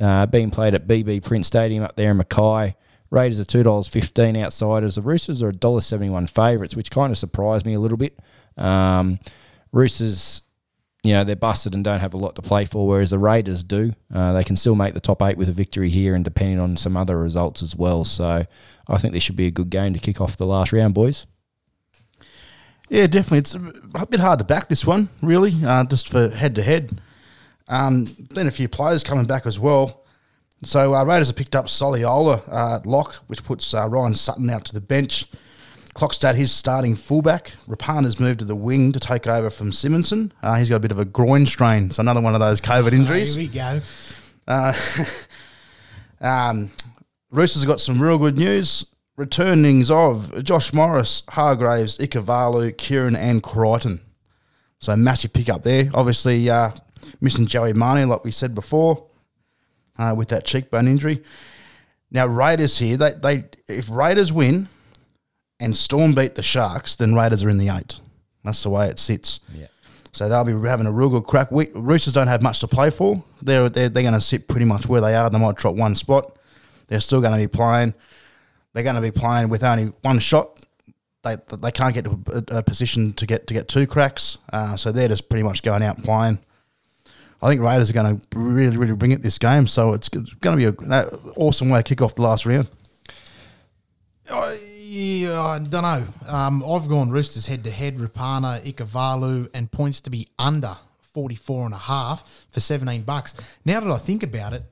uh, 0.00 0.26
being 0.26 0.50
played 0.50 0.74
at 0.74 0.86
BB 0.86 1.24
Print 1.24 1.46
Stadium 1.46 1.82
up 1.84 1.96
there 1.96 2.10
in 2.10 2.16
Mackay. 2.16 2.76
Raiders 3.10 3.40
are 3.40 3.44
$2.15 3.44 4.42
outsiders. 4.42 4.94
The 4.94 5.02
Roosters 5.02 5.42
are 5.42 5.52
$1.71 5.52 6.30
favourites, 6.30 6.74
which 6.74 6.90
kind 6.90 7.10
of 7.10 7.18
surprised 7.18 7.66
me 7.66 7.74
a 7.74 7.80
little 7.80 7.98
bit. 7.98 8.18
Um, 8.56 9.18
Roosters 9.70 10.42
you 11.02 11.12
know, 11.12 11.24
they're 11.24 11.34
busted 11.34 11.74
and 11.74 11.82
don't 11.82 11.98
have 11.98 12.14
a 12.14 12.16
lot 12.16 12.36
to 12.36 12.42
play 12.42 12.64
for, 12.64 12.86
whereas 12.86 13.10
the 13.10 13.18
Raiders 13.18 13.64
do. 13.64 13.92
Uh, 14.14 14.32
they 14.32 14.44
can 14.44 14.56
still 14.56 14.76
make 14.76 14.94
the 14.94 15.00
top 15.00 15.20
eight 15.22 15.36
with 15.36 15.48
a 15.48 15.52
victory 15.52 15.90
here 15.90 16.14
and 16.14 16.24
depending 16.24 16.60
on 16.60 16.76
some 16.76 16.96
other 16.96 17.18
results 17.18 17.62
as 17.62 17.74
well. 17.74 18.04
So 18.04 18.44
I 18.88 18.98
think 18.98 19.12
this 19.12 19.22
should 19.22 19.36
be 19.36 19.46
a 19.46 19.50
good 19.50 19.70
game 19.70 19.94
to 19.94 19.98
kick 19.98 20.20
off 20.20 20.36
the 20.36 20.46
last 20.46 20.72
round, 20.72 20.94
boys. 20.94 21.26
yeah, 22.88 23.08
definitely. 23.08 23.38
It's 23.38 23.54
a 23.54 24.06
bit 24.06 24.20
hard 24.20 24.38
to 24.38 24.44
back 24.44 24.68
this 24.68 24.86
one, 24.86 25.08
really, 25.22 25.52
uh, 25.64 25.84
just 25.84 26.08
for 26.08 26.28
head 26.28 26.54
to 26.54 26.62
head. 26.62 27.00
Um, 27.68 28.06
Then 28.30 28.46
a 28.46 28.50
few 28.50 28.68
players 28.68 29.04
coming 29.04 29.26
back 29.26 29.46
as 29.46 29.58
well. 29.58 30.04
So 30.64 30.94
uh, 30.94 31.04
Raiders 31.04 31.28
have 31.28 31.36
picked 31.36 31.56
up 31.56 31.66
Soliola 31.66 32.48
uh, 32.48 32.76
at 32.76 32.86
lock, 32.86 33.14
which 33.26 33.42
puts 33.42 33.74
uh, 33.74 33.88
Ryan 33.88 34.14
Sutton 34.14 34.48
out 34.48 34.64
to 34.66 34.72
the 34.72 34.80
bench. 34.80 35.26
Clockstad, 35.94 36.36
his 36.36 36.52
starting 36.52 36.94
fullback. 36.94 37.52
Rapana's 37.68 38.18
moved 38.18 38.38
to 38.38 38.44
the 38.44 38.56
wing 38.56 38.92
to 38.92 39.00
take 39.00 39.26
over 39.26 39.50
from 39.50 39.72
Simonsson. 39.72 40.30
Uh, 40.42 40.54
he's 40.54 40.68
got 40.68 40.76
a 40.76 40.80
bit 40.80 40.92
of 40.92 40.98
a 40.98 41.04
groin 41.04 41.44
strain, 41.46 41.90
so 41.90 42.00
another 42.00 42.20
one 42.20 42.34
of 42.34 42.40
those 42.40 42.60
COVID 42.60 42.92
injuries. 42.92 43.34
Here 43.34 43.44
we 43.44 43.52
go. 43.52 43.80
Uh, 44.48 44.72
um, 46.20 46.70
Roosters 47.30 47.62
have 47.62 47.68
got 47.68 47.80
some 47.80 48.00
real 48.00 48.16
good 48.16 48.38
news. 48.38 48.86
Returnings 49.16 49.90
of 49.90 50.42
Josh 50.42 50.72
Morris, 50.72 51.22
Hargraves, 51.28 51.98
Ikavalu, 51.98 52.76
Kieran, 52.78 53.14
and 53.14 53.42
Crichton. 53.42 54.00
So 54.78 54.96
massive 54.96 55.32
pickup 55.32 55.62
there. 55.62 55.90
Obviously, 55.92 56.48
uh, 56.48 56.70
missing 57.20 57.46
Joey 57.46 57.72
Marnie, 57.72 58.08
like 58.08 58.24
we 58.24 58.30
said 58.30 58.54
before, 58.54 59.06
uh, 59.98 60.14
with 60.16 60.28
that 60.28 60.44
cheekbone 60.44 60.88
injury. 60.88 61.22
Now 62.10 62.26
Raiders 62.26 62.78
here, 62.78 62.96
they 62.96 63.12
they 63.12 63.44
if 63.68 63.88
Raiders 63.88 64.32
win 64.32 64.68
and 65.60 65.76
Storm 65.76 66.14
beat 66.14 66.34
the 66.34 66.42
Sharks, 66.42 66.96
then 66.96 67.14
Raiders 67.14 67.44
are 67.44 67.48
in 67.48 67.58
the 67.58 67.68
eight. 67.68 68.00
That's 68.44 68.62
the 68.62 68.70
way 68.70 68.88
it 68.88 68.98
sits. 68.98 69.40
Yeah. 69.54 69.66
So 70.12 70.28
they'll 70.28 70.44
be 70.44 70.68
having 70.68 70.86
a 70.86 70.92
real 70.92 71.08
good 71.08 71.24
crack. 71.24 71.50
We, 71.50 71.70
Roosters 71.74 72.12
don't 72.12 72.28
have 72.28 72.42
much 72.42 72.60
to 72.60 72.68
play 72.68 72.90
for. 72.90 73.24
They're 73.40 73.68
they're, 73.70 73.88
they're 73.88 74.02
going 74.02 74.14
to 74.14 74.20
sit 74.20 74.46
pretty 74.46 74.66
much 74.66 74.86
where 74.86 75.00
they 75.00 75.14
are. 75.14 75.30
They 75.30 75.38
might 75.38 75.56
drop 75.56 75.74
one 75.74 75.94
spot. 75.94 76.36
They're 76.88 77.00
still 77.00 77.20
going 77.22 77.32
to 77.32 77.38
be 77.38 77.48
playing. 77.48 77.94
They're 78.74 78.82
going 78.82 78.96
to 78.96 79.02
be 79.02 79.10
playing 79.10 79.48
with 79.48 79.64
only 79.64 79.86
one 80.02 80.18
shot. 80.18 80.58
They 81.22 81.36
they 81.60 81.70
can't 81.70 81.94
get 81.94 82.04
to 82.04 82.20
a, 82.32 82.58
a 82.58 82.62
position 82.62 83.14
to 83.14 83.26
get 83.26 83.46
to 83.46 83.54
get 83.54 83.68
two 83.68 83.86
cracks. 83.86 84.38
Uh, 84.52 84.76
so 84.76 84.92
they're 84.92 85.08
just 85.08 85.30
pretty 85.30 85.44
much 85.44 85.62
going 85.62 85.82
out 85.82 86.02
playing. 86.02 86.40
I 87.42 87.48
think 87.48 87.60
Raiders 87.60 87.90
are 87.90 87.92
going 87.92 88.20
to 88.20 88.26
really 88.38 88.76
really 88.76 88.94
bring 88.94 89.10
it 89.10 89.22
this 89.22 89.38
game. 89.38 89.66
So 89.66 89.92
it's 89.92 90.08
going 90.08 90.26
to 90.26 90.56
be 90.56 90.64
an 90.64 91.04
awesome 91.36 91.68
way 91.68 91.80
to 91.80 91.82
kick 91.82 92.00
off 92.00 92.14
the 92.14 92.22
last 92.22 92.46
round. 92.46 92.70
Uh, 94.30 94.54
Yeah, 94.92 95.40
I 95.42 95.58
don't 95.58 95.82
know. 95.82 96.06
Um, 96.28 96.62
I've 96.62 96.86
gone 96.86 97.10
Roosters 97.10 97.46
head 97.46 97.64
to 97.64 97.70
head, 97.70 97.96
Rapana, 97.96 98.62
Ikavalu, 98.62 99.48
and 99.54 99.72
points 99.72 100.02
to 100.02 100.10
be 100.10 100.28
under 100.38 100.76
44 101.14 101.64
and 101.64 101.74
a 101.74 101.78
half 101.78 102.22
for 102.50 102.60
17 102.60 103.02
bucks. 103.02 103.32
Now 103.64 103.80
that 103.80 103.90
I 103.90 103.96
think 103.96 104.22
about 104.22 104.52
it, 104.52 104.64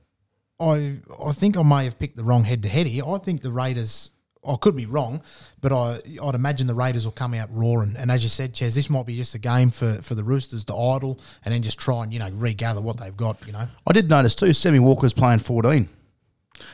I 0.59 0.99
I 1.25 1.31
think 1.31 1.57
I 1.57 1.63
may 1.63 1.85
have 1.85 1.97
picked 1.97 2.17
the 2.17 2.23
wrong 2.23 2.43
head 2.43 2.61
to 2.63 2.69
head 2.69 2.85
here. 2.85 3.03
I 3.03 3.17
think 3.17 3.41
the 3.41 3.51
Raiders, 3.51 4.10
I 4.47 4.55
could 4.55 4.75
be 4.75 4.85
wrong, 4.87 5.21
but 5.59 5.71
I, 5.71 5.99
I'd 6.23 6.33
imagine 6.35 6.65
the 6.67 6.73
Raiders 6.73 7.05
will 7.05 7.11
come 7.11 7.33
out 7.35 7.49
roaring. 7.55 7.95
And 7.97 8.09
as 8.09 8.23
you 8.23 8.29
said, 8.29 8.53
Ches, 8.53 8.73
this 8.73 8.89
might 8.89 9.05
be 9.05 9.15
just 9.15 9.35
a 9.35 9.39
game 9.39 9.69
for, 9.69 10.01
for 10.01 10.15
the 10.15 10.23
Roosters 10.23 10.65
to 10.65 10.75
idle 10.75 11.19
and 11.45 11.53
then 11.53 11.61
just 11.61 11.77
try 11.77 12.03
and, 12.03 12.11
you 12.11 12.17
know, 12.19 12.29
regather 12.31 12.81
what 12.81 12.97
they've 12.99 13.15
got, 13.15 13.45
you 13.45 13.53
know. 13.53 13.67
I 13.85 13.93
did 13.93 14.09
notice 14.09 14.33
too. 14.35 14.51
Sammy 14.53 14.79
Walker's 14.79 15.13
playing 15.13 15.39
fourteen. 15.39 15.89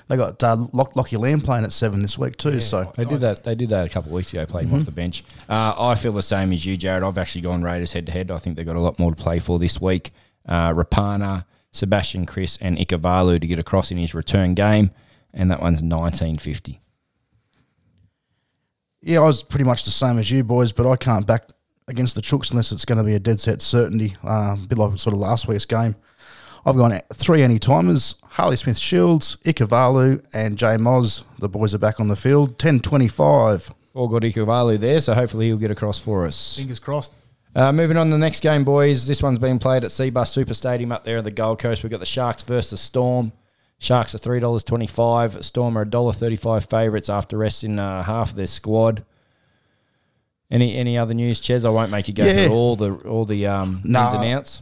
They 0.08 0.18
got 0.18 0.42
uh, 0.44 0.58
Lock, 0.74 0.96
Lockie 0.96 1.18
Lam 1.18 1.40
playing 1.42 1.64
at 1.64 1.72
seven 1.72 2.02
this 2.02 2.18
week 2.18 2.36
too. 2.38 2.60
so 2.60 2.92
They 2.96 3.06
did 3.06 3.22
that. 3.22 3.44
They 3.44 3.56
did 3.56 3.70
that 3.70 3.86
a 3.86 3.90
couple 3.90 4.10
of 4.12 4.16
weeks 4.16 4.34
ago, 4.34 4.46
playing 4.46 4.74
off 4.74 4.86
the 4.86 4.92
bench. 4.92 5.24
Uh, 5.48 5.74
I 5.78 5.96
feel 5.96 6.12
the 6.12 6.22
same 6.24 6.52
as 6.52 6.66
you, 6.66 6.76
Jared. 6.78 7.04
I've 7.04 7.18
actually 7.18 7.42
gone 7.42 7.64
Raiders 7.64 7.94
head 7.94 8.06
to 8.08 8.12
head. 8.12 8.30
I 8.32 8.38
think 8.38 8.56
they've 8.58 8.66
got 8.66 8.76
a 8.76 8.82
lot 8.82 9.00
more 9.00 9.14
to 9.16 9.22
play 9.22 9.40
for 9.40 9.60
this 9.60 9.80
week. 9.82 10.12
Uh, 10.46 10.72
Rapana, 10.74 11.46
Sebastian 11.72 12.26
Kris, 12.26 12.58
and 12.62 12.78
Ikavalu 12.78 13.40
to 13.42 13.48
get 13.48 13.60
across 13.60 13.92
in 13.92 13.98
his 13.98 14.14
return 14.14 14.56
game, 14.56 14.92
and 15.34 15.50
that 15.52 15.62
one's 15.62 15.82
nineteen 15.84 16.38
fifty. 16.38 16.82
Yeah, 19.08 19.22
I 19.22 19.24
was 19.24 19.42
pretty 19.42 19.64
much 19.64 19.86
the 19.86 19.92
same 19.92 20.20
as 20.20 20.30
you 20.30 20.44
boys, 20.44 20.74
but 20.74 20.86
I 20.86 20.98
can't 20.98 21.26
back 21.26 21.44
against 21.88 22.16
the 22.16 22.22
Chooks 22.22 22.52
unless 22.52 22.74
it's 22.74 22.84
going 22.84 22.98
to 22.98 23.06
be 23.06 23.16
a 23.16 23.20
dead 23.20 23.40
set 23.40 23.62
certainty. 23.62 24.16
Uh, 24.22 24.58
a 24.62 24.68
bit 24.68 24.78
like 24.78 25.00
sort 25.00 25.14
of 25.14 25.20
last 25.22 25.48
week's 25.48 25.66
game. 25.66 25.96
I've 26.66 26.76
gone 26.76 27.00
three 27.14 27.42
any 27.42 27.58
timers: 27.58 28.16
Harley 28.32 28.58
Smith 28.58 28.78
Shields, 28.78 29.38
Ikavalu, 29.46 30.26
and 30.34 30.58
Jay 30.58 30.76
Moz. 30.76 31.24
The 31.40 31.48
boys 31.48 31.74
are 31.74 31.78
back 31.78 32.02
on 32.02 32.10
the 32.10 32.18
field. 32.18 32.60
Ten 32.60 32.82
twenty-five. 32.82 33.72
All 33.94 34.10
got 34.10 34.24
Ikavalu 34.24 34.78
there, 34.78 35.00
so 35.00 35.14
hopefully 35.14 35.46
he'll 35.46 35.56
get 35.56 35.72
across 35.72 35.98
for 35.98 36.26
us. 36.26 36.58
Fingers 36.58 36.80
crossed. 36.80 37.14
Uh, 37.56 37.72
moving 37.72 37.96
on 37.96 38.08
to 38.08 38.12
the 38.12 38.18
next 38.18 38.42
game, 38.42 38.66
boys. 38.66 39.08
This 39.08 39.24
one's 39.24 39.40
being 39.40 39.58
played 39.58 39.86
at 39.86 39.92
Cbus 39.92 40.28
Super 40.28 40.54
Stadium 40.54 40.92
up 40.92 41.06
there 41.06 41.20
at 41.20 41.24
the 41.24 41.32
Gold 41.32 41.60
Coast. 41.60 41.82
We've 41.82 41.90
got 41.90 42.02
the 42.02 42.06
Sharks 42.06 42.44
versus 42.44 42.82
Storm. 42.82 43.32
Sharks 43.80 44.16
are 44.16 44.18
three 44.18 44.40
dollars 44.40 44.64
twenty-five. 44.64 45.46
Storm 45.46 45.78
are 45.78 45.84
a 45.84 45.90
dollar 45.90 46.14
thirty-five 46.14 46.66
favourites 46.66 47.10
after 47.10 47.38
resting 47.38 47.78
uh, 47.80 48.04
half 48.04 48.32
of 48.32 48.36
their 48.36 48.48
squad. 48.48 49.06
Any 50.50 50.76
any 50.76 50.98
other 50.98 51.14
news, 51.14 51.40
Ches? 51.40 51.64
I 51.66 51.70
won't 51.70 51.92
make 51.92 52.08
you 52.08 52.14
go 52.14 52.26
Yeah. 52.26 52.46
through 52.48 52.56
all 52.56 52.76
the 52.76 52.94
all 53.08 53.26
the 53.26 53.46
um, 53.48 53.82
Nah. 53.84 54.06
ins 54.08 54.14
and 54.22 54.34
outs. 54.34 54.62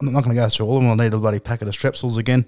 I'm 0.00 0.12
not 0.12 0.24
going 0.24 0.34
to 0.36 0.40
go 0.42 0.48
through 0.48 0.66
all 0.66 0.76
of 0.76 0.82
them. 0.82 0.90
I'll 0.90 0.96
need 0.96 1.12
a 1.14 1.18
bloody 1.18 1.40
packet 1.40 1.68
of 1.68 1.74
Strepsils 1.74 2.18
again. 2.18 2.46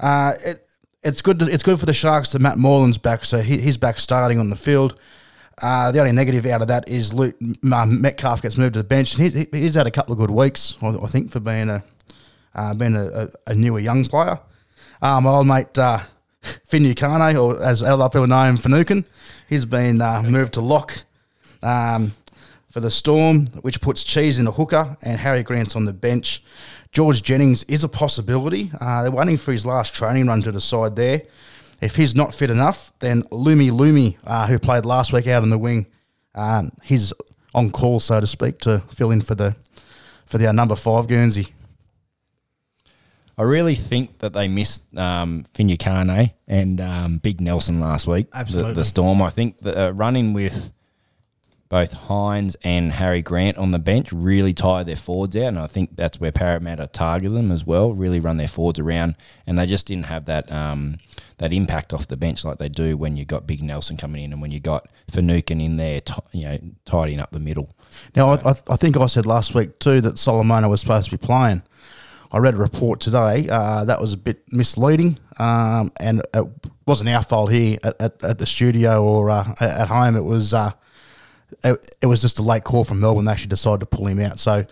Uh, 0.00 0.32
it, 0.44 0.66
it's 1.02 1.22
good. 1.22 1.38
To, 1.38 1.46
it's 1.46 1.62
good 1.62 1.78
for 1.80 1.86
the 1.86 1.94
Sharks 1.94 2.32
that 2.32 2.40
Matt 2.40 2.58
Moylan's 2.58 2.98
back, 2.98 3.24
so 3.24 3.38
he, 3.38 3.58
he's 3.58 3.76
back 3.76 3.98
starting 4.00 4.38
on 4.38 4.50
the 4.50 4.56
field. 4.56 4.98
Uh, 5.62 5.90
the 5.90 6.00
only 6.00 6.12
negative 6.12 6.44
out 6.46 6.60
of 6.60 6.68
that 6.68 6.86
is 6.88 7.14
Luke, 7.14 7.34
uh, 7.72 7.86
Metcalf 7.86 8.42
gets 8.42 8.58
moved 8.58 8.74
to 8.74 8.80
the 8.80 8.84
bench, 8.84 9.14
and 9.18 9.22
he's, 9.32 9.46
he's 9.52 9.74
had 9.74 9.86
a 9.86 9.90
couple 9.90 10.12
of 10.12 10.18
good 10.18 10.30
weeks, 10.30 10.76
I, 10.82 10.88
I 10.88 11.06
think, 11.06 11.30
for 11.30 11.40
being 11.40 11.70
a 11.70 11.82
uh, 12.54 12.74
being 12.74 12.94
a, 12.96 13.06
a, 13.06 13.28
a 13.48 13.54
newer 13.54 13.78
young 13.80 14.04
player. 14.04 14.38
Uh, 15.02 15.20
my 15.20 15.30
old 15.30 15.46
mate 15.46 15.76
uh, 15.78 16.00
Finucane, 16.64 17.36
or 17.36 17.62
as 17.62 17.82
other 17.82 18.08
people 18.08 18.26
know 18.26 18.44
him, 18.44 18.56
Finucane, 18.56 19.04
he's 19.48 19.64
been 19.64 20.00
uh, 20.00 20.22
moved 20.22 20.54
to 20.54 20.60
lock 20.60 21.04
um, 21.62 22.12
for 22.70 22.80
the 22.80 22.90
Storm, 22.90 23.46
which 23.62 23.80
puts 23.80 24.04
Cheese 24.04 24.38
in 24.38 24.46
a 24.46 24.50
hooker, 24.50 24.96
and 25.02 25.18
Harry 25.18 25.42
Grant's 25.42 25.76
on 25.76 25.84
the 25.84 25.92
bench. 25.92 26.42
George 26.92 27.22
Jennings 27.22 27.62
is 27.64 27.84
a 27.84 27.88
possibility. 27.88 28.70
Uh, 28.80 29.02
they're 29.02 29.10
waiting 29.10 29.36
for 29.36 29.52
his 29.52 29.66
last 29.66 29.94
training 29.94 30.26
run 30.26 30.42
to 30.42 30.52
decide 30.52 30.96
there. 30.96 31.22
If 31.82 31.96
he's 31.96 32.14
not 32.14 32.34
fit 32.34 32.50
enough, 32.50 32.92
then 33.00 33.22
Lumi 33.24 33.70
Lumi, 33.70 34.16
uh, 34.26 34.46
who 34.46 34.58
played 34.58 34.86
last 34.86 35.12
week 35.12 35.26
out 35.26 35.42
on 35.42 35.50
the 35.50 35.58
wing, 35.58 35.86
um, 36.34 36.70
he's 36.82 37.12
on 37.54 37.70
call, 37.70 38.00
so 38.00 38.18
to 38.20 38.26
speak, 38.26 38.60
to 38.60 38.78
fill 38.90 39.10
in 39.10 39.20
for 39.20 39.34
the 39.34 39.56
for 40.24 40.38
the 40.38 40.48
uh, 40.48 40.52
number 40.52 40.74
five 40.74 41.06
Guernsey. 41.06 41.48
I 43.38 43.42
really 43.42 43.74
think 43.74 44.18
that 44.18 44.32
they 44.32 44.48
missed 44.48 44.96
um, 44.96 45.44
Finucane 45.54 46.32
and 46.48 46.80
um, 46.80 47.18
Big 47.18 47.40
Nelson 47.40 47.80
last 47.80 48.06
week. 48.06 48.30
the- 48.30 48.38
Absolutely. 48.38 48.74
The, 48.74 48.84
Storm. 48.84 49.20
I 49.22 49.30
think 49.30 49.58
the 49.58 49.88
uh, 49.88 49.90
running 49.90 50.32
with 50.32 50.72
both 51.68 51.92
Hines 51.92 52.56
and 52.62 52.92
Harry 52.92 53.22
Grant 53.22 53.58
on 53.58 53.72
the 53.72 53.78
bench 53.78 54.12
really 54.12 54.54
tired 54.54 54.86
their 54.86 54.96
forwards 54.96 55.36
out, 55.36 55.48
and 55.48 55.58
I 55.58 55.66
think 55.66 55.96
that's 55.96 56.20
where 56.20 56.32
Parramatta 56.32 56.86
targeted 56.86 57.36
them 57.36 57.50
as 57.50 57.66
well. 57.66 57.92
Really 57.92 58.20
run 58.20 58.36
their 58.36 58.48
forwards 58.48 58.78
around, 58.78 59.16
and 59.46 59.58
they 59.58 59.66
just 59.66 59.86
didn't 59.86 60.04
have 60.04 60.26
that 60.26 60.50
um, 60.50 60.98
that 61.38 61.52
impact 61.52 61.92
off 61.92 62.08
the 62.08 62.16
bench 62.16 62.44
like 62.44 62.58
they 62.58 62.68
do 62.68 62.96
when 62.96 63.16
you 63.16 63.24
got 63.24 63.46
Big 63.46 63.62
Nelson 63.62 63.96
coming 63.96 64.24
in 64.24 64.32
and 64.32 64.40
when 64.40 64.50
you 64.52 64.60
got 64.60 64.88
Finucane 65.10 65.60
in 65.60 65.76
there, 65.76 66.00
ti 66.00 66.14
you 66.32 66.44
know, 66.44 66.58
tidying 66.84 67.20
up 67.20 67.32
the 67.32 67.40
middle. 67.40 67.68
Now, 68.14 68.30
I, 68.30 68.50
I, 68.50 68.54
I 68.70 68.76
think 68.76 68.96
I 68.96 69.06
said 69.06 69.26
last 69.26 69.54
week 69.54 69.78
too 69.78 70.00
that 70.02 70.18
Solomona 70.18 70.68
was 70.68 70.80
supposed 70.80 71.10
to 71.10 71.18
be 71.18 71.26
playing. 71.26 71.62
I 72.32 72.38
read 72.38 72.54
a 72.54 72.58
report 72.58 73.00
today 73.00 73.48
uh, 73.50 73.84
that 73.84 74.00
was 74.00 74.12
a 74.12 74.16
bit 74.16 74.42
misleading, 74.52 75.18
um, 75.38 75.92
and 76.00 76.22
it 76.34 76.46
wasn't 76.86 77.10
our 77.10 77.22
fault 77.22 77.52
here 77.52 77.78
at, 77.84 78.00
at, 78.00 78.24
at 78.24 78.38
the 78.38 78.46
studio 78.46 79.04
or 79.04 79.30
uh, 79.30 79.44
at 79.60 79.80
at 79.80 79.88
home. 79.88 80.16
It 80.16 80.24
was 80.24 80.52
uh, 80.52 80.70
it, 81.64 81.86
it 82.02 82.06
was 82.06 82.20
just 82.20 82.38
a 82.38 82.42
late 82.42 82.64
call 82.64 82.84
from 82.84 83.00
Melbourne. 83.00 83.24
They 83.24 83.32
actually 83.32 83.48
decided 83.48 83.80
to 83.80 83.86
pull 83.86 84.06
him 84.06 84.20
out, 84.20 84.38
so 84.38 84.64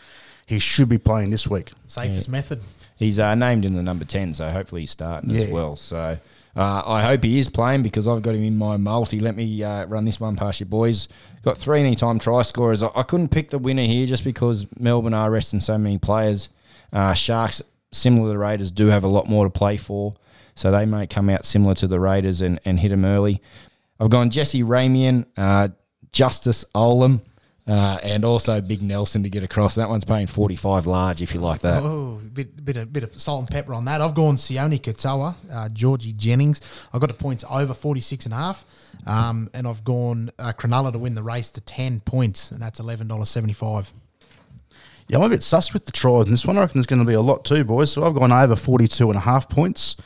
he 0.46 0.58
should 0.58 0.88
be 0.88 0.98
playing 0.98 1.30
this 1.30 1.48
week. 1.48 1.72
Safest 1.86 2.28
method. 2.28 2.60
He's 2.96 3.18
uh, 3.18 3.34
named 3.34 3.64
in 3.64 3.74
the 3.74 3.82
number 3.82 4.04
10, 4.04 4.34
so 4.34 4.48
hopefully 4.50 4.82
he's 4.82 4.92
starting 4.92 5.30
as 5.32 5.48
well. 5.48 5.74
So 5.74 6.16
uh, 6.56 6.82
I 6.86 7.02
hope 7.02 7.24
he 7.24 7.38
is 7.38 7.48
playing 7.48 7.82
because 7.82 8.06
I've 8.06 8.22
got 8.22 8.34
him 8.34 8.44
in 8.44 8.56
my 8.56 8.76
multi. 8.76 9.18
Let 9.18 9.34
me 9.34 9.62
uh, 9.62 9.86
run 9.86 10.04
this 10.04 10.20
one 10.20 10.36
past 10.36 10.60
you, 10.60 10.66
boys. 10.66 11.08
Got 11.42 11.58
three 11.58 11.80
anytime 11.80 12.18
try 12.18 12.42
scorers. 12.42 12.82
I, 12.82 12.90
I 12.94 13.02
couldn't 13.02 13.30
pick 13.30 13.50
the 13.50 13.58
winner 13.58 13.82
here 13.82 14.06
just 14.06 14.22
because 14.22 14.66
Melbourne 14.78 15.14
are 15.14 15.30
resting 15.30 15.60
so 15.60 15.76
many 15.76 15.98
players. 15.98 16.48
Uh, 16.94 17.12
Sharks, 17.12 17.60
similar 17.92 18.28
to 18.28 18.28
the 18.30 18.38
Raiders, 18.38 18.70
do 18.70 18.86
have 18.86 19.04
a 19.04 19.08
lot 19.08 19.28
more 19.28 19.44
to 19.44 19.50
play 19.50 19.76
for, 19.76 20.14
so 20.54 20.70
they 20.70 20.86
may 20.86 21.06
come 21.06 21.28
out 21.28 21.44
similar 21.44 21.74
to 21.74 21.86
the 21.86 22.00
Raiders 22.00 22.40
and, 22.40 22.60
and 22.64 22.78
hit 22.78 22.88
them 22.88 23.04
early. 23.04 23.42
I've 24.00 24.10
gone 24.10 24.30
Jesse 24.30 24.62
Ramien, 24.62 25.26
uh, 25.36 25.68
Justin 26.12 26.52
Olam, 26.74 27.20
uh, 27.66 27.98
and 28.02 28.24
also 28.24 28.60
Big 28.60 28.82
Nelson 28.82 29.22
to 29.22 29.30
get 29.30 29.42
across. 29.42 29.74
That 29.74 29.88
one's 29.88 30.04
paying 30.04 30.26
45 30.26 30.86
large 30.86 31.22
if 31.22 31.34
you 31.34 31.40
like 31.40 31.60
that. 31.62 31.82
Oh, 31.82 32.20
bit 32.32 32.62
bit 32.64 32.76
of 32.76 32.92
bit 32.92 33.04
of 33.04 33.18
salt 33.18 33.40
and 33.40 33.50
pepper 33.50 33.72
on 33.72 33.86
that. 33.86 34.00
I've 34.00 34.14
gone 34.14 34.36
Sione 34.36 34.80
Katoa, 34.80 35.34
uh, 35.50 35.68
Georgie 35.70 36.12
Jennings. 36.12 36.60
I've 36.92 37.00
got 37.00 37.08
the 37.08 37.14
points 37.14 37.42
over 37.48 37.72
46 37.72 38.26
and 38.26 38.34
a 38.34 38.36
half. 38.36 38.64
Um, 39.06 39.50
and 39.54 39.66
I've 39.66 39.84
gone 39.84 40.30
uh, 40.38 40.52
Cronulla 40.52 40.92
to 40.92 40.98
win 40.98 41.14
the 41.14 41.22
race 41.22 41.50
to 41.52 41.60
10 41.60 42.00
points, 42.00 42.50
and 42.50 42.60
that's 42.60 42.80
$11.75. 42.80 43.92
Yeah, 45.08 45.18
I'm 45.18 45.24
a 45.24 45.28
bit 45.28 45.42
sus 45.42 45.72
with 45.72 45.84
the 45.86 45.92
tries 45.92 46.26
in 46.26 46.32
this 46.32 46.46
one. 46.46 46.56
I 46.56 46.60
reckon 46.60 46.78
there's 46.78 46.86
going 46.86 47.02
to 47.02 47.08
be 47.08 47.14
a 47.14 47.20
lot 47.20 47.44
too, 47.44 47.64
boys. 47.64 47.92
So 47.92 48.04
I've 48.04 48.14
gone 48.14 48.32
over 48.32 48.56
42 48.56 49.08
and 49.08 49.16
a 49.16 49.20
half 49.20 49.48
points. 49.48 49.96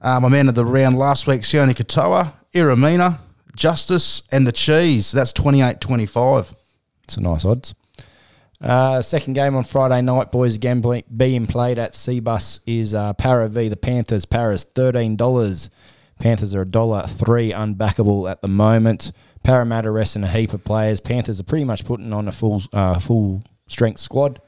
Uh, 0.00 0.18
my 0.18 0.28
man 0.28 0.48
of 0.48 0.54
the 0.54 0.64
round 0.64 0.96
last 0.96 1.26
week, 1.26 1.42
Sione 1.42 1.70
Katoa, 1.72 2.32
Iramina, 2.54 3.20
Justice, 3.54 4.22
and 4.32 4.46
the 4.46 4.52
Cheese. 4.52 5.12
That's 5.12 5.32
28 5.32 5.80
25. 5.80 6.54
It's 7.04 7.16
a 7.16 7.20
nice 7.20 7.44
odds. 7.44 7.74
Uh, 8.60 9.00
second 9.00 9.32
game 9.34 9.56
on 9.56 9.64
Friday 9.64 10.02
night, 10.02 10.30
boys. 10.30 10.58
Ble- 10.58 11.02
being 11.16 11.46
played 11.46 11.78
at 11.78 11.92
Cbus 11.92 12.60
is 12.66 12.94
uh, 12.94 13.14
Para 13.14 13.48
v 13.48 13.68
the 13.68 13.76
Panthers. 13.76 14.26
Para's 14.26 14.64
thirteen 14.64 15.16
dollars. 15.16 15.70
Panthers 16.20 16.54
are 16.54 16.62
a 16.62 16.66
dollar 16.66 17.06
three, 17.06 17.52
unbackable 17.52 18.30
at 18.30 18.42
the 18.42 18.48
moment. 18.48 19.12
Parramatta 19.42 19.90
resting 19.90 20.24
a 20.24 20.28
heap 20.28 20.52
of 20.52 20.62
players. 20.62 21.00
Panthers 21.00 21.40
are 21.40 21.44
pretty 21.44 21.64
much 21.64 21.86
putting 21.86 22.12
on 22.12 22.28
a 22.28 22.32
full 22.32 22.62
uh, 22.74 22.98
full 22.98 23.42
strength 23.70 24.00
squad. 24.00 24.40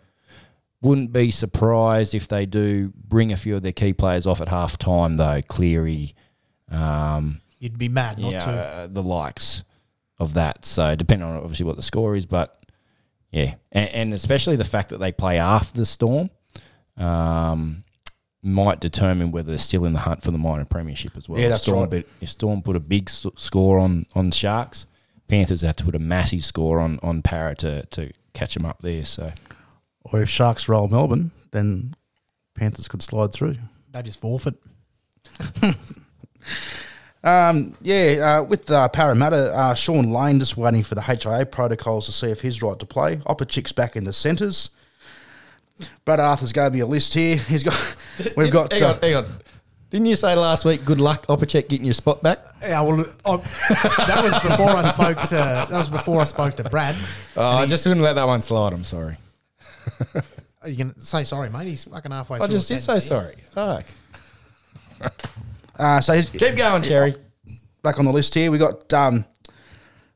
Wouldn't 0.83 1.13
be 1.13 1.31
surprised 1.31 2.13
if 2.15 2.27
they 2.27 2.45
do 2.45 2.93
bring 2.97 3.31
a 3.33 3.37
few 3.37 3.55
of 3.57 3.63
their 3.63 3.73
key 3.73 3.93
players 3.93 4.27
off 4.27 4.41
at 4.41 4.49
half 4.49 4.77
time, 4.79 5.17
though. 5.17 5.41
Cleary, 5.43 6.15
um, 6.71 7.41
You'd 7.61 7.79
be 7.79 7.89
mad 7.89 8.19
not 8.19 8.33
yeah, 8.33 8.45
to. 8.45 8.51
uh, 8.51 8.87
the 8.89 9.03
likes 9.03 9.63
of 10.19 10.35
that. 10.35 10.65
So 10.65 10.97
depending 10.97 11.29
on 11.29 11.37
obviously 11.37 11.67
what 11.67 11.77
the 11.77 11.83
score 11.83 12.17
is, 12.17 12.27
but 12.27 12.59
yeah, 13.31 13.55
and, 13.71 13.89
and 13.91 14.15
especially 14.15 14.57
the 14.57 14.65
fact 14.65 14.89
that 14.89 14.99
they 14.99 15.13
play 15.13 15.39
after 15.39 15.79
the 15.79 15.87
storm 15.87 16.31
um, 16.97 17.85
might 18.43 18.81
determine 18.81 19.31
whether 19.31 19.51
they're 19.51 19.59
still 19.59 19.85
in 19.87 19.93
the 19.93 20.01
hunt 20.01 20.23
for 20.23 20.33
the 20.33 20.39
minor 20.39 20.65
premiership 20.65 21.17
as 21.17 21.29
well. 21.29 21.41
Yeah, 21.41 21.49
that's 21.49 21.63
storm, 21.63 21.81
right. 21.83 21.91
But 21.91 22.07
if 22.21 22.29
Storm 22.31 22.61
put 22.63 22.75
a 22.77 22.81
big 22.81 23.09
s- 23.09 23.27
score 23.37 23.79
on 23.79 24.07
on 24.15 24.31
Sharks, 24.33 24.87
Panthers 25.29 25.61
have 25.63 25.77
to 25.77 25.85
put 25.85 25.95
a 25.95 25.99
massive 26.01 26.45
score 26.45 26.81
on 26.81 26.99
on 27.03 27.23
Para 27.23 27.55
to 27.57 27.87
to 27.87 28.11
catch 28.35 28.55
them 28.55 28.65
up 28.65 28.81
there. 28.81 29.05
So 29.05 29.33
Or 30.05 30.23
if 30.23 30.29
Sharks 30.29 30.69
roll 30.69 30.89
Melbourne, 30.89 31.31
then 31.51 31.95
Panthers 32.55 32.89
could 32.89 33.03
slide 33.03 33.33
through. 33.33 33.57
They 33.91 34.03
just 34.03 34.21
forfeit. 34.21 34.55
Um, 37.25 37.77
yeah, 37.81 38.39
uh, 38.41 38.43
with 38.43 38.71
uh, 38.71 38.89
Parramatta, 38.89 39.55
uh, 39.55 39.75
Shaun 39.75 40.13
Lane 40.13 40.41
just 40.41 40.57
waiting 40.57 40.83
for 40.83 40.97
the 40.97 41.03
HIA 41.03 41.47
protocols 41.47 42.07
to 42.07 42.13
see 42.13 42.31
if 42.31 42.41
he's 42.41 42.63
right 42.63 42.79
to 42.79 42.87
play. 42.87 43.19
Opacic's 43.27 43.73
back 43.73 43.95
in 43.95 44.05
the 44.05 44.13
centres. 44.13 44.71
Brad 46.05 46.21
Arthur's 46.21 46.53
going 46.53 46.67
to 46.67 46.73
be 46.73 46.81
a 46.81 46.87
list 46.87 47.15
here. 47.15 47.37
He's 47.37 47.63
got, 47.63 47.97
we've 48.37 48.51
got. 48.51 48.73
hang 48.73 48.83
uh, 48.83 48.89
on, 48.89 48.99
hang 49.01 49.15
on. 49.15 49.27
Didn't 49.93 50.07
you 50.07 50.17
say 50.17 50.35
last 50.35 50.65
week, 50.65 50.87
good 50.87 51.01
luck, 51.03 51.27
Opacic, 51.27 51.69
getting 51.69 51.85
your 51.85 51.93
spot 51.93 52.23
back? 52.23 52.39
Yeah, 52.63 52.81
well, 52.81 53.01
I, 53.27 53.37
that 53.37 54.21
was 54.23 54.41
before 54.41 54.71
I 54.71 54.89
spoke 54.91 55.21
to 55.29 55.35
that 55.35 55.71
was 55.71 55.91
before 55.91 56.21
I 56.23 56.25
spoke 56.25 56.55
to 56.55 56.65
Brad. 56.65 56.97
Oh, 57.37 57.43
I 57.59 57.67
just 57.67 57.85
wouldn't 57.85 58.03
let 58.03 58.15
that 58.15 58.27
one 58.27 58.41
slide. 58.41 58.73
I'm 58.73 58.85
sorry. 58.85 59.19
You 60.67 60.77
can 60.77 60.99
say 60.99 61.25
sorry, 61.25 61.51
mate. 61.51 61.67
He's 61.67 61.85
fucking 61.85 62.11
halfway. 62.11 62.39
I 62.39 62.47
through 62.47 62.57
just 62.57 62.71
a 62.71 62.75
did 62.75 62.81
say 62.83 63.01
sentence 63.01 63.09
here. 63.09 63.35
sorry. 63.53 63.85
Fuck. 65.01 65.13
Uh, 65.79 66.01
so 66.01 66.23
Keep 66.23 66.57
going, 66.57 66.83
Cherry. 66.83 67.15
back 67.83 67.99
on 67.99 68.07
the 68.07 68.13
list 68.13 68.35
here, 68.35 68.51
we 68.51 68.57
got 68.59 68.91
um, 68.95 69.27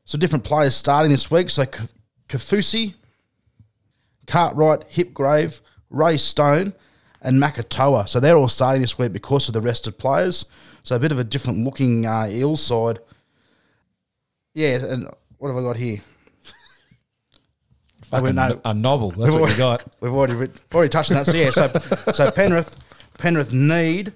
some 0.05 0.19
different 0.19 0.43
players 0.43 0.75
starting 0.75 1.11
this 1.11 1.29
week. 1.29 1.49
So 1.51 1.65
K- 1.65 1.83
Kafusi, 2.29 2.95
Cartwright, 4.25 4.89
Hipgrave, 4.89 5.61
Ray 5.91 6.17
Stone, 6.17 6.73
and 7.27 7.41
Makatoa. 7.41 8.07
So 8.07 8.19
they're 8.21 8.37
all 8.37 8.47
starting 8.47 8.81
this 8.81 8.97
week 8.97 9.11
because 9.11 9.49
of 9.49 9.53
the 9.53 9.61
rested 9.61 9.97
players. 9.97 10.45
So 10.83 10.95
a 10.95 10.99
bit 10.99 11.11
of 11.11 11.19
a 11.19 11.23
different 11.23 11.59
looking 11.59 12.05
uh, 12.05 12.27
Eels 12.29 12.63
side. 12.63 12.99
Yeah, 14.53 14.83
and 14.85 15.09
what 15.37 15.49
have 15.49 15.57
I 15.57 15.61
got 15.61 15.75
here? 15.75 16.01
Fucking 18.05 18.35
no. 18.35 18.61
A 18.63 18.73
novel. 18.73 19.11
That's 19.11 19.35
what 19.35 19.51
you 19.51 19.57
got. 19.57 19.85
We've 19.99 20.13
already 20.13 20.35
writ- 20.35 20.55
already 20.73 20.89
touched 20.89 21.11
on 21.11 21.17
that. 21.17 21.25
So 21.25 21.35
yeah, 21.35 21.49
so 21.49 21.67
so 22.13 22.31
Penrith 22.31 22.77
Penrith 23.17 23.51
need 23.51 24.13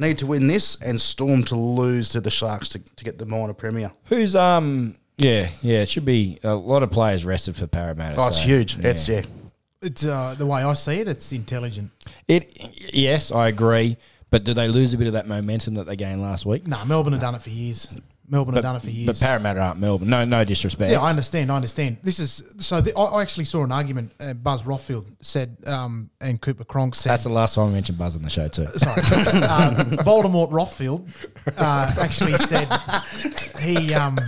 need 0.00 0.18
to 0.18 0.26
win 0.26 0.48
this 0.48 0.76
and 0.82 1.00
Storm 1.00 1.44
to 1.44 1.56
lose 1.56 2.08
to 2.10 2.20
the 2.20 2.30
Sharks 2.30 2.68
to, 2.70 2.80
to 2.80 3.04
get 3.04 3.18
the 3.18 3.26
minor 3.26 3.54
premier. 3.54 3.92
Who's 4.06 4.34
um? 4.34 4.96
Yeah, 5.18 5.48
yeah. 5.62 5.82
It 5.82 5.88
should 5.88 6.04
be 6.04 6.40
a 6.42 6.54
lot 6.54 6.82
of 6.82 6.90
players 6.90 7.24
rested 7.24 7.54
for 7.54 7.68
Parramatta. 7.68 8.20
Oh, 8.20 8.26
it's 8.26 8.38
so, 8.38 8.48
huge. 8.48 8.76
yeah. 8.76 8.88
It's 8.88 9.08
yeah. 9.08 9.22
It's 9.80 10.04
uh, 10.04 10.34
the 10.36 10.46
way 10.46 10.62
I 10.62 10.72
see 10.72 10.98
it. 10.98 11.08
It's 11.08 11.30
intelligent. 11.32 11.90
It. 12.26 12.92
Yes, 12.92 13.30
I 13.30 13.48
agree. 13.48 13.96
But 14.30 14.44
do 14.44 14.52
they 14.52 14.68
lose 14.68 14.92
a 14.92 14.98
bit 14.98 15.06
of 15.06 15.14
that 15.14 15.26
momentum 15.26 15.74
that 15.74 15.86
they 15.86 15.96
gained 15.96 16.20
last 16.20 16.44
week? 16.44 16.66
No, 16.66 16.84
Melbourne 16.84 17.14
have 17.14 17.22
done 17.22 17.34
it 17.34 17.42
for 17.42 17.50
years. 17.50 17.88
Melbourne 18.28 18.56
have 18.56 18.62
done 18.62 18.76
it 18.76 18.82
for 18.82 18.90
years. 18.90 19.06
But 19.06 19.20
Parramatta 19.24 19.60
aren't 19.60 19.80
Melbourne. 19.80 20.10
No, 20.10 20.24
no 20.24 20.44
disrespect. 20.44 20.90
Yeah, 20.90 21.00
I 21.00 21.08
understand. 21.08 21.50
I 21.50 21.56
understand. 21.56 21.96
This 22.02 22.18
is 22.18 22.42
so. 22.58 22.82
The, 22.82 22.94
I 22.94 23.04
I 23.04 23.22
actually 23.22 23.46
saw 23.46 23.64
an 23.64 23.72
argument. 23.72 24.12
Uh, 24.20 24.34
Buzz 24.34 24.62
Rothfield 24.64 25.06
said, 25.20 25.56
um, 25.66 26.10
and 26.20 26.38
Cooper 26.38 26.64
Cronk 26.64 26.94
said, 26.94 27.10
That's 27.10 27.24
the 27.24 27.30
last 27.30 27.54
time 27.54 27.68
I 27.68 27.72
mentioned 27.72 27.96
Buzz 27.96 28.16
on 28.16 28.22
the 28.22 28.28
show 28.28 28.48
too. 28.48 28.66
sorry, 28.76 29.00
um, 29.00 29.76
Voldemort 30.04 30.50
Rothfield 30.50 31.08
uh, 31.56 31.94
actually 31.98 32.32
said 32.32 32.68
he 33.60 33.94
um, 33.94 34.18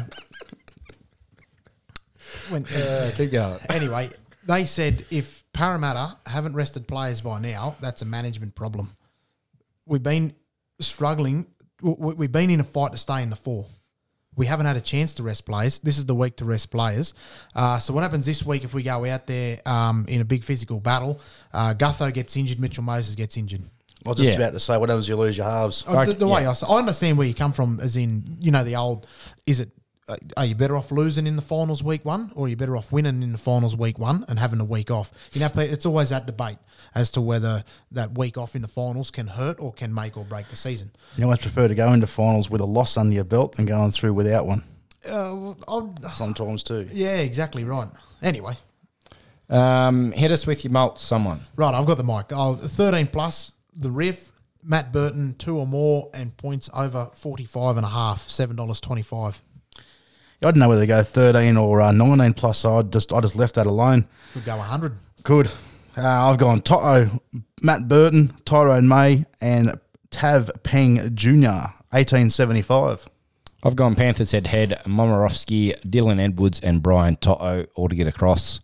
when, 2.48 2.64
keep 3.16 3.32
going. 3.32 3.60
anyway. 3.68 4.10
They 4.46 4.64
said 4.64 5.04
if 5.10 5.39
Parramatta 5.52 6.16
haven't 6.26 6.54
rested 6.54 6.86
players 6.86 7.20
by 7.20 7.40
now, 7.40 7.76
that's 7.80 8.02
a 8.02 8.04
management 8.04 8.54
problem. 8.54 8.90
We've 9.86 10.02
been 10.02 10.34
struggling. 10.80 11.46
w- 11.80 11.96
w- 11.96 12.16
We've 12.16 12.32
been 12.32 12.50
in 12.50 12.60
a 12.60 12.64
fight 12.64 12.92
to 12.92 12.98
stay 12.98 13.22
in 13.22 13.30
the 13.30 13.36
four. 13.36 13.66
We 14.36 14.46
haven't 14.46 14.66
had 14.66 14.76
a 14.76 14.80
chance 14.80 15.14
to 15.14 15.22
rest 15.24 15.44
players. 15.44 15.80
This 15.80 15.98
is 15.98 16.06
the 16.06 16.14
week 16.14 16.36
to 16.36 16.44
rest 16.44 16.70
players. 16.70 17.14
Uh, 17.54 17.78
so 17.78 17.92
what 17.92 18.02
happens 18.02 18.24
this 18.26 18.44
week 18.46 18.62
if 18.64 18.72
we 18.72 18.82
go 18.84 19.04
out 19.04 19.26
there 19.26 19.60
um, 19.66 20.06
in 20.08 20.20
a 20.20 20.24
big 20.24 20.44
physical 20.44 20.78
battle? 20.78 21.20
Uh, 21.52 21.74
Gutho 21.74 22.14
gets 22.14 22.36
injured. 22.36 22.60
Mitchell 22.60 22.84
Moses 22.84 23.16
gets 23.16 23.36
injured. 23.36 23.62
I 24.06 24.08
was 24.08 24.18
just 24.18 24.30
Yeah. 24.30 24.36
about 24.36 24.52
to 24.54 24.60
say, 24.60 24.78
what 24.78 24.88
happens 24.88 25.08
you 25.08 25.16
lose 25.16 25.36
your 25.36 25.46
halves? 25.46 25.84
Uh, 25.86 25.92
the, 25.92 25.98
Okay, 26.00 26.12
the 26.14 26.28
way 26.28 26.46
I, 26.46 26.48
I, 26.48 26.50
s- 26.52 26.62
I 26.62 26.74
understand 26.78 27.18
where 27.18 27.26
you 27.26 27.34
come 27.34 27.52
from, 27.52 27.80
as 27.80 27.96
in 27.96 28.38
you 28.40 28.50
know 28.52 28.62
the 28.64 28.76
old. 28.76 29.06
Is 29.46 29.60
it? 29.60 29.70
Are 30.36 30.44
you 30.44 30.54
better 30.54 30.76
off 30.76 30.90
losing 30.90 31.26
in 31.26 31.36
the 31.36 31.42
finals 31.42 31.82
week 31.82 32.04
one, 32.04 32.32
or 32.34 32.46
are 32.46 32.48
you 32.48 32.56
better 32.56 32.76
off 32.76 32.90
winning 32.92 33.22
in 33.22 33.32
the 33.32 33.38
finals 33.38 33.76
week 33.76 33.98
one 33.98 34.24
and 34.28 34.38
having 34.38 34.60
a 34.60 34.64
week 34.64 34.90
off? 34.90 35.10
You 35.32 35.40
know, 35.40 35.50
it's 35.56 35.86
always 35.86 36.10
that 36.10 36.26
debate 36.26 36.58
as 36.94 37.10
to 37.12 37.20
whether 37.20 37.64
that 37.92 38.16
week 38.18 38.36
off 38.38 38.56
in 38.56 38.62
the 38.62 38.68
finals 38.68 39.10
can 39.10 39.26
hurt 39.28 39.60
or 39.60 39.72
can 39.72 39.94
make 39.94 40.16
or 40.16 40.24
break 40.24 40.48
the 40.48 40.56
season. 40.56 40.90
You 41.16 41.24
always 41.24 41.40
prefer 41.40 41.68
to 41.68 41.74
go 41.74 41.92
into 41.92 42.06
finals 42.06 42.50
with 42.50 42.60
a 42.60 42.64
loss 42.66 42.96
under 42.96 43.14
your 43.14 43.24
belt 43.24 43.56
than 43.56 43.66
going 43.66 43.90
through 43.92 44.14
without 44.14 44.46
one 44.46 44.64
Uh, 45.08 45.54
I'll- 45.68 45.94
sometimes 46.14 46.62
too. 46.62 46.88
yeah, 46.92 47.16
exactly 47.16 47.64
right. 47.64 47.88
Anyway, 48.22 48.56
Um, 49.48 50.12
hit 50.12 50.30
us 50.30 50.46
with 50.46 50.64
your 50.64 50.72
mults, 50.72 51.02
someone. 51.02 51.40
right, 51.56 51.74
I've 51.74 51.86
got 51.86 51.96
the 51.98 52.04
mic. 52.04 52.32
I'll, 52.32 52.54
Thirteen 52.56 53.06
plus 53.08 53.52
the 53.74 53.90
riff. 53.90 54.32
Matt 54.62 54.92
Burton, 54.92 55.34
two 55.38 55.56
or 55.58 55.66
more, 55.66 56.10
and 56.12 56.36
points 56.36 56.68
over 56.74 57.08
45 57.14 57.78
and 57.78 57.86
a 57.86 57.88
half, 57.88 58.28
$7.25. 58.28 59.40
I 60.42 60.46
didn't 60.46 60.60
know 60.60 60.68
whether 60.70 60.82
to 60.82 60.86
go 60.86 61.02
13 61.02 61.56
or 61.56 61.80
uh, 61.82 61.92
19 61.92 62.32
plus. 62.34 62.58
So 62.58 62.78
I 62.78 62.82
just 62.82 63.12
I 63.12 63.20
just 63.20 63.36
left 63.36 63.56
that 63.56 63.66
alone. 63.66 64.06
Could 64.32 64.44
go 64.44 64.56
100. 64.56 64.94
Good. 65.22 65.48
Uh, 65.96 66.30
I've 66.30 66.38
gone 66.38 66.62
Toto, 66.62 67.10
Matt 67.62 67.88
Burton, 67.88 68.32
Tyrone 68.44 68.88
May, 68.88 69.24
and 69.40 69.78
Tav 70.10 70.50
Peng 70.62 71.14
Jr. 71.14 71.66
1875. 71.90 73.06
I've 73.62 73.76
gone 73.76 73.94
Panthers 73.94 74.30
head 74.32 74.46
head, 74.46 74.80
Momirovski, 74.86 75.78
Dylan 75.82 76.18
Edwards, 76.18 76.60
and 76.60 76.82
Brian 76.82 77.16
Toto 77.16 77.66
all 77.74 77.88
to 77.88 77.94
get 77.94 78.06
across. 78.06 78.60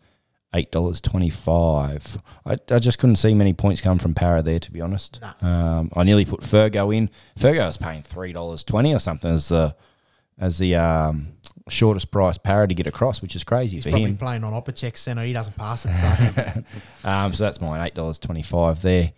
Eight 0.54 0.72
dollars 0.72 1.02
twenty 1.02 1.28
five. 1.28 2.16
I, 2.46 2.56
I 2.70 2.78
just 2.78 2.98
couldn't 2.98 3.16
see 3.16 3.34
many 3.34 3.52
points 3.52 3.82
come 3.82 3.98
from 3.98 4.14
Para 4.14 4.42
there, 4.42 4.60
to 4.60 4.72
be 4.72 4.80
honest. 4.80 5.20
Um, 5.42 5.90
I 5.94 6.02
nearly 6.04 6.24
put 6.24 6.40
Fergo 6.40 6.96
in. 6.96 7.10
Fergo 7.38 7.66
was 7.66 7.76
paying 7.76 8.00
three 8.00 8.32
dollars 8.32 8.64
twenty 8.64 8.94
or 8.94 8.98
something 8.98 9.30
as 9.30 9.48
the 9.48 9.76
as 10.38 10.56
the 10.56 10.76
um, 10.76 11.32
shortest 11.68 12.10
price 12.10 12.38
Para 12.38 12.68
to 12.68 12.74
get 12.74 12.86
across, 12.86 13.20
which 13.20 13.34
is 13.36 13.42
crazy 13.44 13.80
for 13.80 13.90
Probably 13.90 14.10
him. 14.10 14.16
playing 14.16 14.44
on 14.44 14.52
Opacic 14.52 14.96
centre. 14.96 15.22
He 15.22 15.32
doesn't 15.32 15.56
pass 15.56 15.84
it, 15.86 15.94
so 15.94 16.62
Um, 17.08 17.32
so 17.32 17.44
that's 17.44 17.60
mine, 17.60 17.84
eight 17.86 17.94
dollars 17.94 18.18
twenty-five 18.18 18.82
there. 18.82 19.12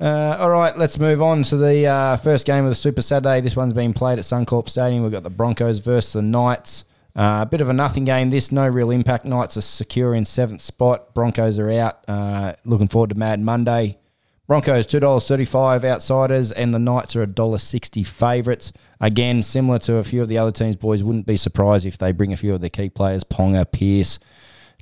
Uh, 0.00 0.36
all 0.40 0.50
right, 0.50 0.76
let's 0.76 0.98
move 0.98 1.22
on 1.22 1.44
to 1.44 1.56
the 1.56 1.86
uh, 1.86 2.16
first 2.16 2.44
game 2.44 2.64
of 2.64 2.70
the 2.70 2.74
Super 2.74 3.02
Saturday. 3.02 3.40
This 3.40 3.54
one's 3.54 3.72
being 3.72 3.92
played 3.92 4.18
at 4.18 4.24
Suncorp 4.24 4.68
Stadium. 4.68 5.04
We've 5.04 5.12
got 5.12 5.22
the 5.22 5.30
Broncos 5.30 5.78
versus 5.78 6.14
the 6.14 6.22
Knights. 6.22 6.84
Uh, 7.14 7.40
a 7.42 7.46
bit 7.46 7.60
of 7.60 7.68
a 7.68 7.72
nothing 7.72 8.04
game. 8.04 8.30
This 8.30 8.50
no 8.50 8.66
real 8.66 8.90
impact. 8.90 9.24
Knights 9.26 9.56
are 9.56 9.60
secure 9.60 10.14
in 10.16 10.24
seventh 10.24 10.60
spot. 10.60 11.14
Broncos 11.14 11.58
are 11.60 11.70
out. 11.70 12.02
Uh, 12.08 12.54
looking 12.64 12.88
forward 12.88 13.10
to 13.10 13.16
Mad 13.16 13.38
Monday. 13.38 13.98
Broncos 14.46 14.86
two 14.86 15.00
dollars 15.00 15.26
thirty-five 15.28 15.84
outsiders, 15.84 16.52
and 16.52 16.74
the 16.74 16.78
Knights 16.78 17.14
are 17.16 17.22
a 17.22 17.26
dollar 17.26 17.58
sixty 17.58 18.02
favourites. 18.02 18.72
Again, 19.00 19.42
similar 19.42 19.78
to 19.80 19.96
a 19.96 20.04
few 20.04 20.20
of 20.22 20.28
the 20.28 20.38
other 20.38 20.50
teams, 20.52 20.76
boys. 20.76 21.02
Wouldn't 21.02 21.26
be 21.26 21.36
surprised 21.36 21.86
if 21.86 21.98
they 21.98 22.12
bring 22.12 22.32
a 22.32 22.36
few 22.36 22.54
of 22.54 22.60
their 22.60 22.70
key 22.70 22.90
players, 22.90 23.24
Ponga, 23.24 23.70
Pierce, 23.70 24.18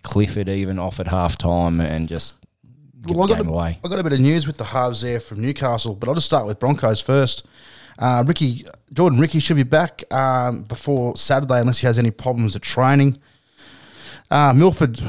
Clifford, 0.02 0.48
even 0.48 0.78
off 0.78 0.98
at 0.98 1.06
half 1.06 1.36
time, 1.36 1.80
and 1.80 2.08
just 2.08 2.36
give 3.06 3.16
Well, 3.16 3.24
I 3.24 3.26
the 3.26 3.34
got, 3.34 3.42
game 3.42 3.48
a, 3.48 3.56
away. 3.56 3.78
I 3.84 3.88
got 3.88 3.98
a 3.98 4.02
bit 4.02 4.12
of 4.14 4.20
news 4.20 4.46
with 4.46 4.56
the 4.56 4.64
halves 4.64 5.02
there 5.02 5.20
from 5.20 5.40
Newcastle, 5.42 5.94
but 5.94 6.08
I'll 6.08 6.14
just 6.14 6.26
start 6.26 6.46
with 6.46 6.58
Broncos 6.58 7.00
first. 7.00 7.46
Uh, 7.98 8.24
Riki 8.26 8.64
Jordan 8.94 9.20
Riki 9.20 9.40
should 9.40 9.56
be 9.56 9.62
back 9.62 10.02
um, 10.12 10.62
before 10.62 11.16
Saturday 11.16 11.60
unless 11.60 11.78
he 11.80 11.86
has 11.86 11.98
any 11.98 12.10
problems 12.10 12.56
at 12.56 12.62
training. 12.62 13.18
Uh, 14.30 14.52
Milford 14.54 15.00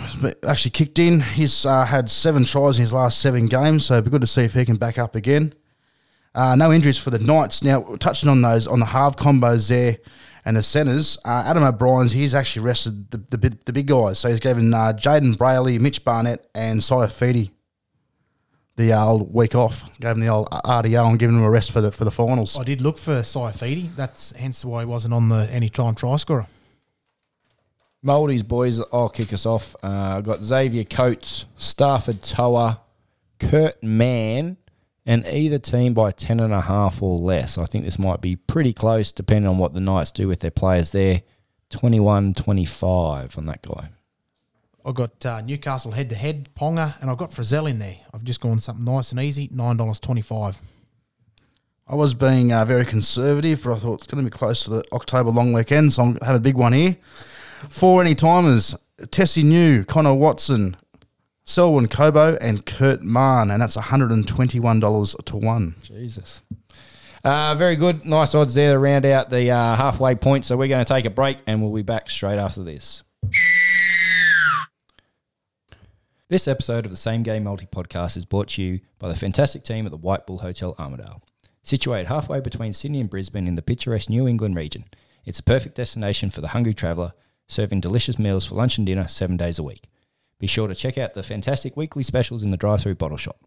actually 0.47 0.71
kicked 0.71 0.97
in. 0.97 1.19
He's 1.19 1.65
uh, 1.65 1.85
had 1.85 2.09
seven 2.09 2.43
tries 2.43 2.77
in 2.77 2.81
his 2.81 2.93
last 2.93 3.19
seven 3.19 3.45
games, 3.47 3.85
so 3.85 3.95
it'd 3.95 4.05
be 4.05 4.11
good 4.11 4.21
to 4.21 4.27
see 4.27 4.43
if 4.43 4.53
he 4.53 4.65
can 4.65 4.77
back 4.77 4.97
up 4.97 5.15
again. 5.15 5.53
Uh, 6.33 6.55
no 6.55 6.71
injuries 6.71 6.97
for 6.97 7.09
the 7.11 7.19
Knights. 7.19 7.63
Now, 7.63 7.81
touching 7.99 8.29
on 8.29 8.41
those, 8.41 8.67
on 8.67 8.79
the 8.79 8.85
half 8.85 9.15
combos 9.17 9.69
there 9.69 9.97
and 10.45 10.57
the 10.57 10.63
centres, 10.63 11.19
uh, 11.25 11.43
Adam 11.45 11.63
O'Brien's, 11.63 12.13
he's 12.13 12.33
actually 12.33 12.63
rested 12.65 13.11
the, 13.11 13.17
the, 13.29 13.37
big- 13.37 13.65
the 13.65 13.73
big 13.73 13.87
guys. 13.87 14.17
So 14.17 14.29
he's 14.29 14.39
given 14.39 14.73
uh, 14.73 14.93
Jayden 14.95 15.35
Brailey, 15.35 15.79
Mitch 15.79 16.03
Barnett, 16.03 16.47
and 16.55 16.79
Saifiti 16.79 17.51
the 18.77 18.93
old 18.93 19.33
week 19.33 19.53
off. 19.53 19.83
Gave 19.99 20.11
him 20.11 20.21
the 20.21 20.29
old 20.29 20.49
RDO 20.49 21.09
and 21.09 21.19
given 21.19 21.37
him 21.37 21.43
a 21.43 21.49
rest 21.49 21.71
for 21.71 21.81
the 21.81 21.91
for 21.91 22.05
the 22.05 22.11
finals. 22.11 22.57
I 22.57 22.63
did 22.63 22.81
look 22.81 22.97
for 22.97 23.19
Saifiti. 23.19 23.95
That's 23.95 24.31
hence 24.31 24.65
why 24.65 24.79
he 24.79 24.85
wasn't 24.85 25.13
on 25.13 25.29
the 25.29 25.47
any 25.51 25.69
time 25.69 25.93
try 25.93 26.15
scorer. 26.15 26.47
Mouldies 28.03 28.47
boys, 28.47 28.81
I'll 28.91 29.09
kick 29.09 29.31
us 29.31 29.45
off. 29.45 29.75
Uh, 29.83 30.15
I've 30.17 30.23
got 30.23 30.41
Xavier 30.41 30.83
Coates, 30.83 31.45
Starford 31.57 32.21
To'a, 32.21 32.79
Kurt 33.39 33.81
Mann, 33.83 34.57
and 35.05 35.25
either 35.27 35.59
team 35.59 35.93
by 35.93 36.11
10.5 36.11 37.01
or 37.01 37.19
less. 37.19 37.57
I 37.59 37.65
think 37.65 37.85
this 37.85 37.99
might 37.99 38.21
be 38.21 38.35
pretty 38.35 38.73
close 38.73 39.11
depending 39.11 39.49
on 39.49 39.59
what 39.59 39.73
the 39.73 39.79
Knights 39.79 40.11
do 40.11 40.27
with 40.27 40.39
their 40.39 40.51
players 40.51 40.91
there. 40.91 41.21
21 41.69 42.33
25 42.33 43.37
on 43.37 43.45
that 43.45 43.61
guy. 43.61 43.89
I've 44.83 44.95
got 44.95 45.25
uh, 45.25 45.41
Newcastle 45.41 45.91
head 45.91 46.09
to 46.09 46.15
head, 46.15 46.49
Ponga, 46.55 46.99
and 47.01 47.09
I've 47.09 47.17
got 47.17 47.29
Frizell 47.29 47.69
in 47.69 47.79
there. 47.79 47.97
I've 48.13 48.23
just 48.23 48.41
gone 48.41 48.59
something 48.59 48.83
nice 48.83 49.11
and 49.11 49.21
easy, 49.21 49.47
nine 49.51 49.77
dollars 49.77 49.99
twenty 49.99 50.23
five. 50.23 50.59
I 51.87 51.95
was 51.95 52.13
being 52.13 52.51
uh, 52.51 52.65
very 52.65 52.85
conservative, 52.85 53.63
but 53.63 53.73
I 53.73 53.77
thought 53.77 53.95
it's 53.95 54.07
going 54.07 54.23
to 54.25 54.29
be 54.29 54.35
close 54.35 54.63
to 54.63 54.71
the 54.71 54.83
October 54.91 55.29
long 55.29 55.53
weekend, 55.53 55.93
so 55.93 56.03
I'm 56.03 56.17
have 56.23 56.35
a 56.35 56.39
big 56.39 56.55
one 56.55 56.73
here. 56.73 56.97
Four 57.69 58.01
any 58.01 58.15
timers: 58.15 58.75
Tesi 59.01 59.43
Niu, 59.43 59.83
Connor 59.83 60.15
Watson, 60.15 60.75
Selwyn 61.43 61.87
Cobbo, 61.87 62.37
and 62.41 62.65
Kurt 62.65 63.01
Mann, 63.01 63.51
and 63.51 63.61
that's 63.61 63.75
one 63.75 63.85
hundred 63.85 64.11
and 64.11 64.27
twenty-one 64.27 64.79
dollars 64.79 65.15
to 65.25 65.37
one. 65.37 65.75
Jesus. 65.81 66.41
Uh, 67.23 67.53
very 67.53 67.75
good. 67.75 68.03
Nice 68.03 68.33
odds 68.33 68.55
there 68.55 68.73
to 68.73 68.79
round 68.79 69.05
out 69.05 69.29
the 69.29 69.51
uh, 69.51 69.75
halfway 69.75 70.15
point. 70.15 70.43
So 70.43 70.57
we're 70.57 70.67
going 70.67 70.83
to 70.83 70.91
take 70.91 71.05
a 71.05 71.11
break 71.11 71.37
and 71.45 71.61
we'll 71.61 71.71
be 71.71 71.83
back 71.83 72.09
straight 72.09 72.39
after 72.39 72.63
this. 72.63 73.03
This 76.29 76.47
episode 76.47 76.85
of 76.85 76.91
the 76.91 76.97
Same 76.97 77.21
Game 77.21 77.43
Multi 77.43 77.67
Podcast 77.67 78.17
is 78.17 78.25
brought 78.25 78.47
to 78.49 78.63
you 78.63 78.79
by 78.97 79.07
the 79.07 79.15
fantastic 79.15 79.63
team 79.63 79.85
at 79.85 79.91
the 79.91 79.97
White 79.97 80.25
Bull 80.25 80.39
Hotel 80.39 80.73
Armidale. 80.79 81.21
Situated 81.61 82.07
halfway 82.07 82.39
between 82.39 82.73
Sydney 82.73 83.01
and 83.01 83.09
Brisbane 83.09 83.47
in 83.47 83.53
the 83.53 83.61
picturesque 83.61 84.09
New 84.09 84.27
England 84.27 84.55
region, 84.55 84.85
it's 85.23 85.39
a 85.39 85.43
perfect 85.43 85.75
destination 85.75 86.31
for 86.31 86.41
the 86.41 86.47
hungry 86.47 86.73
traveller, 86.73 87.13
serving 87.51 87.81
delicious 87.81 88.17
meals 88.17 88.45
for 88.45 88.55
lunch 88.55 88.77
and 88.77 88.87
dinner 88.87 89.07
seven 89.07 89.37
days 89.37 89.59
a 89.59 89.63
week. 89.63 89.87
Be 90.39 90.47
sure 90.47 90.67
to 90.67 90.75
check 90.75 90.97
out 90.97 91.13
the 91.13 91.23
fantastic 91.23 91.77
weekly 91.77 92.03
specials 92.03 92.43
in 92.43 92.51
the 92.51 92.57
drive 92.57 92.81
through 92.81 92.95
bottle 92.95 93.17
shop. 93.17 93.37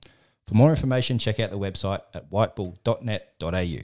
For 0.47 0.55
more 0.55 0.71
information, 0.71 1.19
check 1.19 1.41
out 1.41 1.51
the 1.51 1.59
website 1.59 2.01
at 2.13 2.31
whitebull.net.au. 2.31 3.79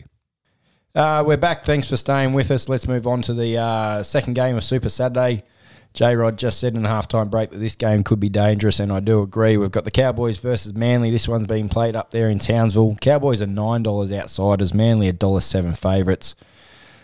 Uh, 1.00 1.24
we're 1.24 1.36
back. 1.36 1.64
Thanks 1.64 1.88
for 1.88 1.96
staying 1.96 2.32
with 2.32 2.50
us. 2.50 2.68
Let's 2.68 2.86
move 2.86 3.06
on 3.06 3.22
to 3.22 3.34
the 3.34 3.56
uh, 3.56 4.02
second 4.02 4.34
game 4.34 4.56
of 4.56 4.64
Super 4.64 4.88
Saturday. 4.88 5.44
J 5.92 6.14
Rod 6.14 6.38
just 6.38 6.60
said 6.60 6.74
in 6.76 6.82
the 6.82 6.88
halftime 6.88 7.30
break 7.30 7.50
that 7.50 7.58
this 7.58 7.74
game 7.74 8.04
could 8.04 8.20
be 8.20 8.28
dangerous, 8.28 8.78
and 8.78 8.92
I 8.92 9.00
do 9.00 9.22
agree. 9.22 9.56
We've 9.56 9.72
got 9.72 9.84
the 9.84 9.90
Cowboys 9.90 10.38
versus 10.38 10.74
Manly. 10.74 11.10
This 11.10 11.26
one's 11.26 11.48
being 11.48 11.68
played 11.68 11.96
up 11.96 12.12
there 12.12 12.28
in 12.28 12.38
Townsville. 12.38 12.96
Cowboys 13.00 13.42
are 13.42 13.46
nine 13.46 13.82
dollars 13.82 14.12
outsiders. 14.12 14.72
Manly 14.72 15.08
are 15.08 15.12
dollar 15.12 15.40
seven 15.40 15.72
favourites. 15.72 16.36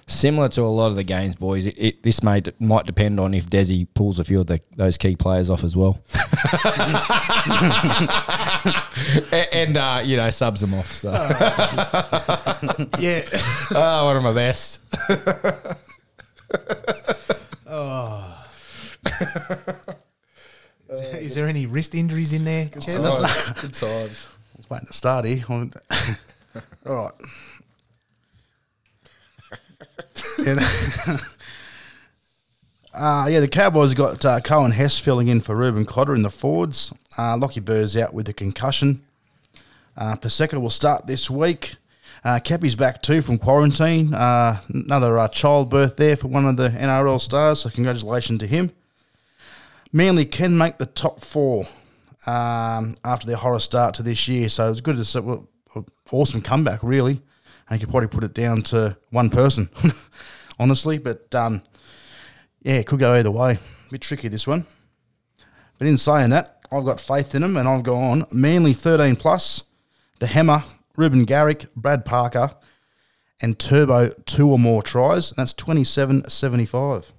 Similar 0.08 0.48
to 0.50 0.62
a 0.62 0.70
lot 0.70 0.86
of 0.86 0.94
the 0.94 1.02
games, 1.02 1.34
boys. 1.34 1.66
It, 1.66 1.74
it, 1.76 2.02
this 2.04 2.22
may 2.22 2.40
might 2.60 2.86
depend 2.86 3.18
on 3.18 3.34
if 3.34 3.46
Desi 3.50 3.88
pulls 3.92 4.20
a 4.20 4.24
few 4.24 4.40
of 4.40 4.46
the, 4.46 4.60
those 4.76 4.96
key 4.96 5.16
players 5.16 5.50
off 5.50 5.64
as 5.64 5.74
well, 5.76 5.98
and, 9.32 9.48
and 9.52 9.76
uh, 9.76 10.00
you 10.04 10.16
know 10.16 10.30
subs 10.30 10.60
them 10.60 10.74
off. 10.74 10.92
So, 10.92 11.10
Yeah. 13.00 13.22
oh, 13.74 14.04
one 14.06 14.16
of 14.16 14.22
my 14.22 14.32
best. 14.32 14.78
Is 20.88 21.34
there 21.34 21.46
any 21.46 21.66
wrist 21.66 21.94
injuries 21.94 22.32
in 22.32 22.44
there? 22.44 22.68
Ches? 22.68 22.94
Good 23.60 23.74
times. 23.74 23.82
I 23.82 24.56
was 24.56 24.70
waiting 24.70 24.86
to 24.86 24.92
start 24.92 25.24
here. 25.24 25.44
All 25.48 26.94
right. 26.94 27.12
Yeah, 30.38 30.56
uh, 32.94 33.26
yeah, 33.30 33.40
the 33.40 33.48
Cowboys 33.48 33.94
got 33.94 34.24
uh, 34.24 34.40
Coen 34.40 34.72
Hess 34.72 34.98
filling 34.98 35.28
in 35.28 35.40
for 35.40 35.56
Reuben 35.56 35.84
Cotter 35.84 36.14
in 36.14 36.22
the 36.22 36.30
forwards. 36.30 36.92
Uh, 37.16 37.36
Lockie 37.36 37.60
Burr's 37.60 37.96
out 37.96 38.12
with 38.12 38.28
a 38.28 38.32
concussion. 38.32 39.02
Uh, 39.96 40.16
Paseka 40.16 40.60
will 40.60 40.70
start 40.70 41.06
this 41.06 41.30
week. 41.30 41.76
Uh, 42.24 42.40
Cappy's 42.40 42.74
back 42.74 43.02
too 43.02 43.22
from 43.22 43.38
quarantine. 43.38 44.12
Uh, 44.12 44.60
another 44.68 45.18
uh, 45.18 45.28
childbirth 45.28 45.96
there 45.96 46.16
for 46.16 46.28
one 46.28 46.44
of 46.44 46.56
the 46.56 46.68
NRL 46.68 47.20
stars, 47.20 47.60
so 47.60 47.70
congratulations 47.70 48.40
to 48.40 48.46
him. 48.46 48.72
Manly 49.92 50.24
can 50.24 50.58
make 50.58 50.78
the 50.78 50.86
top 50.86 51.24
four 51.24 51.66
um, 52.26 52.96
after 53.04 53.26
their 53.26 53.36
horror 53.36 53.60
start 53.60 53.94
to 53.94 54.02
this 54.02 54.26
year, 54.28 54.48
so 54.48 54.70
it's 54.70 54.80
good 54.80 54.96
to 54.96 55.04
see. 55.04 55.20
Well, 55.20 55.48
awesome 56.10 56.42
comeback, 56.42 56.82
really. 56.82 57.20
You 57.70 57.78
could 57.78 57.90
probably 57.90 58.08
put 58.08 58.24
it 58.24 58.34
down 58.34 58.62
to 58.64 58.96
one 59.10 59.30
person, 59.30 59.68
honestly. 60.58 60.98
But 60.98 61.34
um, 61.34 61.62
yeah, 62.62 62.74
it 62.74 62.86
could 62.86 63.00
go 63.00 63.14
either 63.14 63.30
way. 63.30 63.52
A 63.52 63.90
bit 63.90 64.02
tricky 64.02 64.28
this 64.28 64.46
one. 64.46 64.66
But 65.78 65.88
in 65.88 65.98
saying 65.98 66.30
that, 66.30 66.60
I've 66.72 66.84
got 66.84 67.00
faith 67.00 67.34
in 67.34 67.42
them, 67.42 67.56
and 67.56 67.68
I've 67.68 67.82
gone 67.82 68.24
Manly 68.32 68.72
13 68.72 69.16
plus, 69.16 69.64
the 70.20 70.26
Hammer, 70.26 70.64
Reuben 70.96 71.24
Garrick, 71.24 71.66
Brad 71.74 72.04
Parker, 72.04 72.50
and 73.40 73.58
Turbo 73.58 74.10
two 74.24 74.50
or 74.50 74.58
more 74.58 74.82
tries. 74.82 75.30
And 75.30 75.38
that's 75.38 75.54
27.75. 75.54 77.12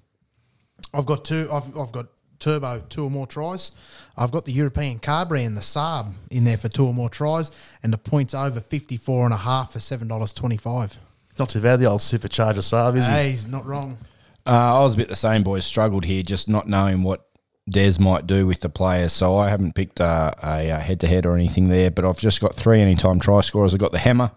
I've 0.93 1.05
got 1.05 1.25
two. 1.25 1.47
I've, 1.51 1.77
I've 1.77 1.91
got 1.91 2.07
Turbo 2.39 2.83
two 2.89 3.03
or 3.03 3.09
more 3.09 3.27
tries. 3.27 3.71
I've 4.17 4.31
got 4.31 4.45
the 4.45 4.51
European 4.51 4.99
car 4.99 5.25
brand, 5.25 5.57
the 5.57 5.61
Saab, 5.61 6.13
in 6.29 6.43
there 6.43 6.57
for 6.57 6.69
two 6.69 6.85
or 6.85 6.93
more 6.93 7.09
tries, 7.09 7.51
and 7.81 7.91
the 7.91 7.97
points 7.97 8.33
over 8.33 8.59
fifty 8.59 8.97
four 8.97 9.25
and 9.25 9.33
a 9.33 9.37
half 9.37 9.73
for 9.73 9.79
seven 9.79 10.07
dollars 10.07 10.33
twenty 10.33 10.57
five. 10.57 10.97
Not 11.39 11.49
too 11.49 11.61
bad, 11.61 11.79
the 11.79 11.85
old 11.85 12.01
supercharger 12.01 12.63
Saab, 12.63 12.95
is 12.95 13.05
he? 13.05 13.11
Hey, 13.11 13.29
he's 13.29 13.47
not 13.47 13.65
wrong. 13.65 13.97
Uh, 14.45 14.77
I 14.77 14.79
was 14.79 14.93
a 14.93 14.97
bit 14.97 15.09
the 15.09 15.15
same, 15.15 15.43
boys. 15.43 15.65
Struggled 15.65 16.05
here, 16.05 16.23
just 16.23 16.47
not 16.47 16.67
knowing 16.67 17.03
what 17.03 17.27
Des 17.69 17.99
might 17.99 18.25
do 18.25 18.47
with 18.47 18.61
the 18.61 18.69
players. 18.69 19.11
So 19.11 19.37
I 19.37 19.49
haven't 19.49 19.75
picked 19.75 19.99
uh, 19.99 20.31
a 20.41 20.79
head 20.79 21.01
to 21.01 21.07
head 21.07 21.25
or 21.25 21.35
anything 21.35 21.67
there, 21.67 21.91
but 21.91 22.05
I've 22.05 22.17
just 22.17 22.39
got 22.39 22.55
three 22.55 22.79
anytime 22.79 23.19
try 23.19 23.41
scorers. 23.41 23.73
I've 23.73 23.79
got 23.79 23.91
the 23.91 23.99
Hammer, 23.99 24.31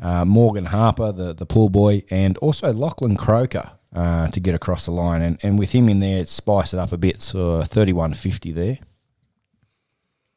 uh, 0.00 0.24
Morgan 0.24 0.66
Harper, 0.66 1.12
the, 1.12 1.32
the 1.32 1.46
pool 1.46 1.68
boy, 1.68 2.02
and 2.10 2.36
also 2.38 2.72
Lachlan 2.72 3.16
Croker 3.16 3.70
uh, 3.94 4.26
to 4.28 4.40
get 4.40 4.54
across 4.54 4.86
the 4.86 4.92
line. 4.92 5.22
And, 5.22 5.38
and 5.42 5.58
with 5.58 5.72
him 5.72 5.88
in 5.88 6.00
there, 6.00 6.24
spice 6.26 6.72
it 6.74 6.78
up 6.78 6.92
a 6.92 6.96
bit. 6.96 7.22
So 7.22 7.60
31.50 7.62 8.54
there. 8.54 8.78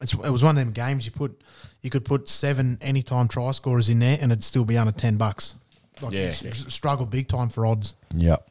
It's, 0.00 0.12
it 0.12 0.30
was 0.30 0.44
one 0.44 0.58
of 0.58 0.64
them 0.64 0.72
games 0.72 1.06
you 1.06 1.12
put. 1.12 1.40
You 1.82 1.88
could 1.90 2.04
put 2.04 2.28
seven 2.28 2.76
anytime 2.80 3.28
try 3.28 3.50
scorers 3.52 3.88
in 3.88 4.00
there, 4.00 4.18
and 4.20 4.30
it'd 4.32 4.44
still 4.44 4.64
be 4.64 4.76
under 4.76 4.92
ten 4.92 5.16
bucks. 5.16 5.54
Like 6.02 6.12
Yeah. 6.12 6.20
you 6.42 6.50
s- 6.50 6.64
struggle 6.72 7.06
big 7.06 7.28
time 7.28 7.48
for 7.48 7.64
odds. 7.64 7.94
Yep. 8.14 8.46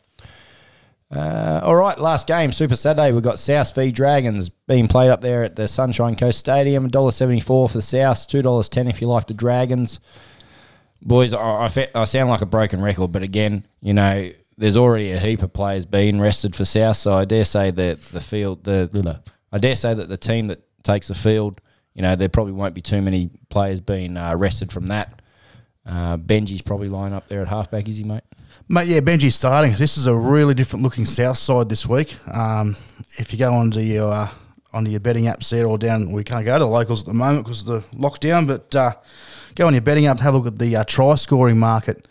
Uh, 1.11 1.59
all 1.63 1.75
right, 1.75 1.99
last 1.99 2.25
game, 2.25 2.51
Super 2.51 2.75
Saturday. 2.75 3.11
We've 3.11 3.21
got 3.21 3.39
South 3.39 3.75
v 3.75 3.91
Dragons 3.91 4.49
being 4.49 4.87
played 4.87 5.11
up 5.11 5.21
there 5.21 5.43
at 5.43 5.55
the 5.55 5.67
Sunshine 5.67 6.15
Coast 6.15 6.39
Stadium. 6.39 6.89
$1.74 6.89 7.43
for 7.45 7.67
the 7.71 7.81
South, 7.81 8.27
$2.10 8.27 8.89
if 8.89 9.01
you 9.01 9.07
like 9.07 9.27
the 9.27 9.33
Dragons. 9.35 9.99
Boys, 11.03 11.31
I, 11.33 11.65
I, 11.65 11.67
fe- 11.67 11.91
I 11.93 12.05
sound 12.05 12.29
like 12.31 12.41
a 12.41 12.47
broken 12.47 12.81
record, 12.81 13.11
but 13.11 13.21
again, 13.21 13.65
you 13.81 13.93
know, 13.93 14.31
there's 14.57 14.77
already 14.77 15.11
a 15.11 15.19
heap 15.19 15.41
of 15.43 15.53
players 15.53 15.85
being 15.85 16.19
rested 16.19 16.55
for 16.55 16.65
South, 16.65 16.97
so 16.97 17.13
I 17.13 17.25
dare 17.25 17.45
say 17.45 17.71
that 17.71 18.01
the 18.01 18.21
field, 18.21 18.63
the, 18.63 18.89
the 18.91 19.21
I 19.51 19.57
dare 19.57 19.75
say 19.75 19.93
that 19.93 20.09
the 20.09 20.17
team 20.17 20.47
that 20.47 20.61
takes 20.83 21.07
the 21.07 21.15
field, 21.15 21.61
you 21.93 22.01
know, 22.01 22.15
there 22.15 22.29
probably 22.29 22.53
won't 22.53 22.73
be 22.73 22.81
too 22.81 23.01
many 23.01 23.29
players 23.49 23.81
being 23.81 24.17
uh, 24.17 24.35
rested 24.35 24.71
from 24.71 24.87
that. 24.87 25.21
Uh, 25.85 26.17
Benji's 26.17 26.61
probably 26.61 26.89
lying 26.89 27.13
up 27.13 27.27
there 27.27 27.41
at 27.41 27.47
halfback, 27.47 27.87
is 27.87 27.97
he, 27.97 28.03
mate? 28.03 28.23
Mate, 28.67 28.87
yeah, 28.87 28.99
Benji's 28.99 29.35
starting. 29.35 29.71
This 29.77 29.97
is 29.97 30.07
a 30.07 30.15
really 30.15 30.53
different 30.53 30.83
looking 30.83 31.05
South 31.05 31.37
side 31.37 31.69
this 31.69 31.87
week. 31.87 32.15
Um, 32.33 32.75
if 33.17 33.31
you 33.31 33.39
go 33.39 33.53
onto 33.53 33.79
your 33.79 34.11
uh, 34.11 34.29
onto 34.73 34.89
your 34.89 34.99
betting 34.99 35.25
apps 35.25 35.49
there 35.49 35.67
or 35.67 35.77
down, 35.77 36.11
we 36.11 36.23
can't 36.23 36.45
go 36.45 36.57
to 36.57 36.65
the 36.65 36.69
locals 36.69 37.01
at 37.01 37.07
the 37.07 37.13
moment 37.13 37.45
because 37.45 37.67
of 37.67 37.67
the 37.67 37.97
lockdown. 37.97 38.47
But 38.47 38.75
uh, 38.75 38.91
go 39.53 39.67
on 39.67 39.73
your 39.73 39.81
betting 39.81 40.07
app, 40.07 40.17
and 40.17 40.21
have 40.21 40.33
a 40.33 40.37
look 40.37 40.47
at 40.47 40.57
the 40.57 40.75
uh, 40.77 40.83
try 40.85 41.13
scoring 41.15 41.59
market. 41.59 42.07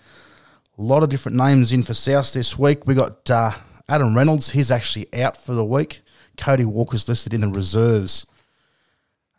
A 0.76 0.82
lot 0.82 1.02
of 1.04 1.08
different 1.08 1.36
names 1.36 1.72
in 1.72 1.82
for 1.82 1.94
South 1.94 2.32
this 2.32 2.58
week. 2.58 2.86
We 2.86 2.94
got 2.94 3.30
uh, 3.30 3.52
Adam 3.88 4.16
Reynolds. 4.16 4.50
He's 4.50 4.70
actually 4.70 5.06
out 5.14 5.36
for 5.36 5.54
the 5.54 5.64
week. 5.64 6.02
Cody 6.36 6.64
Walker's 6.64 7.08
listed 7.08 7.32
in 7.32 7.42
the 7.42 7.48
reserves. 7.48 8.26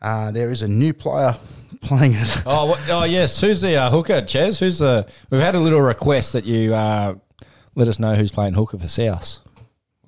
Uh, 0.02 0.32
there 0.32 0.50
is 0.50 0.62
a 0.62 0.68
new 0.68 0.94
player 0.94 1.36
playing 1.82 2.14
it. 2.14 2.44
Oh, 2.46 2.68
what, 2.68 2.82
oh 2.90 3.04
yes. 3.04 3.42
Who's 3.42 3.60
the 3.60 3.76
uh, 3.76 3.90
hooker, 3.90 4.22
Ches? 4.22 4.60
Who's 4.60 4.80
the? 4.80 5.08
We've 5.30 5.42
had 5.42 5.56
a 5.56 5.60
little 5.60 5.82
request 5.82 6.34
that 6.34 6.46
you 6.46 6.74
uh, 6.74 7.16
let 7.76 7.90
us 7.90 8.00
know 8.00 8.16
who's 8.16 8.32
playing 8.32 8.54
hooker 8.54 8.78
for 8.78 8.88
South. 8.88 9.40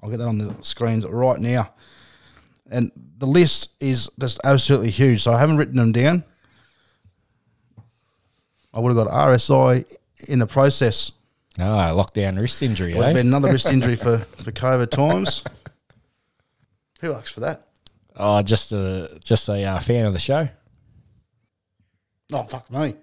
I'll 0.02 0.10
get 0.10 0.18
that 0.18 0.28
on 0.28 0.38
the 0.38 0.56
screens 0.62 1.06
right 1.06 1.40
now. 1.40 1.74
And 2.72 2.92
the 3.18 3.28
list 3.28 3.74
is 3.82 4.10
just 4.20 4.40
absolutely 4.46 4.92
huge. 4.92 5.24
So 5.24 5.32
I 5.34 5.40
haven't 5.40 5.58
written 5.58 5.76
them 5.76 5.92
down. 5.92 6.24
I 8.74 8.80
would 8.80 8.96
have 8.96 9.06
got 9.06 9.14
RSI 9.14 9.86
in 10.28 10.40
the 10.40 10.48
process. 10.48 11.12
Ah, 11.60 11.92
lockdown 11.92 12.40
wrist 12.40 12.62
injury. 12.62 12.94
Would 12.94 13.04
have 13.04 13.16
Eh? 13.16 13.20
been 13.20 13.28
another 13.28 13.52
wrist 13.52 13.68
injury 13.68 13.96
for, 13.96 14.18
for 14.44 14.52
COVID 14.52 14.90
times. 14.92 15.44
Who 17.02 17.14
asked 17.14 17.34
for 17.34 17.40
that? 17.42 17.64
Oh, 18.16 18.42
just 18.42 18.72
a 18.72 19.20
just 19.24 19.48
a 19.50 19.64
uh, 19.64 19.80
fan 19.80 20.06
of 20.06 20.14
the 20.14 20.20
show. 20.20 20.50
Oh, 22.34 22.44
fuck 22.44 22.70
me. 22.72 22.96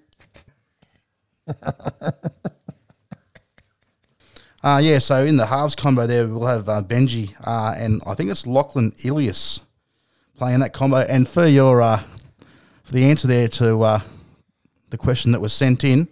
uh, 4.63 4.81
yeah, 4.83 4.99
so 4.99 5.25
in 5.25 5.37
the 5.37 5.47
halves 5.47 5.75
combo 5.75 6.07
there, 6.07 6.27
we'll 6.27 6.47
have 6.47 6.69
uh, 6.69 6.83
Benji 6.83 7.35
uh, 7.47 7.75
and 7.77 8.03
I 8.07 8.15
think 8.15 8.31
it's 8.31 8.47
Lachlan 8.47 8.93
Ilias 9.05 9.61
playing 10.37 10.61
that 10.61 10.73
combo. 10.73 10.99
And 10.99 11.29
for 11.29 11.47
your 11.47 11.81
uh, 11.83 12.03
for 12.83 12.93
the 12.93 13.05
answer 13.05 13.29
there 13.29 13.49
to 13.49 13.81
uh, 13.83 14.01
the 14.91 14.99
question 14.99 15.33
that 15.33 15.41
was 15.41 15.53
sent 15.53 15.85
in, 15.85 16.09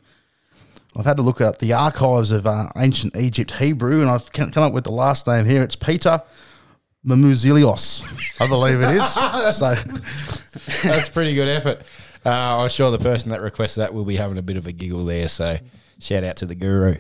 I've 0.97 1.07
had 1.07 1.17
to 1.17 1.23
look 1.23 1.41
at 1.41 1.59
the 1.59 1.73
archives 1.73 2.31
of 2.31 2.47
uh, 2.47 2.69
ancient 2.77 3.17
Egypt 3.17 3.53
Hebrew, 3.53 4.01
and 4.01 4.11
I've 4.11 4.31
come 4.33 4.51
come 4.51 4.63
up 4.63 4.73
with 4.73 4.85
the 4.85 4.93
last 4.93 5.27
name 5.27 5.47
here. 5.47 5.63
It's 5.63 5.77
Peter 5.77 6.23
Mamouzelos, 7.07 8.05
I 8.41 8.47
believe 8.47 8.81
it 8.81 8.91
is. 8.91 9.13
so 9.57 9.75
That's 10.89 11.09
pretty 11.09 11.35
good 11.35 11.49
effort. 11.49 11.83
Uh, 12.25 12.63
I'm 12.63 12.69
sure 12.69 12.91
the 12.91 12.99
person 12.99 13.31
that 13.31 13.41
requested 13.41 13.83
that 13.83 13.95
will 13.95 14.05
be 14.05 14.17
having 14.17 14.39
a 14.39 14.43
bit 14.43 14.57
of 14.57 14.67
a 14.67 14.73
giggle 14.73 15.05
there. 15.05 15.29
So 15.29 15.59
shout 15.99 16.25
out 16.25 16.37
to 16.37 16.47
the 16.47 16.55
guru. 16.55 16.97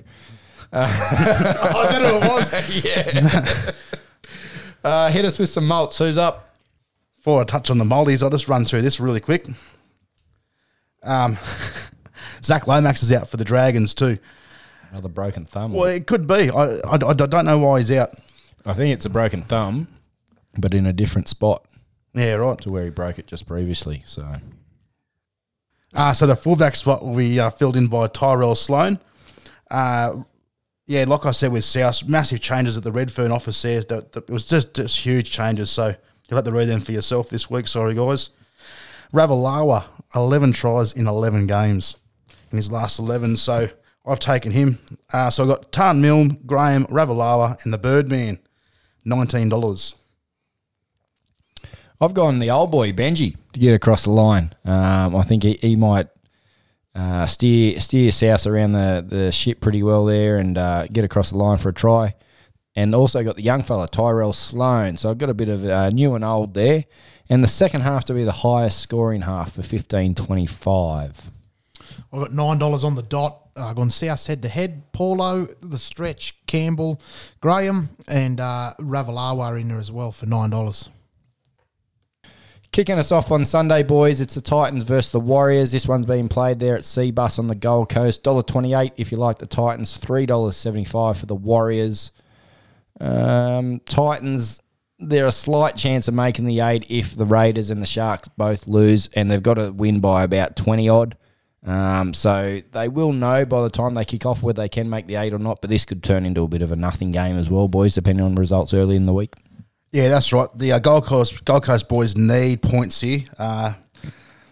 oh, 0.72 1.82
is 1.84 1.90
that 1.90 2.03
who 2.03 2.16
it 2.16 2.30
was? 2.30 2.84
yeah. 2.84 3.72
uh, 4.82 5.11
hit 5.11 5.24
us 5.24 5.38
with 5.38 5.51
some 5.51 5.66
malts. 5.66 5.99
Who's 5.99 6.16
up? 6.18 6.57
Before 7.18 7.43
I 7.43 7.45
touch 7.45 7.70
on 7.70 7.78
the 7.78 7.84
Maldives, 7.84 8.22
I'll 8.22 8.30
just 8.30 8.49
run 8.49 8.64
through 8.64 8.82
this 8.82 8.99
really 8.99 9.20
quick. 9.20 9.47
Um, 11.05 11.38
Zach 12.45 12.66
Lomax 12.66 13.03
is 13.03 13.12
out 13.12 13.28
for 13.28 13.36
the 13.36 13.45
Dragons 13.45 13.95
too. 13.95 14.18
Another 14.90 15.09
broken 15.09 15.45
thumb. 15.47 15.72
Well, 15.72 15.84
it 15.88 16.07
could 16.07 16.26
be. 16.26 16.51
I, 16.51 16.64
I, 16.80 16.95
I 16.95 17.12
don't 17.14 17.45
know 17.47 17.59
why 17.59 17.78
he's 17.78 17.90
out. 17.93 18.11
I 18.66 18.74
think 18.74 18.93
it's 18.93 19.07
a 19.07 19.11
broken 19.11 19.43
thumb, 19.43 19.88
but 20.59 20.74
in 20.74 20.86
a 20.86 20.93
different 20.93 21.28
spot 21.28 21.64
Yeah, 22.14 22.34
right. 22.34 22.59
to 22.61 22.70
where 22.70 22.84
he 22.84 22.90
broke 22.90 23.18
it 23.18 23.26
just 23.26 23.47
previously. 23.47 24.03
So 24.07 24.36
Uh, 25.95 26.12
so 26.12 26.26
the 26.26 26.36
fullback 26.36 26.74
spot 26.74 27.05
will 27.05 27.16
be 27.16 27.38
uh, 27.40 27.51
filled 27.51 27.76
in 27.76 27.88
by 27.88 28.07
Tyrell 28.07 28.55
Sloan. 28.55 28.99
Uh, 29.70 30.22
yeah, 30.86 31.05
like 31.07 31.24
I 31.26 31.30
said 31.32 31.53
with 31.53 31.64
South, 31.64 32.07
massive 32.09 32.40
changes 32.40 32.76
at 32.76 32.82
the 32.82 32.93
Redfern 32.93 33.30
office 33.30 33.61
there. 33.62 33.80
The- 33.82 34.07
the- 34.12 34.20
it 34.20 34.30
was 34.30 34.45
just, 34.47 34.74
just 34.74 34.99
huge 34.99 35.30
changes. 35.30 35.70
So 35.70 35.95
you'll 36.28 36.36
have 36.36 36.45
to 36.45 36.53
read 36.53 36.68
them 36.68 36.80
for 36.80 36.93
yourself 36.93 37.30
this 37.30 37.49
week. 37.51 37.66
Sorry, 37.66 37.95
guys. 37.95 38.30
Ravalawa, 39.12 39.84
11 40.14 40.53
tries 40.53 40.93
in 40.93 41.07
11 41.07 41.47
games 41.47 41.97
in 42.53 42.57
his 42.57 42.71
last 42.71 42.99
11. 42.99 43.37
So 43.39 43.69
I've 44.07 44.19
taken 44.19 44.53
him. 44.53 44.79
Uh, 45.13 45.31
so 45.31 45.43
I've 45.43 45.49
got 45.49 45.73
Tarn 45.73 46.01
Milne, 46.01 46.39
Graham, 46.47 46.87
Ravalawa, 46.87 47.63
and 47.65 47.73
the 47.73 47.79
Birdman. 47.79 48.39
$19. 49.07 49.95
I've 52.01 52.15
gone 52.15 52.39
the 52.39 52.51
old 52.51 52.71
boy, 52.71 52.93
Benji, 52.93 53.37
to 53.53 53.61
get 53.61 53.75
across 53.75 54.05
the 54.05 54.11
line. 54.11 54.55
Um, 54.65 55.15
I 55.15 55.23
think 55.23 55.45
he, 55.45 55.59
he 55.61 55.77
might 55.77 56.09
uh, 56.95 57.27
steer 57.27 57.81
steer 57.81 58.11
south 58.11 58.47
around 58.47 58.73
the, 58.73 59.05
the 59.07 59.33
ship 59.33 59.61
pretty 59.61 59.83
well 59.83 60.05
there 60.05 60.39
and 60.39 60.59
uh, 60.59 60.87
get 60.89 61.05
across 61.05 61.31
the 61.31 61.37
line 61.39 61.59
for 61.59 61.71
a 61.71 61.75
try. 61.75 62.15
And 62.75 62.95
also 62.95 63.23
got 63.23 63.37
the 63.37 63.43
young 63.43 63.63
fella, 63.63 63.87
Tyrell 63.87 64.33
Sloan. 64.33 64.97
So 64.97 65.11
I've 65.11 65.19
got 65.19 65.29
a 65.29 65.35
bit 65.35 65.49
of 65.49 65.65
uh, 65.65 65.91
new 65.91 66.15
and 66.15 66.25
old 66.25 66.55
there. 66.55 66.85
And 67.29 67.45
the 67.45 67.49
second 67.49 67.83
half 67.83 68.07
to 68.07 68.15
be 68.15 68.25
the 68.25 68.33
highest 68.33 68.81
scoring 68.81 69.23
half 69.23 69.53
for 69.53 69.63
15 69.63 70.15
25. 70.15 71.32
I 72.13 72.19
got 72.19 72.33
nine 72.33 72.59
dollars 72.59 72.85
on 72.85 72.95
the 72.95 73.03
dot. 73.03 73.39
Uh, 73.57 73.69
I've 73.69 73.77
gone 73.77 73.91
south 73.91 74.27
head 74.27 74.43
to 74.43 74.49
head. 74.49 74.93
Paulo, 74.93 75.49
the 75.61 75.79
stretch, 75.79 76.35
Campbell, 76.47 77.01
Graham, 77.41 77.91
and 78.07 78.39
uh, 78.41 78.75
Ravalawa 78.79 79.47
are 79.47 79.59
in 79.59 79.69
there 79.69 79.79
as 79.79 79.91
well 79.91 80.13
for 80.13 80.27
nine 80.27 80.51
dollars. 80.51 80.91
Kicking 82.71 82.99
us 82.99 83.13
off 83.13 83.31
on 83.31 83.45
Sunday, 83.45 83.83
boys. 83.83 84.21
It's 84.23 84.35
the 84.35 84.41
Titans 84.41 84.85
versus 84.85 85.13
the 85.13 85.21
Warriors. 85.21 85.73
This 85.73 85.87
one's 85.87 86.07
being 86.07 86.29
played 86.29 86.59
there 86.59 86.75
at 86.75 86.83
Cbus 86.83 87.39
on 87.39 87.47
the 87.47 87.55
Gold 87.55 87.91
Coast. 87.91 88.23
Dollar 88.23 88.43
twenty-eight 88.43 88.95
if 88.97 89.13
you 89.13 89.19
like 89.19 89.39
the 89.39 89.47
Titans. 89.47 89.97
Three 89.97 90.27
dollars 90.27 90.57
seventy-five 90.57 91.19
for 91.19 91.27
the 91.27 91.35
Warriors. 91.35 92.13
Um, 93.01 93.81
Titans. 93.87 94.61
They're 95.05 95.27
a 95.27 95.33
slight 95.33 95.77
chance 95.77 96.07
of 96.07 96.15
making 96.15 96.47
the 96.47 96.61
eight 96.61 96.87
if 96.89 97.17
the 97.17 97.25
Raiders 97.25 97.71
and 97.71 97.83
the 97.83 97.87
Sharks 97.87 98.29
both 98.37 98.69
lose, 98.69 99.09
and 99.15 99.31
they've 99.31 99.43
got 99.43 99.55
to 99.55 99.73
win 99.73 100.01
by 100.01 100.23
about 100.23 100.57
twenty 100.57 100.89
odd. 100.89 101.17
Um, 101.65 102.13
so 102.13 102.61
they 102.73 102.89
will 102.89 103.13
know 103.13 103.45
by 103.47 103.63
the 103.63 103.71
time 103.71 103.95
they 103.95 104.05
kick 104.05 104.27
off 104.27 104.43
whether 104.43 104.61
they 104.61 104.69
can 104.69 104.91
make 104.91 105.07
the 105.07 105.15
eight 105.15 105.33
or 105.33 105.39
not, 105.39 105.61
but 105.61 105.71
this 105.71 105.85
could 105.85 106.03
turn 106.03 106.27
into 106.27 106.43
a 106.43 106.49
bit 106.49 106.63
of 106.63 106.73
a 106.73 106.77
nothing 106.77 107.13
game 107.13 107.39
as 107.39 107.49
well, 107.49 107.69
boys, 107.69 107.95
depending 107.95 108.25
on 108.25 108.35
results 108.35 108.75
early 108.75 108.97
in 108.97 109.07
the 109.07 109.13
week. 109.13 109.35
Yeah, 109.93 110.09
that's 110.09 110.33
right. 110.33 110.49
The 110.57 110.73
uh, 110.73 110.79
Gold 110.79 111.05
Coast 111.05 111.45
Gold 111.45 111.65
Coast 111.65 111.89
boys 111.89 112.17
need 112.17 112.63
points 112.63 113.01
here. 113.01 113.21
Uh, 113.39 113.75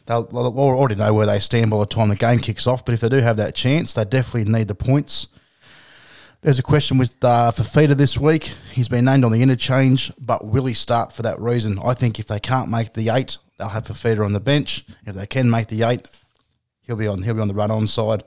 they'll, 0.06 0.24
they'll 0.24 0.46
already 0.58 0.94
know 0.94 1.14
where 1.14 1.26
they 1.26 1.40
stand 1.40 1.70
by 1.70 1.78
the 1.78 1.86
time 1.86 2.10
the 2.10 2.16
game 2.16 2.38
kicks 2.38 2.66
off. 2.66 2.84
But 2.84 2.94
if 2.94 3.00
they 3.00 3.08
do 3.08 3.16
have 3.16 3.38
that 3.38 3.54
chance, 3.54 3.94
they 3.94 4.04
definitely 4.04 4.52
need 4.52 4.68
the 4.68 4.74
points. 4.74 5.28
There's 6.42 6.58
a 6.58 6.62
question 6.62 6.96
with 6.96 7.22
uh, 7.24 7.52
Fifita 7.54 7.94
this 7.94 8.18
week. 8.18 8.52
He's 8.72 8.88
been 8.88 9.04
named 9.04 9.24
on 9.24 9.32
the 9.32 9.42
interchange, 9.42 10.12
but 10.18 10.46
will 10.46 10.66
he 10.66 10.74
start 10.74 11.12
for 11.12 11.22
that 11.22 11.38
reason? 11.40 11.78
I 11.84 11.94
think 11.94 12.18
if 12.18 12.26
they 12.26 12.40
can't 12.40 12.70
make 12.70 12.94
the 12.94 13.10
eight, 13.10 13.38
they'll 13.58 13.68
have 13.68 13.84
Fifita 13.84 14.24
on 14.24 14.32
the 14.32 14.40
bench. 14.40 14.84
If 15.06 15.14
they 15.14 15.26
can 15.26 15.50
make 15.50 15.68
the 15.68 15.82
eight, 15.82 16.08
he'll 16.90 16.96
be 16.96 17.06
on 17.06 17.22
he'll 17.22 17.34
be 17.34 17.40
on 17.40 17.48
the 17.48 17.54
run 17.54 17.70
on 17.70 17.86
side. 17.86 18.24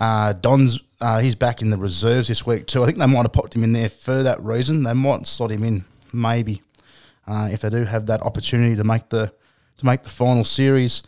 Uh, 0.00 0.32
Don's 0.32 0.80
uh, 1.00 1.20
he's 1.20 1.36
back 1.36 1.62
in 1.62 1.70
the 1.70 1.76
reserves 1.76 2.28
this 2.28 2.44
week 2.44 2.66
too. 2.66 2.82
I 2.82 2.86
think 2.86 2.98
they 2.98 3.06
might 3.06 3.22
have 3.22 3.32
popped 3.32 3.54
him 3.54 3.62
in 3.62 3.72
there 3.72 3.88
for 3.88 4.22
that 4.24 4.42
reason. 4.42 4.82
They 4.82 4.94
might 4.94 5.26
slot 5.26 5.52
him 5.52 5.62
in 5.62 5.84
maybe 6.12 6.60
uh, 7.26 7.48
if 7.52 7.60
they 7.60 7.70
do 7.70 7.84
have 7.84 8.06
that 8.06 8.22
opportunity 8.22 8.74
to 8.74 8.84
make 8.84 9.08
the 9.08 9.32
to 9.78 9.86
make 9.86 10.02
the 10.02 10.10
final 10.10 10.44
series. 10.44 11.02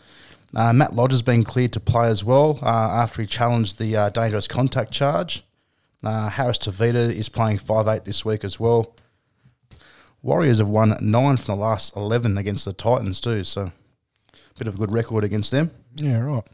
Uh, 0.55 0.73
Matt 0.73 0.95
Lodge 0.95 1.13
has 1.13 1.23
been 1.23 1.45
cleared 1.45 1.73
to 1.73 1.81
play 1.81 2.09
as 2.09 2.25
well 2.25 2.59
uh, 2.63 2.67
after 2.67 3.23
he 3.23 3.27
challenged 3.27 3.79
the 3.79 3.97
uh, 3.97 4.11
dangerous 4.11 4.49
contact 4.49 4.93
charge. 4.93 5.45
Harris 6.03 6.59
Tavita 6.59 7.13
is 7.13 7.29
playing 7.29 7.59
five 7.59 7.89
eight 7.89 8.05
this 8.05 8.25
week 8.25 8.45
as 8.45 8.61
well. 8.61 8.95
Warriors 10.23 10.59
have 10.59 10.69
won 10.69 10.95
nine 11.01 11.37
from 11.37 11.57
the 11.57 11.61
last 11.61 11.97
eleven 11.97 12.39
against 12.39 12.65
the 12.65 12.73
Titans 12.73 13.21
too, 13.21 13.43
so 13.43 13.63
a 14.33 14.59
bit 14.59 14.69
of 14.69 14.75
a 14.75 14.79
good 14.79 14.93
record 14.93 15.25
against 15.25 15.51
them. 15.51 15.71
Yeah, 15.97 16.21
right. 16.21 16.45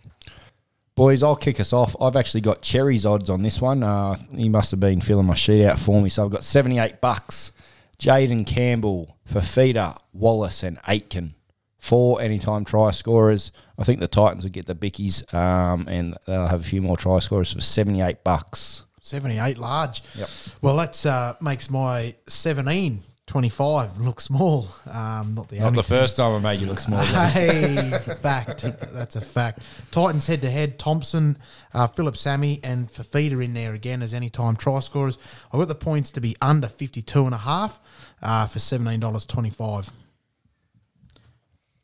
Boys, 0.95 1.23
I'll 1.23 1.37
kick 1.37 1.61
us 1.61 1.75
off. 1.75 1.95
I've 2.01 2.17
actually 2.17 2.41
got 2.41 2.63
Cherry's 2.63 3.05
odds 3.05 3.29
on 3.29 3.43
this 3.43 3.61
one. 3.61 3.83
Uh, 3.83 4.17
he 4.35 4.49
must 4.49 4.71
have 4.71 4.81
been 4.81 5.03
filling 5.03 5.27
my 5.27 5.35
sheet 5.35 5.65
out 5.65 5.79
for 5.79 6.01
me. 6.01 6.09
So 6.09 6.25
I've 6.25 6.31
got 6.31 6.43
78 6.43 7.01
bucks. 7.03 7.53
Jayden 7.99 8.47
Campbell, 8.47 9.17
Fifita, 9.29 9.99
Wallace, 10.13 10.63
and 10.63 10.79
Aitken. 10.89 11.35
Four 11.79 12.21
anytime 12.21 12.65
try 12.65 12.91
scorers. 12.91 13.53
I 13.79 13.85
think 13.85 14.01
the 14.01 14.09
Titans 14.09 14.45
will 14.45 14.51
get 14.51 14.67
the 14.67 14.75
bickies 14.75 15.33
um, 15.35 15.87
and 15.87 16.17
they'll 16.27 16.49
have 16.49 16.63
a 16.63 16.65
few 16.65 16.83
more 16.83 16.97
try 16.97 17.19
scorers 17.21 17.53
for 17.53 17.61
78 17.61 18.25
bucks. 18.25 18.85
78 19.03 19.59
large. 19.59 20.03
Yep. 20.15 20.29
Well, 20.63 20.77
that 20.79 21.07
uh, 21.07 21.35
makes 21.41 21.71
my 21.71 22.17
17 22.27 23.01
25 23.27 23.99
look 23.99 24.21
small. 24.21 24.69
Um, 24.89 25.35
not 25.35 25.49
the 25.49 25.59
only. 25.61 25.83
first 25.83 26.17
time 26.17 26.35
I 26.35 26.39
made 26.39 26.61
you 26.61 26.67
look 26.69 26.81
small. 26.81 27.05
Hey, 27.05 27.99
fact. 28.21 28.63
That's 28.93 29.17
a 29.17 29.21
fact. 29.21 29.59
Titans 29.91 30.27
head 30.29 30.43
to 30.43 30.51
head. 30.51 30.79
Thompson, 30.79 31.37
uh, 31.75 31.89
Phillip 31.89 32.17
Sami, 32.17 32.61
and 32.63 32.89
Fifita 32.91 33.45
in 33.45 33.53
there 33.53 33.75
again 33.75 34.01
as 34.03 34.15
anytime 34.15 34.55
try 34.55 34.79
scorers. 34.79 35.19
I've 35.53 35.59
got 35.59 35.69
the 35.69 35.75
points 35.75 36.13
to 36.13 36.21
be 36.21 36.37
under 36.41 36.69
52 36.69 37.25
and 37.25 37.35
a 37.35 37.39
half 37.39 37.81
uh, 38.23 38.47
for 38.47 38.61
$17.25. 38.61 39.91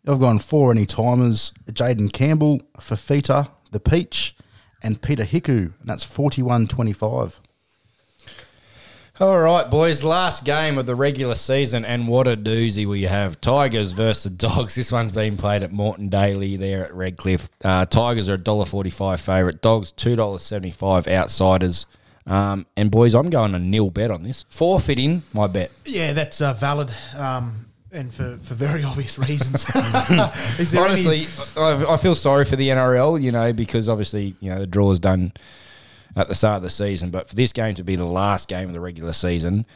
I've 0.07 0.18
gone 0.20 0.38
four 0.38 0.70
any 0.72 0.86
timers: 0.86 1.53
Jayden 1.70 2.12
Campbell, 2.12 2.61
Fifita, 2.78 3.49
the 3.70 3.78
Peach, 3.80 4.36
and 4.82 5.01
Peter 5.01 5.22
Hiku, 5.22 5.72
and 5.78 5.84
that's 5.84 6.03
forty-one 6.03 6.66
twenty-five. 6.66 7.40
All 9.20 9.38
right, 9.38 9.70
boys. 9.70 10.02
Last 10.02 10.44
game 10.44 10.78
of 10.78 10.86
the 10.86 10.94
regular 10.94 11.34
season, 11.34 11.84
and 11.84 12.08
what 12.08 12.26
a 12.26 12.34
doozy 12.36 12.86
we 12.86 13.02
have. 13.02 13.40
Tigers 13.42 13.92
versus 13.92 14.24
the 14.24 14.30
Dogs. 14.30 14.74
This 14.74 14.90
one's 14.90 15.12
being 15.12 15.36
played 15.36 15.62
at 15.62 15.70
Moreton 15.70 16.08
Daily 16.08 16.56
there 16.56 16.86
at 16.86 16.94
Redcliffe. 16.94 17.50
Uh, 17.62 17.84
Tigers 17.84 18.28
are 18.30 18.34
a 18.34 18.38
dollar 18.38 18.64
forty-five 18.64 19.20
favourite. 19.20 19.60
Dogs 19.60 19.92
two 19.92 20.16
dollars 20.16 20.42
seventy-five. 20.42 21.06
Outsiders. 21.06 21.84
Um, 22.26 22.66
and 22.76 22.90
boys, 22.90 23.14
I'm 23.14 23.28
going 23.30 23.54
a 23.54 23.58
nil 23.58 23.90
bet 23.90 24.10
on 24.10 24.22
this. 24.22 24.46
Forfeiting 24.48 25.22
my 25.34 25.46
bet. 25.46 25.70
Yeah, 25.84 26.14
that's 26.14 26.40
uh, 26.40 26.54
valid. 26.54 26.92
Um, 27.16 27.66
and 27.92 28.12
for, 28.14 28.38
for 28.42 28.54
very 28.54 28.82
obvious 28.84 29.18
reasons. 29.18 29.64
There 29.74 30.86
any- 30.86 31.06
Honestly, 31.06 31.26
I, 31.56 31.84
I 31.94 31.96
feel 31.98 32.14
sorry 32.14 32.44
for 32.46 32.56
the 32.56 32.68
NRL, 32.70 33.20
you 33.20 33.30
know, 33.32 33.52
because 33.52 33.88
obviously, 33.90 34.34
you 34.40 34.50
know, 34.50 34.60
the 34.60 34.66
draw's 34.66 35.00
done 35.00 35.32
at 36.16 36.28
the 36.28 36.34
start 36.34 36.56
of 36.56 36.62
the 36.62 36.70
season. 36.70 37.10
But 37.10 37.28
for 37.28 37.34
this 37.34 37.52
game 37.52 37.74
to 37.76 37.84
be 37.84 37.96
the 37.96 38.06
last 38.06 38.48
game 38.48 38.68
of 38.68 38.72
the 38.74 38.80
regular 38.80 39.12
season, 39.12 39.66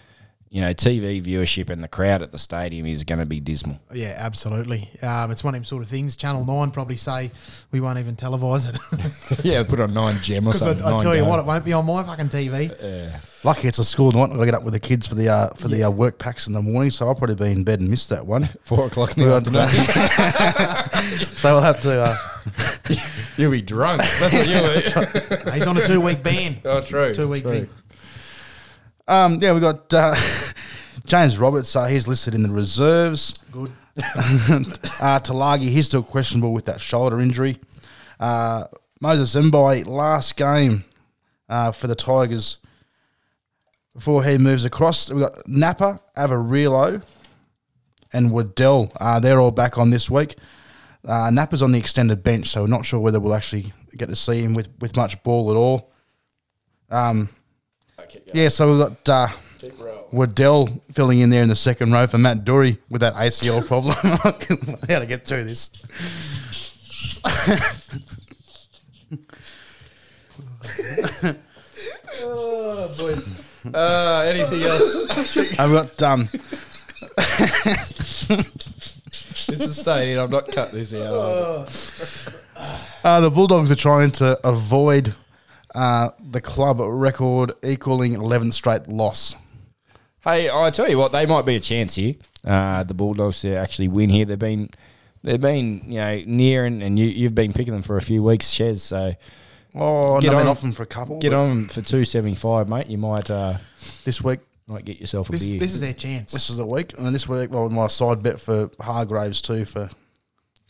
you 0.49 0.61
know, 0.61 0.73
TV 0.73 1.21
viewership 1.21 1.71
and 1.71 1.83
the 1.83 1.89
crowd 1.89 2.23
at 2.23 2.31
the 2.31 2.39
stadium 2.39 2.87
is 2.87 3.03
going 3.03 3.19
to 3.19 3.27
be 3.27 3.41
dismal. 3.41 3.81
Yeah, 3.93 4.15
absolutely. 4.17 4.89
Um, 5.03 5.33
it's 5.33 5.43
one 5.43 5.55
of 5.55 5.59
them 5.59 5.65
sort 5.65 5.83
of 5.83 5.89
things. 5.89 6.17
Channel 6.17 6.45
9 6.47 6.71
probably 6.71 6.95
say 6.97 7.33
we 7.73 7.81
won't 7.81 7.99
even 7.99 8.15
televise 8.15 8.73
it. 8.73 9.45
yeah, 9.45 9.65
put 9.65 9.81
on 9.81 9.93
nine 9.93 10.17
gem 10.23 10.47
or 10.47 10.53
Because 10.53 10.63
I, 10.63 10.67
something. 10.69 10.87
I 10.87 10.91
nine 10.93 11.03
tell 11.03 11.17
you 11.17 11.23
go. 11.23 11.29
what, 11.31 11.41
it 11.41 11.47
won't 11.47 11.65
be 11.65 11.73
on 11.73 11.85
my 11.85 12.05
fucking 12.05 12.29
TV. 12.29 13.13
Lucky 13.45 13.67
it's 13.69 13.79
a 13.81 13.85
school 13.85 14.13
night. 14.13 14.31
I've 14.31 14.37
got 14.37 14.39
to 14.39 14.45
get 14.47 14.55
up 14.55 14.65
with 14.65 14.73
the 14.75 14.81
kids 14.81 15.07
for 15.07 15.15
the 15.17 15.29
uh, 15.29 15.49
for 15.55 15.67
the 15.69 15.83
uh, 15.85 15.91
work 15.91 16.19
packs 16.19 16.47
in 16.47 16.53
the 16.53 16.63
morning, 16.63 16.91
so 16.93 17.07
I'll 17.07 17.15
probably 17.15 17.35
be 17.37 17.51
in 17.53 17.65
bed 17.65 17.81
and 17.81 17.91
miss 17.91 18.07
that 18.07 18.25
one. 18.25 18.45
four 18.63 18.87
o'clock 18.87 19.17
in 19.17 19.25
the 19.25 19.29
Well, 19.29 19.37
afternoon. 19.39 19.69
so 21.37 21.53
we'll 21.55 21.61
have 21.61 21.81
to. 21.83 22.19
You'll 23.37 23.51
be 23.53 23.63
drunk. 23.63 24.03
That's 24.21 24.35
what 24.35 25.47
you 25.47 25.53
He's 25.53 25.67
on 25.67 25.77
a 25.77 25.87
two 25.87 26.01
week 26.01 26.23
ban. 26.23 26.57
Oh, 26.65 26.81
true. 26.81 27.15
Two 27.15 27.29
week 27.29 27.45
thing. 27.45 27.69
um, 29.07 29.39
yeah, 29.43 29.53
we 29.53 29.61
got 29.61 29.93
uh, 29.93 30.15
James 31.05 31.39
Roberts. 31.39 31.75
Uh, 31.77 31.85
he's 31.85 32.09
listed 32.09 32.35
in 32.35 32.43
the 32.43 32.51
reserves. 32.51 33.39
Good. 33.53 33.73
uh, 33.99 35.21
Talagi, 35.21 35.69
he's 35.69 35.87
still 35.87 36.03
questionable 36.03 36.53
with 36.53 36.67
that 36.67 36.81
shoulder 36.81 37.21
injury. 37.21 37.59
Uh, 38.19 38.65
Moses 39.01 39.35
Mbye, 39.35 39.87
last 39.87 40.37
game 40.37 40.85
uh, 41.49 41.73
for 41.73 41.87
the 41.87 41.95
Tigers 41.95 42.59
before 43.95 44.25
he 44.25 44.39
moves 44.39 44.65
across. 44.65 45.11
We've 45.11 45.21
got 45.21 45.47
Napa, 45.47 45.99
Averillo, 46.17 47.03
and 48.13 48.31
Waddell. 48.31 48.93
Uh, 48.99 49.21
they're 49.21 49.41
all 49.41 49.51
back 49.51 49.79
on 49.79 49.91
this 49.91 50.11
week. 50.11 50.37
Uh, 51.07 51.31
Napa's 51.31 51.63
on 51.63 51.73
the 51.73 51.79
extended 51.79 52.23
bench, 52.23 52.49
so 52.49 52.63
we're 52.63 52.67
not 52.67 52.85
sure 52.85 52.99
whether 52.99 53.21
we'll 53.21 53.35
actually 53.35 53.73
get 53.97 54.09
to 54.09 54.17
see 54.17 54.43
him 54.43 54.55
with, 54.55 54.69
with 54.81 54.97
much 54.97 55.23
ball 55.23 55.51
at 55.51 55.57
all. 55.57 55.93
Um, 56.91 57.29
yeah, 58.35 58.49
so 58.49 58.69
we've 58.69 58.79
got 58.79 59.09
uh, 59.09 59.29
Waddell 60.13 60.69
filling 60.93 61.21
in 61.21 61.31
there 61.31 61.43
in 61.43 61.49
the 61.49 61.57
second 61.57 61.93
row 61.93 62.07
for 62.07 62.19
Matt 62.19 62.45
Doorey 62.45 62.79
with 62.91 63.01
that 63.03 63.15
ACL 63.15 63.65
problem. 63.69 63.95
How 64.89 64.99
to 64.99 65.07
get 65.07 65.27
through 65.27 65.45
this? 65.45 65.71
Oh, 72.23 72.95
boy. 72.99 73.71
Uh, 73.77 74.25
anything 74.27 74.63
else? 74.63 75.59
I've 75.59 75.71
got 75.71 76.03
um, 76.03 76.29
this 79.47 79.61
is 79.61 79.77
staying 79.81 80.13
in. 80.13 80.19
I'm 80.19 80.31
not 80.31 80.49
cutting 80.49 80.79
this 80.79 80.93
out. 80.95 81.69
Uh, 83.05 83.21
the 83.21 83.31
Bulldogs 83.31 83.71
are 83.71 83.77
trying 83.77 84.11
to 84.13 84.39
avoid 84.47 85.15
uh, 85.75 86.11
the 86.31 86.41
club 86.41 86.79
record 86.81 87.53
equaling 87.63 88.15
11th 88.15 88.53
straight 88.55 88.89
loss. 88.89 89.37
Hey, 90.23 90.51
I 90.51 90.71
tell 90.71 90.89
you 90.89 90.99
what, 90.99 91.13
they 91.13 91.27
might 91.27 91.47
be 91.47 91.55
a 91.57 91.61
chance 91.61 91.95
here. 91.95 92.15
Uh, 92.45 92.83
the 92.83 92.95
Bulldogs 92.95 93.41
to 93.43 93.55
actually 93.57 93.89
win 93.89 94.11
here. 94.11 94.25
They've 94.25 94.39
been, 94.39 94.71
they've 95.23 95.41
been, 95.41 95.83
you 95.87 95.99
know, 96.01 96.23
near 96.27 96.65
and, 96.65 96.83
and 96.83 96.99
you, 96.99 97.07
you've 97.07 97.35
been 97.35 97.53
picking 97.53 97.73
them 97.75 97.83
for 97.83 97.97
a 97.97 98.03
few 98.03 98.23
weeks, 98.23 98.47
Shez. 98.53 98.81
So 98.81 99.15
Oh, 99.79 100.19
Get 100.23 100.33
no, 100.33 100.39
on- 100.39 100.47
off 100.47 100.63
them 100.63 100.73
for 100.73 100.83
a 100.85 100.87
couple. 100.87 101.19
get 101.19 101.33
but 101.33 101.37
on 101.39 101.69
for 101.69 101.83
two 101.83 102.07
seventy 102.07 102.35
five, 102.35 102.67
mate. 102.67 102.87
You 102.87 102.97
might, 102.97 103.31
uh, 103.31 103.59
This 104.05 104.23
week, 104.25 104.41
might 104.67 104.85
get 104.85 105.01
yourself 105.01 105.29
a 105.29 105.33
This, 105.33 105.49
beer. 105.49 105.61
this 105.61 105.75
is 105.75 105.81
their 105.81 105.93
chance. 105.93 106.33
this 106.33 106.51
is 106.51 106.57
the 106.57 106.67
week. 106.67 106.93
And 106.99 107.15
this 107.15 107.29
week, 107.29 107.51
well, 107.53 107.69
my 107.71 107.87
side 107.89 108.23
bet 108.23 108.41
for 108.41 108.71
Hargreaves 108.81 109.41
too 109.41 109.65
for, 109.65 109.89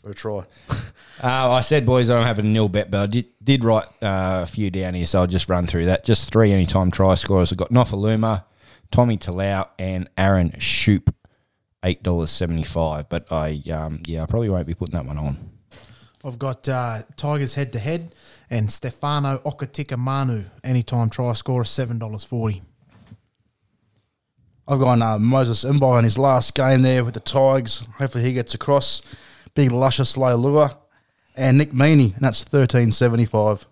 for 0.01 0.09
a 0.11 0.13
try. 0.13 0.43
Uh, 1.19 1.49
I 1.53 1.61
said, 1.61 1.83
boys, 1.83 2.11
I 2.11 2.15
don't 2.15 2.27
have 2.27 2.37
a 2.37 2.43
nil 2.43 2.69
bet, 2.69 2.91
but 2.91 2.99
I 3.01 3.07
did, 3.07 3.25
did 3.43 3.63
write 3.63 3.85
uh, 4.03 4.41
a 4.43 4.45
few 4.45 4.69
down 4.69 4.93
here, 4.93 5.07
so 5.07 5.21
I'll 5.21 5.25
just 5.25 5.49
run 5.49 5.65
through 5.65 5.87
that. 5.87 6.05
Just 6.05 6.31
three 6.31 6.51
anytime 6.51 6.91
try 6.91 7.15
scorers. 7.15 7.51
I've 7.51 7.57
got 7.57 7.71
Nofoaluma, 7.71 8.43
Tommy 8.91 9.17
Talau, 9.17 9.67
and 9.79 10.07
Aaron 10.15 10.51
Schoupp, 10.59 11.11
eight 11.83 12.03
dollars 12.03 12.29
seventy 12.29 12.61
five. 12.61 13.09
But 13.09 13.31
I, 13.31 13.63
um, 13.71 14.03
yeah, 14.05 14.21
I 14.21 14.25
probably 14.27 14.49
won't 14.49 14.67
be 14.67 14.75
putting 14.75 14.93
that 14.93 15.05
one 15.05 15.17
on. 15.17 15.49
I've 16.23 16.37
got 16.37 16.69
uh, 16.69 17.01
Tigers 17.15 17.55
head 17.55 17.73
to 17.73 17.79
head 17.79 18.13
and 18.47 18.71
Stefano 18.71 19.39
Utoikamanu, 19.39 20.51
anytime 20.63 21.09
try 21.09 21.33
scorer, 21.33 21.63
$7.40. 21.63 22.61
I've 24.67 24.79
gone 24.79 25.01
uh, 25.01 25.17
Moses 25.17 25.63
Mbye 25.63 25.99
in 25.99 26.03
his 26.03 26.17
last 26.17 26.53
game 26.53 26.81
there 26.81 27.05
with 27.05 27.13
the 27.13 27.19
Tigers. 27.19 27.83
Hopefully 27.95 28.23
he 28.23 28.33
gets 28.33 28.53
across. 28.53 29.01
Big 29.55 29.71
luscious 29.71 30.17
lure. 30.17 30.71
And 31.35 31.57
Nick 31.57 31.71
Meaney, 31.71 32.13
and 32.15 32.21
that's 32.21 32.43
thirteen 32.43 32.91
seventy 32.91 33.25
five. 33.25 33.65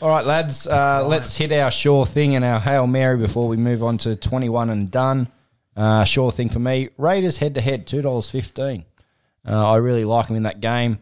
All 0.00 0.10
right, 0.10 0.24
lads, 0.24 0.66
uh, 0.68 1.04
let's 1.08 1.36
hit 1.36 1.50
our 1.50 1.72
sure 1.72 2.06
thing 2.06 2.36
and 2.36 2.44
our 2.44 2.60
Hail 2.60 2.86
Mary 2.86 3.16
before 3.16 3.48
we 3.48 3.56
move 3.56 3.82
on 3.82 3.98
to 3.98 4.14
21 4.14 4.70
and 4.70 4.88
done. 4.92 5.26
Uh, 5.76 6.04
sure 6.04 6.30
thing 6.30 6.48
for 6.48 6.60
me. 6.60 6.90
Raiders 6.98 7.36
head 7.36 7.54
to 7.56 7.60
head, 7.60 7.84
$2.15. 7.84 8.84
Uh, 9.44 9.72
I 9.72 9.76
really 9.78 10.04
like 10.04 10.28
them 10.28 10.36
in 10.36 10.44
that 10.44 10.60
game. 10.60 11.00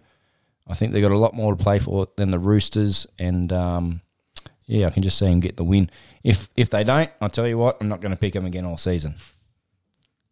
I 0.67 0.73
think 0.73 0.93
they've 0.93 1.03
got 1.03 1.13
a 1.13 1.19
lot 1.19 1.35
more 1.35 1.55
to 1.55 1.63
play 1.63 1.79
for 1.79 2.09
than 2.17 2.31
the 2.31 2.39
Roosters. 2.39 3.07
And 3.19 3.53
um, 3.53 4.01
yeah, 4.65 4.87
I 4.87 4.91
can 4.91 5.03
just 5.03 5.19
see 5.19 5.27
them 5.27 5.41
get 5.41 5.59
the 5.59 5.65
win. 5.65 5.91
If 6.27 6.49
if 6.57 6.71
they 6.71 6.83
don't, 6.83 7.09
I'll 7.21 7.31
tell 7.31 7.47
you 7.47 7.57
what, 7.57 7.77
I'm 7.81 7.89
not 7.89 8.01
going 8.01 8.11
to 8.11 8.17
pick 8.17 8.33
them 8.33 8.47
again 8.47 8.65
all 8.65 8.77
season. 8.77 9.15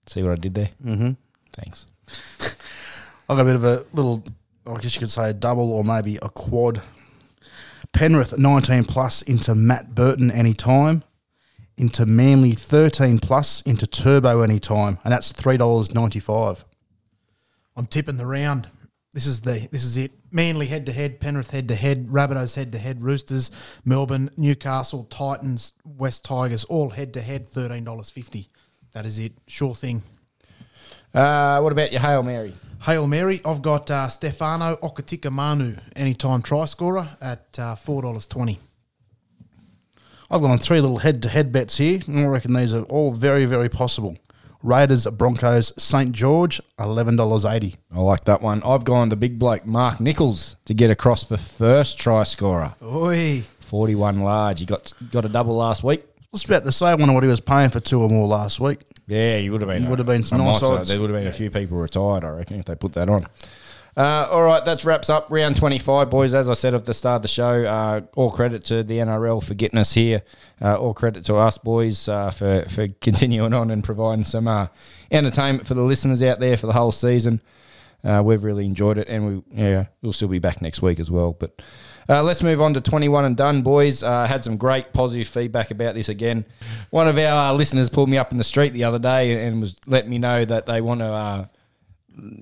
See 0.06 0.24
what 0.24 0.32
I 0.32 0.34
did 0.34 0.52
there? 0.52 0.70
Mm-hmm. 0.84 1.12
Thanks. 1.52 1.86
I've 3.28 3.36
got 3.36 3.42
a 3.42 3.44
bit 3.44 3.54
of 3.54 3.62
a 3.62 3.86
little, 3.92 4.24
I 4.66 4.74
guess 4.80 4.96
you 4.96 4.98
could 4.98 5.10
say 5.10 5.30
a 5.30 5.32
double 5.32 5.72
or 5.72 5.84
maybe 5.84 6.16
a 6.16 6.28
quad. 6.28 6.82
Penrith 7.92 8.36
19 8.36 8.86
plus 8.86 9.22
into 9.22 9.54
Matt 9.54 9.94
Burton 9.94 10.32
anytime. 10.32 11.04
Into 11.76 12.06
Manly 12.06 12.52
13 12.52 13.20
plus 13.20 13.62
into 13.62 13.86
Turbo 13.86 14.40
anytime. 14.40 14.98
And 15.04 15.12
that's 15.12 15.32
$3.95. 15.32 16.64
I'm 17.76 17.86
tipping 17.86 18.16
the 18.16 18.26
round. 18.26 18.68
This 19.14 19.26
is 19.26 19.42
the 19.42 19.68
this 19.70 19.84
is 19.84 19.96
it. 19.96 20.10
Manly 20.32 20.66
head 20.66 20.86
to 20.86 20.92
head, 20.92 21.20
Penrith 21.20 21.52
head 21.52 21.68
to 21.68 21.76
head, 21.76 22.08
Rabbitohs 22.08 22.56
head 22.56 22.72
to 22.72 22.78
head, 22.78 23.00
Roosters, 23.00 23.52
Melbourne, 23.84 24.28
Newcastle, 24.36 25.04
Titans, 25.04 25.72
West 25.84 26.24
Tigers, 26.24 26.64
all 26.64 26.90
head 26.90 27.14
to 27.14 27.22
head, 27.22 27.48
thirteen 27.48 27.84
dollars 27.84 28.10
fifty. 28.10 28.50
That 28.92 29.06
is 29.06 29.20
it. 29.20 29.32
Sure 29.46 29.74
thing. 29.74 30.02
Uh, 31.14 31.60
what 31.60 31.70
about 31.70 31.92
your 31.92 32.00
Hail 32.00 32.24
Mary? 32.24 32.54
Hail 32.82 33.06
Mary, 33.06 33.40
I've 33.44 33.62
got 33.62 33.88
uh, 33.88 34.08
Stefano 34.08 34.76
Utoikamanu, 34.82 35.80
anytime 35.94 36.42
try 36.42 36.64
scorer 36.64 37.08
at 37.20 37.56
uh, 37.56 37.76
four 37.76 38.02
dollars 38.02 38.26
twenty. 38.26 38.58
I've 40.28 40.40
gone 40.40 40.50
on 40.50 40.58
three 40.58 40.80
little 40.80 40.98
head 40.98 41.22
to 41.22 41.28
head 41.28 41.52
bets 41.52 41.78
here. 41.78 42.00
and 42.08 42.18
I 42.18 42.26
reckon 42.26 42.52
these 42.52 42.74
are 42.74 42.82
all 42.82 43.12
very, 43.12 43.44
very 43.44 43.68
possible. 43.68 44.16
Raiders, 44.64 45.06
Broncos, 45.06 45.74
St. 45.76 46.12
George, 46.12 46.58
$11.80. 46.78 47.76
I 47.92 48.00
like 48.00 48.24
that 48.24 48.40
one. 48.40 48.62
I've 48.64 48.84
gone 48.84 49.10
the 49.10 49.16
big 49.16 49.38
bloke 49.38 49.66
Mark 49.66 50.00
Nicholls 50.00 50.56
to 50.64 50.72
get 50.72 50.90
across 50.90 51.24
for 51.26 51.36
first 51.36 51.98
try 51.98 52.24
scorer. 52.24 52.74
Oi, 52.82 53.44
41 53.60 54.20
large. 54.20 54.60
He 54.60 54.66
got 54.66 54.94
got 55.12 55.26
a 55.26 55.28
double 55.28 55.54
last 55.54 55.84
week. 55.84 56.02
I 56.18 56.24
was 56.32 56.46
about 56.46 56.64
to 56.64 56.72
say, 56.72 56.86
I 56.86 56.94
wonder 56.94 57.12
what 57.12 57.22
he 57.22 57.28
was 57.28 57.40
paying 57.40 57.68
for 57.68 57.78
two 57.78 58.00
or 58.00 58.08
more 58.08 58.26
last 58.26 58.58
week. 58.58 58.80
Yeah, 59.06 59.36
you 59.36 59.52
would 59.52 59.60
have 59.60 59.68
been. 59.68 59.88
Would 59.90 59.98
have 59.98 60.06
been 60.06 60.24
some 60.24 60.38
nice 60.38 60.62
odds. 60.62 60.88
There 60.88 60.98
would 60.98 61.10
have 61.10 61.20
been 61.20 61.28
a 61.28 61.32
few 61.32 61.50
people 61.50 61.76
retired, 61.76 62.24
I 62.24 62.30
reckon, 62.30 62.58
if 62.58 62.64
they 62.64 62.74
put 62.74 62.94
that 62.94 63.10
on. 63.10 63.26
Uh, 63.96 64.26
all 64.30 64.42
right, 64.42 64.64
that 64.64 64.84
wraps 64.84 65.08
up 65.08 65.28
round 65.30 65.56
25, 65.56 66.10
boys. 66.10 66.34
As 66.34 66.50
I 66.50 66.54
said 66.54 66.74
at 66.74 66.84
the 66.84 66.94
start 66.94 67.16
of 67.16 67.22
the 67.22 67.28
show, 67.28 67.64
uh, 67.64 68.00
all 68.16 68.30
credit 68.30 68.64
to 68.64 68.82
the 68.82 68.98
NRL 68.98 69.42
for 69.42 69.54
getting 69.54 69.78
us 69.78 69.92
here. 69.92 70.22
Uh, 70.60 70.74
all 70.74 70.92
credit 70.94 71.24
to 71.26 71.36
us, 71.36 71.58
boys, 71.58 72.08
uh, 72.08 72.30
for, 72.30 72.64
for 72.68 72.88
continuing 73.00 73.54
on 73.54 73.70
and 73.70 73.84
providing 73.84 74.24
some 74.24 74.48
uh, 74.48 74.66
entertainment 75.12 75.66
for 75.66 75.74
the 75.74 75.82
listeners 75.82 76.24
out 76.24 76.40
there 76.40 76.56
for 76.56 76.66
the 76.66 76.72
whole 76.72 76.90
season. 76.90 77.40
Uh, 78.02 78.20
we've 78.22 78.42
really 78.42 78.66
enjoyed 78.66 78.98
it, 78.98 79.08
and 79.08 79.26
we 79.26 79.42
yeah 79.62 79.86
we'll 80.02 80.12
still 80.12 80.28
be 80.28 80.38
back 80.38 80.60
next 80.60 80.82
week 80.82 81.00
as 81.00 81.10
well. 81.10 81.32
But 81.32 81.62
let's 82.06 82.42
move 82.42 82.60
on 82.60 82.74
to 82.74 82.82
21 82.82 83.24
and 83.24 83.34
done, 83.34 83.62
boys. 83.62 84.02
Had 84.02 84.44
some 84.44 84.58
great 84.58 84.92
positive 84.92 85.26
feedback 85.26 85.70
about 85.70 85.94
this 85.94 86.10
again. 86.10 86.44
One 86.90 87.08
of 87.08 87.16
our 87.16 87.54
listeners 87.54 87.88
pulled 87.88 88.10
me 88.10 88.18
up 88.18 88.30
in 88.30 88.36
the 88.36 88.44
street 88.44 88.74
the 88.74 88.84
other 88.84 88.98
day 88.98 89.46
and 89.46 89.58
was 89.62 89.78
letting 89.86 90.10
me 90.10 90.18
know 90.18 90.44
that 90.44 90.66
they 90.66 90.82
want 90.82 91.00
to 91.00 91.48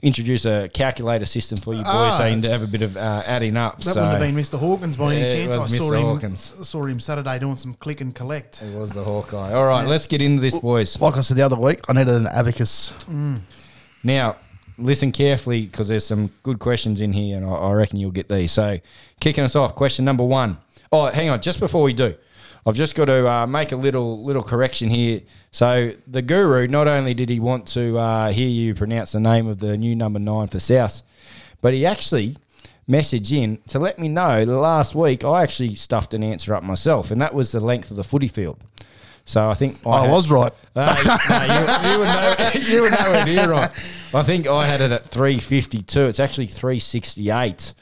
introduce 0.02 0.44
a 0.44 0.68
calculator 0.72 1.24
system 1.24 1.58
for 1.58 1.72
you 1.72 1.78
boys, 1.82 1.88
Ah. 1.88 2.18
so 2.18 2.26
you 2.26 2.40
can 2.40 2.50
have 2.50 2.62
a 2.62 2.66
bit 2.66 2.82
of 2.82 2.96
uh, 2.96 3.22
adding 3.26 3.56
up. 3.56 3.76
that 3.78 3.94
so 3.94 4.00
wouldn't 4.02 4.22
have 4.22 4.34
been 4.34 4.34
Mr. 4.44 4.58
Hawkins 4.58 4.96
by 4.96 5.14
Yeah, 5.14 5.20
any 5.20 5.28
it 5.28 5.44
chance. 5.46 5.54
I 5.54 5.58
was 5.58 5.76
saw 5.76 5.90
Mr. 5.90 5.96
him 5.98 6.02
Hawkins. 6.02 6.52
saw 6.68 6.84
him 6.84 7.00
Saturday 7.00 7.38
doing 7.38 7.56
some 7.56 7.74
click 7.74 8.00
and 8.00 8.14
collect. 8.14 8.62
it 8.62 8.74
was 8.74 8.92
the 8.92 9.02
Hawkeye. 9.02 9.52
All 9.54 9.64
right, 9.66 9.86
let's 9.86 10.06
get 10.06 10.20
into 10.20 10.40
this, 10.42 10.56
boys. 10.58 11.00
Like 11.00 11.16
I 11.16 11.20
said 11.22 11.36
the 11.38 11.42
other 11.42 11.56
week, 11.56 11.80
I 11.88 11.94
needed 11.94 12.14
an 12.14 12.26
abacus. 12.26 12.92
Now, 14.04 14.36
listen 14.78 15.12
carefully 15.12 15.62
because 15.66 15.88
there's 15.88 16.04
some 16.06 16.30
good 16.42 16.58
questions 16.58 17.00
in 17.00 17.12
here, 17.12 17.36
and 17.36 17.46
I, 17.46 17.50
I 17.50 17.72
reckon 17.72 17.98
you'll 17.98 18.10
get 18.10 18.28
these. 18.28 18.52
So, 18.52 18.78
kicking 19.20 19.44
us 19.44 19.56
off, 19.56 19.74
question 19.74 20.04
number 20.04 20.24
one. 20.24 20.58
Oh, 20.90 21.06
hang 21.06 21.30
on, 21.30 21.40
just 21.40 21.60
before 21.60 21.82
we 21.82 21.92
do, 21.94 22.14
I've 22.64 22.74
just 22.76 22.94
got 22.94 23.06
to 23.06 23.28
uh, 23.28 23.46
make 23.46 23.72
a 23.72 23.76
little 23.76 24.24
little 24.24 24.42
correction 24.42 24.88
here. 24.88 25.22
So, 25.50 25.92
the 26.06 26.22
guru 26.22 26.68
not 26.68 26.86
only 26.88 27.12
did 27.14 27.28
he 27.28 27.40
want 27.40 27.66
to 27.68 27.98
uh, 27.98 28.30
hear 28.32 28.48
you 28.48 28.74
pronounce 28.74 29.12
the 29.12 29.20
name 29.20 29.48
of 29.48 29.58
the 29.58 29.76
new 29.76 29.96
number 29.96 30.18
nine 30.18 30.48
for 30.48 30.60
South, 30.60 31.02
but 31.60 31.74
he 31.74 31.84
actually 31.84 32.36
messaged 32.88 33.32
in 33.36 33.58
to 33.68 33.78
let 33.78 33.98
me 33.98 34.08
know 34.08 34.44
that 34.44 34.56
last 34.56 34.94
week 34.94 35.24
I 35.24 35.42
actually 35.42 35.74
stuffed 35.74 36.14
an 36.14 36.22
answer 36.22 36.54
up 36.54 36.62
myself, 36.62 37.10
and 37.10 37.20
that 37.20 37.34
was 37.34 37.52
the 37.52 37.60
length 37.60 37.90
of 37.90 37.96
the 37.96 38.04
footy 38.04 38.28
field. 38.28 38.58
So 39.24 39.48
I 39.48 39.54
think 39.54 39.78
I 39.86 40.02
had- 40.02 40.10
was 40.10 40.30
right. 40.30 40.52
uh, 40.74 41.18
no, 41.28 41.88
you, 41.88 41.92
you, 41.92 41.98
were 42.00 42.04
no, 42.04 42.50
you 42.54 42.82
were 42.82 42.90
nowhere 42.90 43.24
near 43.24 43.50
right. 43.50 43.70
I 44.14 44.22
think 44.22 44.46
I 44.46 44.66
had 44.66 44.80
it 44.80 44.90
at 44.90 45.04
352. 45.04 46.00
It's 46.00 46.18
actually 46.20 46.48
368. 46.48 47.72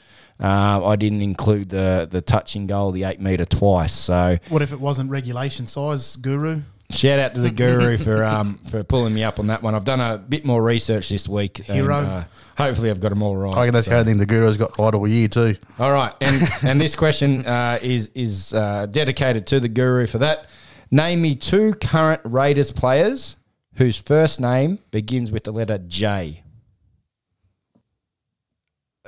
Uh, 0.41 0.81
I 0.85 0.95
didn't 0.95 1.21
include 1.21 1.69
the 1.69 2.07
the 2.09 2.21
touching 2.21 2.65
goal, 2.67 2.91
the 2.91 3.03
eight 3.03 3.19
meter 3.21 3.45
twice. 3.45 3.93
So 3.93 4.37
What 4.49 4.61
if 4.61 4.71
it 4.73 4.79
wasn't 4.79 5.09
regulation 5.11 5.67
size, 5.67 6.15
Guru? 6.15 6.61
shout 6.89 7.19
out 7.19 7.33
to 7.35 7.39
the 7.41 7.51
guru 7.51 7.95
for 8.05 8.23
um 8.25 8.57
for 8.69 8.83
pulling 8.83 9.13
me 9.13 9.23
up 9.23 9.39
on 9.39 9.47
that 9.47 9.61
one. 9.63 9.75
I've 9.75 9.85
done 9.85 10.01
a 10.01 10.17
bit 10.17 10.43
more 10.45 10.61
research 10.61 11.07
this 11.09 11.25
week. 11.29 11.59
and, 11.69 11.77
Hero. 11.77 11.95
uh, 11.95 12.23
hopefully, 12.57 12.89
I've 12.89 12.99
got 12.99 13.09
them 13.09 13.21
all 13.23 13.37
right. 13.37 13.55
I 13.55 13.61
think 13.63 13.73
that's 13.73 13.85
So- 13.85 13.91
the 13.91 13.97
only 13.99 14.11
thing 14.11 14.17
the 14.17 14.25
Guru's 14.25 14.57
got 14.57 14.77
right 14.77 14.93
all 14.93 15.07
year 15.07 15.27
too. 15.27 15.55
all 15.79 15.91
right, 15.93 16.13
and 16.21 16.41
and 16.63 16.81
this 16.81 16.95
question 16.95 17.45
uh, 17.45 17.77
is 17.81 18.07
is 18.15 18.53
uh, 18.53 18.87
dedicated 18.87 19.45
to 19.47 19.59
the 19.59 19.69
guru 19.69 20.05
for 20.07 20.17
that. 20.17 20.47
Name 20.93 21.21
me 21.21 21.35
two 21.35 21.75
current 21.75 22.19
Raiders 22.25 22.71
players 22.71 23.37
whose 23.75 23.95
first 23.97 24.41
name 24.41 24.77
begins 24.91 25.31
with 25.31 25.43
the 25.45 25.51
letter 25.53 25.77
J. 25.87 26.43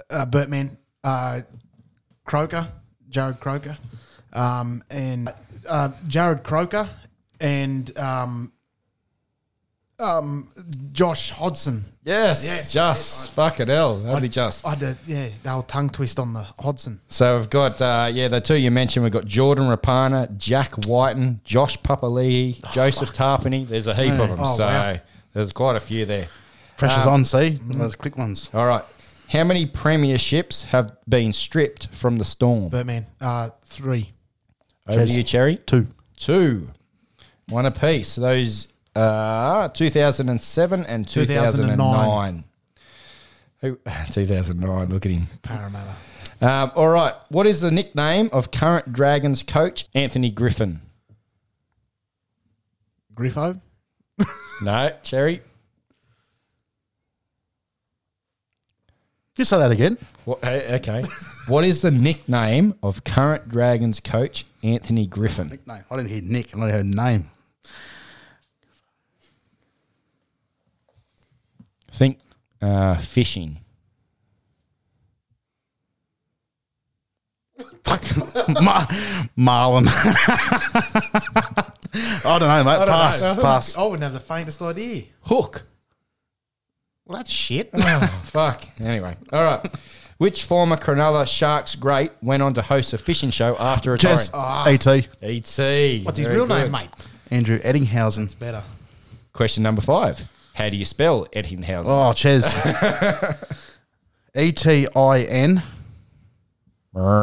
uh, 0.10 0.26
Bertman, 0.26 0.78
uh, 1.04 1.42
Croker, 2.26 2.68
Jarrod 3.10 3.40
Croker, 3.40 3.78
um, 4.34 4.84
and 4.90 5.30
uh, 5.68 5.90
Jarrod 6.08 6.44
Croker, 6.44 6.90
and 7.40 7.98
um, 7.98 8.52
um, 10.00 10.50
Josh 10.92 11.32
Hodgson. 11.32 11.86
Yes, 12.06 12.44
Yes, 12.44 12.74
just 12.74 13.34
fucking 13.34 13.68
hell, 13.68 14.02
only 14.08 14.28
just. 14.28 14.66
I 14.66 14.72
had 14.72 14.80
to, 14.82 14.98
yeah, 15.08 15.30
they 15.42 15.54
were 15.54 15.62
tongue 15.62 15.90
twist 15.90 16.20
on 16.20 16.34
the 16.34 16.46
Hodgson. 16.60 17.00
So 17.08 17.38
we've 17.38 17.50
got 17.50 17.82
uh, 17.82 18.10
yeah 18.14 18.28
the 18.28 18.42
two 18.42 18.56
you 18.56 18.72
mentioned. 18.72 19.04
We've 19.04 19.14
got 19.14 19.26
Jordan 19.26 19.66
Rapana, 19.66 20.36
Jack 20.38 20.86
Wighton, 20.86 21.40
Josh 21.46 21.78
Papali'i, 21.80 22.62
Joseph 22.74 23.14
Tapine. 23.14 23.68
There's 23.68 23.88
a 23.88 23.96
heap 23.96 24.20
of 24.20 24.30
them. 24.30 24.40
Oh, 24.42 24.58
so 24.58 24.66
wow. 24.66 24.98
there's 25.34 25.54
quite 25.54 25.78
a 25.78 25.80
few 25.80 26.06
there. 26.06 26.28
Pressure's 26.76 27.06
Um, 27.06 27.14
on, 27.14 27.26
see? 27.26 27.60
Those 27.64 27.96
quick 27.96 28.18
ones. 28.18 28.50
All 28.54 28.66
right, 28.66 28.84
how 29.34 29.44
many 29.44 29.66
premierships 29.66 30.64
have 30.66 30.96
been 31.10 31.34
stripped 31.34 31.88
from 31.88 32.18
the 32.18 32.24
Storm? 32.24 32.70
Bertman, 32.70 33.08
uh, 33.20 33.50
three. 33.66 34.14
Over 34.88 35.06
to 35.06 35.12
you, 35.12 35.24
Cherry. 35.24 35.58
Two. 35.58 35.88
Two, 36.16 36.70
one 37.50 37.66
apiece. 37.66 38.16
Those 38.16 38.68
uh, 38.96 39.68
2007 39.70 40.86
and 40.86 41.08
2009. 41.08 42.44
2009. 43.62 44.08
2009. 44.12 44.86
Look 44.88 45.06
at 45.06 45.12
him. 45.12 45.28
Parramatta. 45.42 45.96
Um, 46.42 46.72
all 46.76 46.90
right. 46.90 47.14
What 47.30 47.48
is 47.48 47.62
the 47.62 47.72
nickname 47.72 48.30
of 48.32 48.52
current 48.52 48.94
Dragons 48.94 49.44
coach 49.44 49.88
Anthony 49.96 50.30
Griffin? 50.32 50.82
Griffo. 53.14 53.60
No, 54.62 54.92
Cherry. 55.04 55.42
You 59.36 59.46
say 59.46 59.58
that 59.58 59.72
again. 59.72 59.98
What, 60.26 60.44
hey, 60.44 60.76
okay. 60.76 61.04
what 61.48 61.64
is 61.64 61.82
the 61.82 61.90
nickname 61.90 62.76
of 62.84 63.04
current 63.04 63.50
Dragons 63.50 64.00
coach 64.00 64.46
Anthony 64.62 65.08
Griffin? 65.08 65.60
No, 65.66 65.80
I 65.90 65.96
didn't 65.96 66.10
hear 66.10 66.22
Nick. 66.22 66.56
I 66.56 66.60
only 66.60 66.72
heard 66.72 66.86
name. 66.86 67.32
Think 71.92 72.20
uh, 72.62 72.98
fishing. 72.98 73.60
Fuck. 77.84 78.04
Mar- 78.62 78.88
Marlon. 79.36 79.86
I 81.96 82.40
don't 82.40 82.48
know, 82.48 82.64
mate. 82.64 82.88
pass. 82.88 83.22
Pass. 83.22 83.78
I 83.78 83.84
wouldn't 83.84 84.04
have 84.04 84.14
the 84.14 84.20
faintest 84.20 84.62
idea. 84.62 85.04
Hook. 85.22 85.66
Well, 87.14 87.20
that's 87.20 87.32
shit. 87.32 87.70
Oh, 87.76 88.22
fuck. 88.24 88.64
Anyway, 88.80 89.16
all 89.32 89.44
right. 89.44 89.76
Which 90.18 90.46
former 90.46 90.76
Cronulla 90.78 91.28
Sharks 91.28 91.76
great 91.76 92.12
went 92.24 92.42
on 92.42 92.56
to 92.56 92.64
host 92.64 92.92
a 92.94 92.98
fishing 92.98 93.30
show 93.30 93.56
after 93.60 93.92
retiring? 93.92 94.18
Jess. 94.18 94.32
Ah. 94.34 94.68
E.T. 94.68 95.08
E.T. 95.22 96.02
What's 96.06 96.18
his 96.18 96.26
Very 96.28 96.38
real 96.40 96.48
good. 96.48 96.64
name, 96.64 96.72
mate? 96.72 96.90
Andrew 97.30 97.60
Ettingshausen. 97.60 98.38
Better. 98.40 98.64
Question 99.32 99.62
number 99.62 99.82
five. 99.82 100.24
How 100.56 100.70
do 100.70 100.76
you 100.78 100.86
spell 100.86 101.28
Ettingshausen? 101.28 101.84
Oh, 101.86 102.14
Ches. 102.14 102.52
E 104.36 104.52
T 104.52 104.88
I 104.96 105.20
N. 105.22 105.62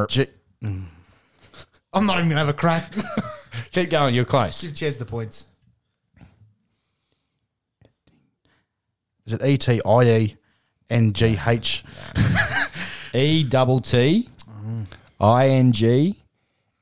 G. 0.09 0.27
I'm 0.63 2.07
not 2.07 2.19
even 2.19 2.29
gonna 2.29 2.37
have 2.39 2.49
a 2.49 2.53
crack. 2.53 2.93
Keep 3.73 3.91
going. 3.91 4.15
You're 4.15 4.25
close. 4.25 4.63
Give 4.63 4.73
Ches 4.73 4.97
the 4.99 5.05
points. 5.05 5.47
Is 9.31 9.35
it 9.35 9.43
E 9.45 9.57
T 9.57 9.81
I 9.87 10.03
E 10.03 10.37
N 10.91 11.13
G 11.13 11.39
H? 11.47 11.85
E 13.13 13.43
double 13.43 13.81
T 13.81 14.29
I 15.21 15.49
N 15.49 15.73
G 15.73 16.23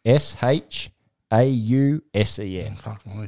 S 0.05 0.37
H 0.43 0.91
A 1.33 1.45
U 1.47 2.03
S 2.13 2.39
E 2.39 2.61
N. 2.61 2.77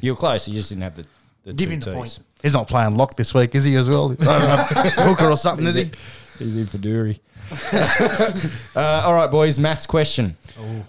You're 0.03 0.17
close. 0.17 0.47
You 0.49 0.55
just 0.55 0.69
didn't 0.69 0.83
have 0.83 0.97
the, 0.97 1.07
the 1.45 1.53
Give 1.55 1.69
two 1.69 1.75
him 1.75 1.81
the 1.81 1.87
Ts. 1.87 1.95
point. 1.97 2.19
He's 2.43 2.53
not 2.53 2.69
playing 2.69 2.97
lock 2.97 3.17
this 3.17 3.33
week, 3.35 3.55
is 3.55 3.65
he, 3.65 3.75
as 3.77 3.89
well? 3.89 4.13
I 4.13 4.15
don't 4.15 4.27
know, 4.27 4.91
Hooker 5.05 5.31
or 5.31 5.37
something, 5.37 5.67
is 5.67 5.75
he? 5.75 5.91
He's 6.39 6.57
in 6.57 6.67
for 6.67 6.79
Doorey. 6.79 7.21
uh, 7.73 9.03
all 9.05 9.15
right, 9.15 9.31
boys. 9.31 9.59
Maths 9.59 9.87
question. 9.87 10.37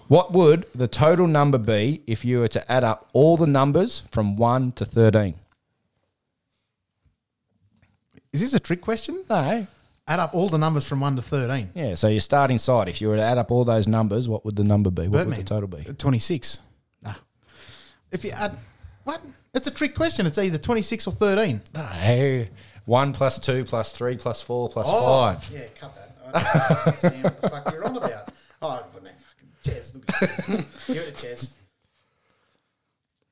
What 0.08 0.32
would 0.32 0.66
the 0.74 0.88
total 0.88 1.26
number 1.26 1.58
be 1.58 2.02
if 2.06 2.24
you 2.24 2.40
were 2.40 2.48
to 2.48 2.72
add 2.72 2.84
up 2.84 3.08
all 3.14 3.36
the 3.38 3.46
numbers 3.46 4.02
from 4.10 4.36
1 4.36 4.72
to 4.72 4.84
13? 4.84 5.34
Is 8.32 8.40
this 8.40 8.54
a 8.54 8.60
trick 8.60 8.80
question? 8.80 9.22
No. 9.28 9.66
Add 10.08 10.18
up 10.18 10.34
all 10.34 10.48
the 10.48 10.58
numbers 10.58 10.86
from 10.86 11.00
one 11.00 11.16
to 11.16 11.22
thirteen. 11.22 11.70
Yeah, 11.74 11.94
so 11.94 12.08
your 12.08 12.20
starting 12.20 12.58
side, 12.58 12.88
if 12.88 13.00
you 13.00 13.08
were 13.08 13.16
to 13.16 13.22
add 13.22 13.38
up 13.38 13.50
all 13.52 13.64
those 13.64 13.86
numbers, 13.86 14.28
what 14.28 14.44
would 14.44 14.56
the 14.56 14.64
number 14.64 14.90
be? 14.90 15.02
What 15.02 15.10
would 15.10 15.18
Birdman. 15.26 15.38
the 15.40 15.44
total 15.44 15.68
be? 15.68 15.86
Uh, 15.88 15.92
twenty-six. 15.96 16.58
Nah. 17.02 17.14
If 18.10 18.24
you 18.24 18.30
add 18.32 18.56
what? 19.04 19.22
It's 19.54 19.68
a 19.68 19.70
trick 19.70 19.94
question. 19.94 20.26
It's 20.26 20.38
either 20.38 20.58
twenty-six 20.58 21.06
or 21.06 21.12
thirteen. 21.12 21.62
No. 21.74 22.46
1 22.84 23.12
plus 23.12 23.38
2 23.38 23.64
plus 23.64 23.92
3 23.92 24.16
plus 24.16 24.42
4 24.42 24.68
plus 24.68 24.86
5. 24.86 24.92
Oh, 24.92 25.38
Yeah, 25.56 25.60
cut 25.78 25.94
that. 25.94 26.16
I 26.34 26.68
don't 26.74 26.86
understand 26.88 27.22
what 27.24 27.40
the 27.40 27.48
fuck 27.48 27.72
you're 27.72 27.84
on 27.84 27.96
about. 27.96 28.28
Oh, 28.60 28.68
I 28.70 28.82
wouldn't 28.92 29.12
have 29.12 29.20
fucking 29.20 29.48
Ches. 29.62 29.94
Look. 30.48 30.64
Give 30.88 30.96
it 30.96 31.16
a 31.16 31.22
Ches. 31.22 31.54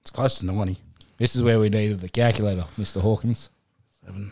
It's 0.02 0.10
close 0.10 0.38
to 0.38 0.46
90. 0.46 0.78
This 1.18 1.34
is 1.34 1.42
where 1.42 1.58
we 1.58 1.68
needed 1.68 1.98
the 2.00 2.08
calculator, 2.08 2.64
Mr. 2.78 3.00
Hawkins. 3.00 3.50
Seven. 4.06 4.30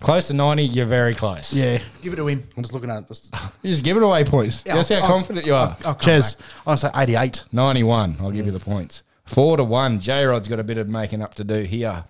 Close 0.00 0.26
to 0.28 0.34
90, 0.34 0.64
you're 0.64 0.86
very 0.86 1.14
close. 1.14 1.52
Yeah. 1.54 1.78
Give 2.02 2.12
it 2.12 2.16
to 2.16 2.26
him. 2.26 2.42
I'm 2.56 2.62
just 2.62 2.74
looking 2.74 2.90
at 2.90 3.02
it. 3.04 3.08
Just, 3.08 3.34
You're 3.62 3.70
just 3.72 3.84
giving 3.84 4.02
away 4.02 4.24
points. 4.24 4.62
Yeah, 4.66 4.74
That's 4.76 4.90
I'll- 4.90 5.00
how 5.00 5.06
I'll- 5.06 5.12
confident 5.12 5.46
you 5.46 5.54
are. 5.54 5.74
Cheers. 5.76 5.86
I'll 5.86 5.94
come 5.94 6.00
Ches, 6.00 6.34
back. 6.34 6.46
I 6.66 6.70
want 6.70 6.80
to 6.80 6.86
say 6.88 6.92
88. 6.94 7.44
91. 7.52 8.16
I'll 8.20 8.30
give 8.30 8.44
you 8.46 8.52
the 8.52 8.60
points. 8.60 9.02
Four 9.24 9.56
to 9.56 9.64
one. 9.64 10.00
J 10.00 10.24
Rod's 10.24 10.48
got 10.48 10.60
a 10.60 10.64
bit 10.64 10.76
of 10.78 10.88
making 10.88 11.22
up 11.22 11.34
to 11.34 11.44
do 11.44 11.62
here. 11.62 12.04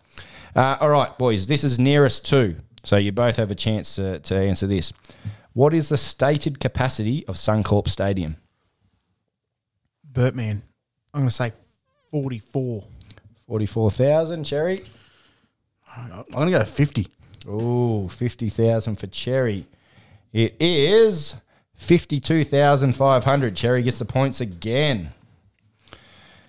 Uh, 0.56 0.76
all 0.80 0.88
right, 0.90 1.16
boys. 1.18 1.46
This 1.46 1.62
is 1.62 1.78
nearest 1.78 2.26
two. 2.26 2.56
So 2.82 2.96
you 2.96 3.12
both 3.12 3.36
have 3.36 3.50
a 3.50 3.54
chance 3.54 3.94
to, 3.96 4.18
to 4.20 4.34
answer 4.36 4.66
this. 4.66 4.92
What 5.52 5.72
is 5.74 5.88
the 5.88 5.96
stated 5.96 6.58
capacity 6.58 7.24
of 7.26 7.36
Suncorp 7.36 7.88
Stadium? 7.88 8.36
Bertman. 10.10 10.62
I'm 11.12 11.20
going 11.20 11.28
to 11.28 11.34
say 11.34 11.52
forty-four. 12.10 12.84
44,000, 13.46 14.42
Cherry. 14.44 14.82
I'm 15.96 16.24
going 16.32 16.46
to 16.46 16.58
go 16.58 16.64
50. 16.64 17.06
Ooh, 17.48 18.08
50,000 18.08 18.96
for 18.96 19.06
Cherry. 19.08 19.66
It 20.32 20.56
is 20.58 21.36
52,500. 21.74 23.56
Cherry 23.56 23.82
gets 23.82 23.98
the 23.98 24.04
points 24.04 24.40
again. 24.40 25.10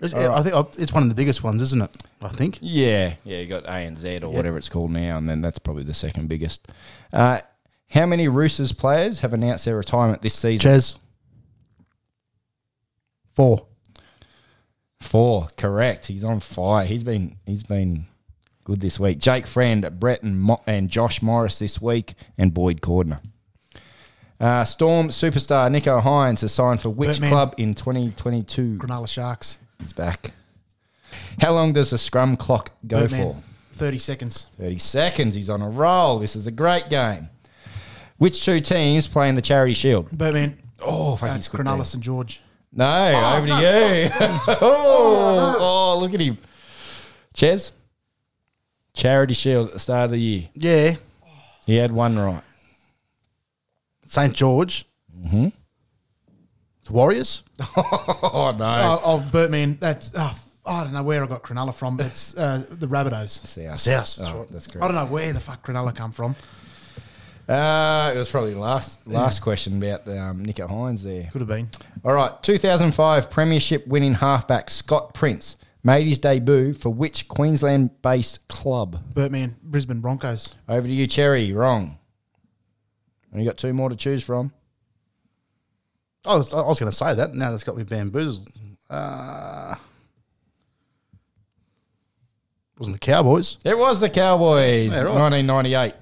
It's, 0.01 0.13
I 0.13 0.41
think 0.41 0.55
it's 0.77 0.91
one 0.93 1.03
of 1.03 1.09
the 1.09 1.15
biggest 1.15 1.43
ones, 1.43 1.61
isn't 1.61 1.81
it? 1.81 1.91
I 2.21 2.27
think. 2.27 2.59
Yeah, 2.61 3.15
yeah, 3.23 3.39
you 3.39 3.47
got 3.47 3.63
ANZ 3.63 4.23
or 4.23 4.29
whatever 4.29 4.57
it's 4.57 4.69
called 4.69 4.91
now, 4.91 5.17
and 5.17 5.27
then 5.27 5.41
that's 5.41 5.59
probably 5.59 5.83
the 5.83 5.93
second 5.93 6.27
biggest. 6.27 6.67
Uh, 7.13 7.39
how 7.89 8.05
many 8.05 8.27
Roosters 8.27 8.71
players 8.71 9.19
have 9.21 9.33
announced 9.33 9.65
their 9.65 9.77
retirement 9.77 10.21
this 10.21 10.33
season? 10.33 10.59
Ches. 10.59 10.99
Four. 13.33 13.65
Four, 14.99 15.47
correct. 15.57 16.07
He's 16.07 16.23
on 16.23 16.39
fire. 16.39 16.85
He's 16.85 17.03
been 17.03 17.37
he's 17.45 17.63
been 17.63 18.05
good 18.65 18.81
this 18.81 18.99
week. 18.99 19.19
Jake 19.19 19.47
Friend, 19.47 19.89
Brett 19.99 20.21
and, 20.23 20.39
Mo- 20.41 20.61
and 20.67 20.89
Josh 20.89 21.21
Morris 21.21 21.57
this 21.59 21.81
week, 21.81 22.15
and 22.37 22.53
Boyd 22.53 22.81
Cordner. 22.81 23.21
Uh, 24.37 24.65
Storm 24.65 25.07
superstar 25.09 25.69
Nicho 25.73 26.01
Hynes 26.01 26.41
has 26.41 26.51
signed 26.53 26.81
for 26.81 26.89
which 26.89 27.11
Birdman. 27.11 27.29
club 27.29 27.55
in 27.57 27.73
2022? 27.73 28.77
Cronulla 28.77 29.07
Sharks. 29.07 29.59
He's 29.79 29.93
back. 29.93 30.31
How 31.39 31.53
long 31.53 31.71
does 31.71 31.91
the 31.91 31.97
scrum 31.97 32.35
clock 32.35 32.71
go 32.85 33.01
Birdman. 33.01 33.33
for? 33.33 33.43
Thirty 33.71 33.99
seconds. 33.99 34.47
30 34.59 34.77
seconds. 34.79 35.35
He's 35.35 35.49
on 35.49 35.61
a 35.61 35.69
roll. 35.69 36.19
This 36.19 36.35
is 36.35 36.47
a 36.47 36.51
great 36.51 36.89
game. 36.89 37.29
Which 38.17 38.43
two 38.43 38.61
teams 38.61 39.05
play 39.07 39.27
in 39.29 39.35
the 39.35 39.41
Charity 39.41 39.73
Shield? 39.73 40.09
Birdman. 40.11 40.57
Oh, 40.81 41.15
fuck, 41.15 41.29
That's 41.29 41.47
he's 41.47 41.49
good 41.49 41.65
Cronulla. 41.65 41.85
St 41.85 42.03
George. 42.03 42.41
No, 42.73 43.35
over 43.37 43.47
to 43.47 43.53
you. 43.53 44.09
oh, 44.61 45.55
oh, 45.59 45.99
look 45.99 46.13
at 46.13 46.19
him. 46.19 46.37
Ches? 47.33 47.71
Charity 48.95 49.33
Shield 49.33 49.67
at 49.67 49.73
the 49.73 49.79
start 49.79 50.05
of 50.05 50.11
the 50.11 50.19
year. 50.19 50.49
Yeah. 50.53 50.95
He 51.65 51.75
had 51.75 51.91
one 51.91 52.17
right. 52.17 52.41
St. 54.05 54.33
George. 54.33 54.85
Mm-hmm. 55.15 55.47
It's 56.81 56.89
Warriors. 56.89 57.43
Oh, 57.77 58.53
no. 58.57 58.65
Oh, 58.65 59.01
oh 59.03 59.29
Bertman. 59.31 59.79
That's. 59.79 60.11
Oh, 60.15 60.37
I 60.65 60.83
don't 60.83 60.93
know 60.93 61.03
where 61.03 61.23
I 61.23 61.27
got 61.27 61.41
Cronulla 61.43 61.73
from. 61.73 61.99
It's 61.99 62.35
uh, 62.37 62.65
the 62.69 62.87
Rabbitohs. 62.87 63.45
South. 63.45 63.79
South. 63.79 64.15
That's 64.17 64.19
Oh, 64.19 64.39
right. 64.39 64.51
that's 64.51 64.75
I 64.75 64.79
don't 64.79 64.95
know 64.95 65.05
where 65.05 65.31
the 65.33 65.39
fuck 65.39 65.65
Cronulla 65.65 65.95
come 65.95 66.11
from. 66.11 66.35
Uh, 67.47 68.11
it 68.15 68.17
was 68.17 68.29
probably 68.29 68.53
the 68.53 68.59
last 68.59 69.05
last 69.07 69.41
question 69.41 69.77
about 69.77 70.03
the, 70.05 70.19
um, 70.19 70.43
Nicho 70.43 70.67
Hynes 70.69 71.03
there. 71.03 71.29
Could 71.31 71.41
have 71.41 71.47
been. 71.47 71.69
All 72.03 72.13
right, 72.13 72.31
2005 72.43 73.29
Premiership 73.29 73.85
winning 73.87 74.15
halfback 74.15 74.69
Scott 74.71 75.13
Prince 75.13 75.55
made 75.85 76.07
his 76.07 76.17
debut 76.17 76.73
for 76.73 76.89
which 76.89 77.27
Queensland 77.29 78.01
based 78.01 78.45
club? 78.49 79.01
Bertman. 79.13 79.55
Brisbane 79.61 80.01
Broncos. 80.01 80.53
Over 80.67 80.87
to 80.87 80.93
you, 80.93 81.07
Cherry. 81.07 81.53
Wrong. 81.53 81.97
And 83.31 83.41
you 83.41 83.47
got 83.47 83.57
two 83.57 83.71
more 83.71 83.89
to 83.89 83.95
choose 83.95 84.23
from. 84.23 84.51
I 86.25 86.35
was, 86.35 86.51
I 86.53 86.57
was 86.61 86.79
going 86.79 86.89
to 86.91 86.95
say 86.95 87.13
that. 87.13 87.33
Now 87.35 87.51
that's 87.51 87.63
got 87.63 87.77
me 87.77 87.83
bamboozled. 87.83 88.49
Uh, 88.89 89.75
wasn't 92.79 92.99
the 92.99 93.05
Cowboys? 93.05 93.57
It 93.63 93.77
was 93.77 93.99
the 93.99 94.09
Cowboys, 94.09 94.91
Yeah, 94.93 95.01
right. 95.03 95.13
1998. 95.13 95.93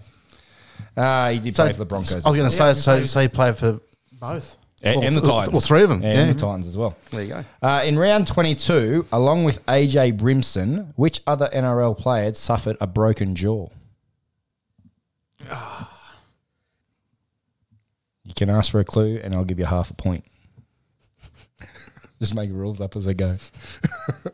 Uh, 0.95 1.29
he 1.31 1.39
did 1.39 1.55
So- 1.55 1.63
play 1.63 1.73
for 1.73 1.79
the 1.79 1.85
Broncos. 1.85 2.25
I 2.25 2.29
was 2.29 2.37
going 2.37 2.49
to 2.49 2.55
say, 2.55 2.65
was 2.65 2.83
so, 2.83 2.95
gonna 2.95 3.07
so 3.07 3.19
he 3.19 3.27
played 3.27 3.57
for. 3.57 3.79
Both. 4.13 4.57
And, 4.83 4.97
well, 4.99 5.07
and 5.07 5.15
the 5.15 5.21
Titans. 5.21 5.51
well, 5.53 5.61
three 5.61 5.81
of 5.83 5.89
them, 5.89 6.03
And 6.03 6.13
yeah. 6.17 6.25
the 6.33 6.39
Titans 6.39 6.67
as 6.67 6.75
well. 6.77 6.95
There 7.09 7.23
you 7.23 7.29
go. 7.29 7.43
Uh, 7.61 7.81
in 7.85 7.97
round 7.97 8.27
22, 8.27 9.07
along 9.13 9.45
with 9.45 9.65
AJ 9.65 10.17
Brimson, 10.17 10.93
which 10.97 11.21
other 11.25 11.49
NRL 11.53 11.97
players 11.97 12.37
suffered 12.37 12.75
a 12.81 12.87
broken 12.87 13.33
jaw? 13.35 13.69
You 18.25 18.33
can 18.33 18.49
ask 18.49 18.71
for 18.71 18.79
a 18.79 18.85
clue, 18.85 19.19
and 19.21 19.35
I'll 19.35 19.43
give 19.43 19.59
you 19.59 19.65
half 19.65 19.91
a 19.91 19.93
point. 19.93 20.23
Just 22.21 22.33
make 22.33 22.49
rules 22.51 22.79
up 22.79 22.95
as 22.95 23.05
I 23.05 23.11
go. 23.11 23.35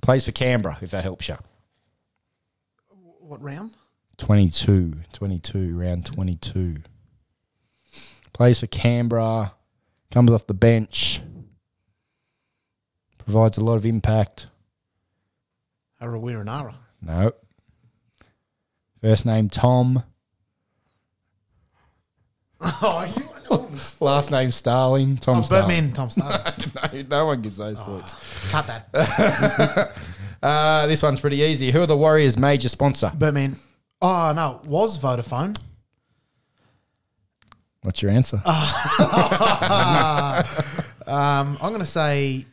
Plays 0.00 0.24
for 0.24 0.32
Canberra, 0.32 0.78
if 0.80 0.90
that 0.92 1.04
helps 1.04 1.28
you. 1.28 1.36
What 3.20 3.42
round? 3.42 3.72
22. 4.22 4.94
22, 5.14 5.76
round 5.76 6.06
22. 6.06 6.76
Plays 8.32 8.60
for 8.60 8.68
Canberra. 8.68 9.52
Comes 10.12 10.30
off 10.30 10.46
the 10.46 10.54
bench. 10.54 11.20
Provides 13.18 13.58
a 13.58 13.64
lot 13.64 13.74
of 13.74 13.84
impact. 13.84 14.46
Arawiranara. 16.00 16.76
No. 17.00 17.32
First 19.00 19.26
name 19.26 19.48
Tom. 19.48 20.04
Oh, 22.60 23.12
you 23.50 23.58
Last 24.00 24.30
name 24.30 24.52
Starling. 24.52 25.16
Tom 25.16 25.38
oh, 25.38 25.42
Starling. 25.42 25.92
Tom 25.92 26.10
Star. 26.10 26.54
no, 26.92 27.02
no 27.08 27.26
one 27.26 27.42
gets 27.42 27.56
those 27.56 27.80
points. 27.80 28.14
Cut 28.50 28.68
that. 28.68 29.96
Uh, 30.42 30.88
this 30.88 31.00
one's 31.04 31.20
pretty 31.20 31.36
easy. 31.36 31.70
Who 31.70 31.82
are 31.82 31.86
the 31.86 31.96
Warriors' 31.96 32.36
major 32.36 32.68
sponsor? 32.68 33.12
Birdman. 33.14 33.60
Oh, 34.02 34.32
no. 34.34 34.60
it 34.62 34.68
Was 34.68 34.98
Vodafone. 34.98 35.56
What's 37.82 38.02
your 38.02 38.10
answer? 38.10 38.42
Um, 41.04 41.58
I'm 41.60 41.70
going 41.70 41.80
to 41.80 41.84
say 41.84 42.46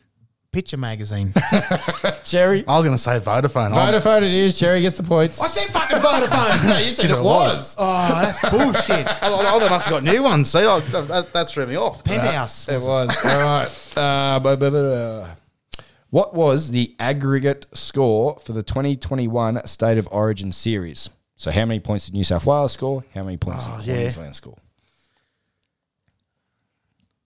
Picture 0.50 0.76
Magazine. 0.76 1.32
Cherry. 2.24 2.64
I 2.66 2.76
was 2.76 2.84
going 2.84 2.96
to 2.96 3.02
say 3.02 3.20
Vodafone. 3.20 3.72
I'm- 3.72 3.94
Vodafone 3.94 4.22
it 4.22 4.32
is. 4.34 4.58
Cherry 4.58 4.80
gets 4.82 4.96
the 4.98 5.04
points. 5.04 5.40
I 5.40 5.46
said 5.46 5.72
fucking 5.72 5.98
Vodafone. 5.98 6.68
No, 6.68 6.78
you 6.78 6.90
said 6.90 7.10
it 7.12 7.22
was. 7.22 7.76
oh, 7.78 8.08
that's 8.20 8.40
bullshit. 8.50 9.06
Oh, 9.22 9.58
they 9.60 9.68
must 9.68 9.86
have 9.86 9.94
got 9.94 10.02
new 10.02 10.22
ones. 10.24 10.50
See, 10.50 10.64
oh, 10.66 10.80
that, 10.80 11.32
that 11.32 11.48
threw 11.48 11.66
me 11.66 11.76
off. 11.76 12.02
Penthouse. 12.02 12.68
It 12.68 12.82
was. 12.82 13.16
All 13.24 13.40
right. 13.40 13.96
Uh, 13.96 14.40
bu- 14.40 14.56
bu- 14.56 14.70
bu- 14.70 14.82
bu- 15.22 15.82
what 16.10 16.34
was 16.34 16.72
the 16.72 16.96
aggregate 16.98 17.66
score 17.72 18.36
for 18.40 18.52
the 18.52 18.64
2021 18.64 19.64
State 19.66 19.96
of 19.96 20.08
Origin 20.10 20.50
series? 20.50 21.08
So, 21.40 21.50
how 21.50 21.64
many 21.64 21.80
points 21.80 22.04
did 22.04 22.12
New 22.12 22.22
South 22.22 22.44
Wales 22.44 22.72
score? 22.72 23.02
How 23.14 23.22
many 23.24 23.38
points 23.38 23.64
Oh, 23.66 23.78
did 23.78 23.86
yeah. 23.86 23.94
Queensland 23.94 24.36
score? 24.36 24.58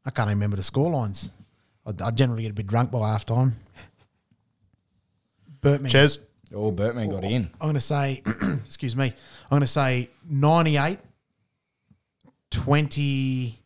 I 0.07 0.11
can't 0.11 0.29
even 0.29 0.39
remember 0.39 0.55
the 0.57 0.63
score 0.63 0.89
lines. 0.89 1.31
I, 1.85 1.91
I 2.01 2.13
generally 2.13 2.45
get 2.45 2.53
a 2.53 2.55
bit 2.55 2.69
drunk 2.69 2.93
by 2.93 3.09
half 3.11 3.27
time. 3.27 3.57
Burtman. 5.61 5.91
Cheers. 5.91 6.21
Oh, 6.55 6.71
Bertman 6.71 7.11
got 7.11 7.25
in. 7.25 7.51
I'm 7.61 7.67
going 7.67 7.75
to 7.75 7.81
say, 7.81 8.23
excuse 8.65 8.95
me, 8.95 9.07
I'm 9.07 9.49
going 9.51 9.63
to 9.63 9.67
say 9.67 10.09
98, 10.31 11.01
20, 12.53 13.59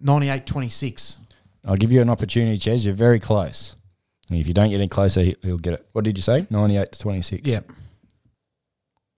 98, 0.00 0.44
26. 0.46 1.16
I'll 1.64 1.76
give 1.76 1.92
you 1.92 2.00
an 2.02 2.10
opportunity, 2.10 2.58
Ches. 2.58 2.84
You're 2.84 2.94
very 2.94 3.20
close. 3.20 3.76
And 4.28 4.40
if 4.40 4.48
you 4.48 4.54
don't 4.54 4.70
get 4.70 4.76
any 4.80 4.88
closer, 4.88 5.22
he- 5.22 5.36
he'll 5.42 5.56
get 5.58 5.74
it. 5.74 5.86
What 5.92 6.02
did 6.04 6.18
you 6.18 6.22
say? 6.22 6.48
98 6.50 6.90
to 6.90 6.98
26. 6.98 7.48
Yeah. 7.48 7.60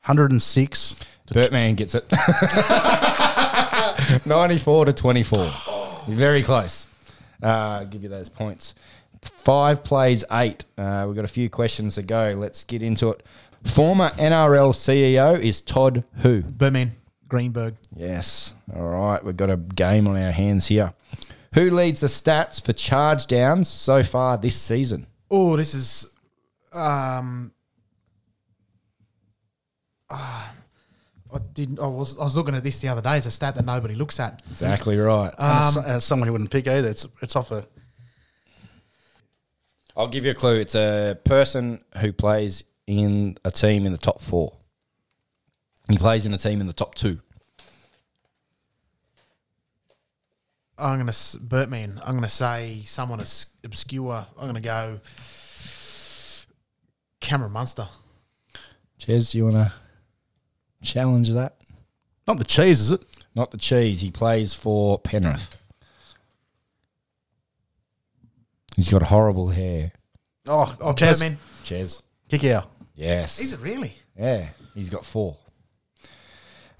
106. 0.06 1.04
Bertman 1.26 1.76
gets 1.76 1.94
it. 1.96 2.04
94 4.26 4.84
to 4.86 4.92
24. 4.92 5.50
Very 6.08 6.42
close. 6.42 6.86
Uh, 7.42 7.84
give 7.84 8.02
you 8.02 8.08
those 8.08 8.28
points. 8.28 8.74
Five 9.20 9.82
plays 9.82 10.24
eight. 10.30 10.64
Uh, 10.78 11.04
we've 11.06 11.16
got 11.16 11.24
a 11.24 11.28
few 11.28 11.50
questions 11.50 11.96
to 11.96 12.02
go. 12.02 12.34
Let's 12.36 12.64
get 12.64 12.82
into 12.82 13.10
it. 13.10 13.24
Former 13.64 14.10
NRL 14.10 14.72
CEO 14.72 15.38
is 15.40 15.60
Todd 15.60 16.04
who? 16.18 16.42
Burtman, 16.42 16.92
Greenberg. 17.26 17.74
Yes. 17.92 18.54
All 18.74 18.88
right. 18.88 19.22
We've 19.24 19.36
got 19.36 19.50
a 19.50 19.56
game 19.56 20.06
on 20.06 20.16
our 20.16 20.30
hands 20.30 20.68
here. 20.68 20.94
Who 21.54 21.70
leads 21.70 22.00
the 22.00 22.06
stats 22.06 22.64
for 22.64 22.72
charge 22.72 23.26
downs 23.26 23.68
so 23.68 24.02
far 24.02 24.38
this 24.38 24.54
season? 24.54 25.06
Oh, 25.30 25.56
this 25.56 25.74
is. 25.74 26.12
Um, 26.72 27.52
I 31.56 31.60
didn't. 31.64 31.80
I 31.80 31.86
was. 31.86 32.18
I 32.18 32.24
was 32.24 32.36
looking 32.36 32.54
at 32.54 32.62
this 32.62 32.78
the 32.80 32.88
other 32.88 33.00
day. 33.00 33.16
It's 33.16 33.24
a 33.26 33.30
stat 33.30 33.54
that 33.54 33.64
nobody 33.64 33.94
looks 33.94 34.20
at. 34.20 34.42
Exactly 34.50 34.98
right. 34.98 35.32
And 35.38 35.76
it's- 35.76 35.76
uh, 35.76 36.00
someone 36.00 36.26
who 36.26 36.32
wouldn't 36.32 36.50
pick 36.50 36.68
either. 36.68 36.88
It's, 36.88 37.06
it's 37.22 37.34
off 37.34 37.50
a. 37.50 37.64
I'll 39.96 40.08
give 40.08 40.26
you 40.26 40.32
a 40.32 40.34
clue. 40.34 40.58
It's 40.60 40.74
a 40.74 41.18
person 41.24 41.82
who 42.00 42.12
plays 42.12 42.62
in 42.86 43.38
a 43.44 43.50
team 43.50 43.86
in 43.86 43.92
the 43.92 43.98
top 43.98 44.20
four. 44.20 44.54
He 45.88 45.96
plays 45.96 46.26
in 46.26 46.34
a 46.34 46.38
team 46.38 46.60
in 46.60 46.66
the 46.66 46.74
top 46.74 46.94
two. 46.94 47.20
I'm 50.78 50.98
gonna 50.98 51.08
s- 51.08 51.36
Burtman. 51.40 51.98
I'm 52.04 52.14
gonna 52.16 52.28
say 52.28 52.82
someone 52.84 53.20
as 53.20 53.46
obscure. 53.64 54.26
I'm 54.38 54.46
gonna 54.46 54.60
go. 54.60 55.00
Cameron 57.20 57.52
Munster. 57.52 57.88
Ches, 58.98 59.34
you 59.34 59.44
want 59.46 59.56
to 59.56 59.72
challenge 60.86 61.30
that? 61.32 61.56
Not 62.26 62.38
the 62.38 62.44
cheese, 62.44 62.80
is 62.80 62.92
it? 62.92 63.04
Not 63.34 63.50
the 63.50 63.58
cheese. 63.58 64.00
He 64.00 64.10
plays 64.10 64.54
for 64.54 64.98
Penrith. 64.98 65.60
He's 68.76 68.88
got 68.88 69.02
horrible 69.02 69.48
hair. 69.50 69.92
Oh, 70.46 70.74
Oh, 70.80 70.92
Chaz, 70.92 71.22
Burtman. 71.22 71.36
Ches. 71.62 72.02
kick 72.28 72.44
out. 72.44 72.70
Yes. 72.94 73.40
Is 73.40 73.52
it 73.52 73.60
really? 73.60 73.94
Yeah, 74.18 74.48
he's 74.74 74.88
got 74.90 75.04
four. 75.04 75.36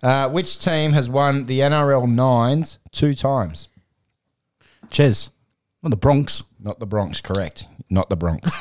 Uh, 0.02 0.28
which 0.28 0.58
team 0.58 0.92
has 0.92 1.08
won 1.08 1.46
the 1.46 1.60
NRL 1.60 2.06
nines 2.08 2.78
two 2.92 3.14
times? 3.14 3.68
Ches. 4.90 5.30
Not 5.82 5.90
the 5.90 5.96
Bronx. 5.96 6.42
Not 6.60 6.78
the 6.80 6.86
Bronx, 6.86 7.20
correct. 7.20 7.66
Not 7.90 8.08
the 8.08 8.16
Bronx. 8.16 8.50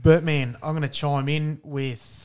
Burtman. 0.00 0.56
I'm 0.62 0.74
gonna 0.74 0.88
chime 0.88 1.28
in 1.28 1.60
with. 1.62 2.23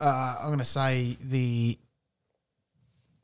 Uh, 0.00 0.36
I'm 0.42 0.50
gonna 0.50 0.64
say 0.64 1.16
the 1.22 1.78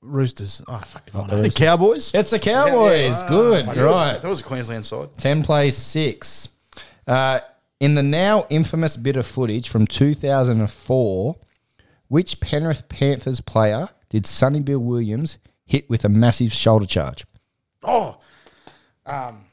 Roosters. 0.00 0.62
Oh 0.66 0.78
fuck! 0.78 1.02
if 1.06 1.14
I 1.14 1.26
know. 1.26 1.42
The 1.42 1.50
Cowboys. 1.50 2.12
it's 2.14 2.30
the 2.30 2.38
Cowboys. 2.38 3.22
Good. 3.24 3.66
That 3.66 3.76
was- 3.76 3.84
right. 3.84 4.20
That 4.20 4.28
was 4.28 4.40
a 4.40 4.44
Queensland 4.44 4.84
side. 4.84 5.16
10 5.18 5.44
plays 5.44 5.76
6. 5.76 6.48
Uh, 7.06 7.40
in 7.78 7.94
the 7.94 8.02
now 8.02 8.46
infamous 8.50 8.96
bit 8.96 9.16
of 9.16 9.26
footage 9.26 9.68
from 9.68 9.86
2004, 9.86 11.36
which 12.08 12.40
Penrith 12.40 12.88
Panthers 12.88 13.40
player 13.40 13.88
did 14.08 14.26
Sonny 14.26 14.60
Bill 14.60 14.78
Williams 14.80 15.38
hit 15.66 15.88
with 15.90 16.04
a 16.04 16.08
massive 16.08 16.52
shoulder 16.52 16.86
charge? 16.86 17.24
Oh, 17.82 18.18
um, 19.06 19.46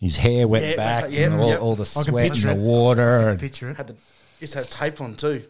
His 0.00 0.16
hair 0.18 0.46
went 0.48 0.64
Yeah, 0.64 0.76
back, 0.76 1.04
yeah, 1.10 1.26
and 1.26 1.34
all, 1.40 1.48
yeah. 1.48 1.56
all 1.56 1.74
the 1.76 1.82
I 1.84 2.02
can 2.04 2.12
sweat 2.12 2.24
and 2.26 2.32
picture 2.34 2.48
the 2.48 2.54
it. 2.54 2.58
water. 2.58 3.28
And 3.30 3.40
Picture 3.40 3.70
it. 3.70 3.76
had 3.76 3.86
the 3.88 3.96
used 4.40 4.52
to 4.54 4.58
have 4.60 4.70
tape 4.70 5.00
on 5.00 5.14
too. 5.16 5.42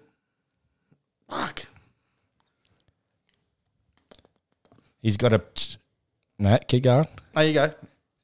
Fuck. 1.29 1.65
he's 5.03 5.17
got 5.17 5.33
a. 5.33 5.43
No, 6.39 6.59
keep 6.67 6.85
going. 6.85 7.07
There 7.35 7.45
you 7.45 7.55
go. 7.55 7.71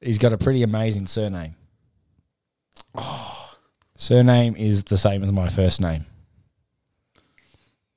He's 0.00 0.18
got 0.18 0.32
a 0.32 0.38
pretty 0.38 0.62
amazing 0.62 1.06
surname. 1.06 1.54
Oh. 2.94 3.52
Surname 3.96 4.56
is 4.56 4.84
the 4.84 4.96
same 4.96 5.22
as 5.22 5.30
my 5.30 5.48
first 5.48 5.80
name. 5.80 6.06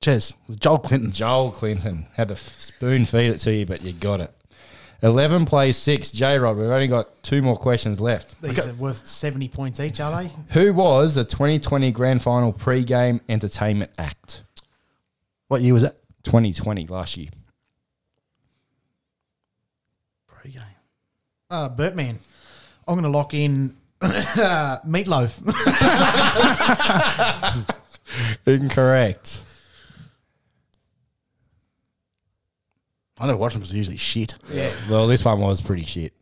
Cheers. 0.02 0.34
It 0.48 0.60
Joel 0.60 0.78
Clinton. 0.78 1.12
Joel 1.12 1.50
Clinton 1.50 2.06
had 2.14 2.28
to 2.28 2.34
f- 2.34 2.40
spoon 2.40 3.06
feed 3.06 3.30
it 3.30 3.38
to 3.38 3.52
you, 3.54 3.64
but 3.64 3.80
you 3.80 3.94
got 3.94 4.20
it. 4.20 4.30
11 5.02 5.46
plays 5.46 5.76
6. 5.78 6.10
J 6.12 6.38
Rod, 6.38 6.56
we've 6.56 6.68
only 6.68 6.88
got 6.88 7.22
two 7.22 7.42
more 7.42 7.56
questions 7.56 8.00
left. 8.00 8.40
These 8.42 8.66
are 8.66 8.74
worth 8.74 9.06
70 9.06 9.48
points 9.48 9.80
each, 9.80 10.00
are 10.00 10.22
they? 10.22 10.30
Who 10.50 10.72
was 10.74 11.14
the 11.14 11.24
2020 11.24 11.90
Grand 11.92 12.22
Final 12.22 12.52
pre-game 12.52 13.20
entertainment 13.28 13.92
act? 13.98 14.42
What 15.48 15.62
year 15.62 15.74
was 15.74 15.82
that? 15.82 15.96
2020, 16.24 16.86
last 16.86 17.16
year. 17.16 17.28
Pre-game. 20.26 20.62
Uh, 21.50 21.68
Burtman. 21.68 22.16
I'm 22.88 22.94
going 22.94 23.02
to 23.04 23.10
lock 23.10 23.34
in 23.34 23.76
Meatloaf. 24.00 25.40
Incorrect. 28.46 29.42
I 33.18 33.26
never 33.26 33.38
watched 33.38 33.54
them 33.54 33.60
because 33.60 33.70
they're 33.70 33.78
usually 33.78 33.96
shit. 33.96 34.34
yeah. 34.50 34.70
Well, 34.90 35.06
this 35.06 35.24
one 35.24 35.40
was 35.40 35.60
pretty 35.60 35.84
shit. 35.84 36.12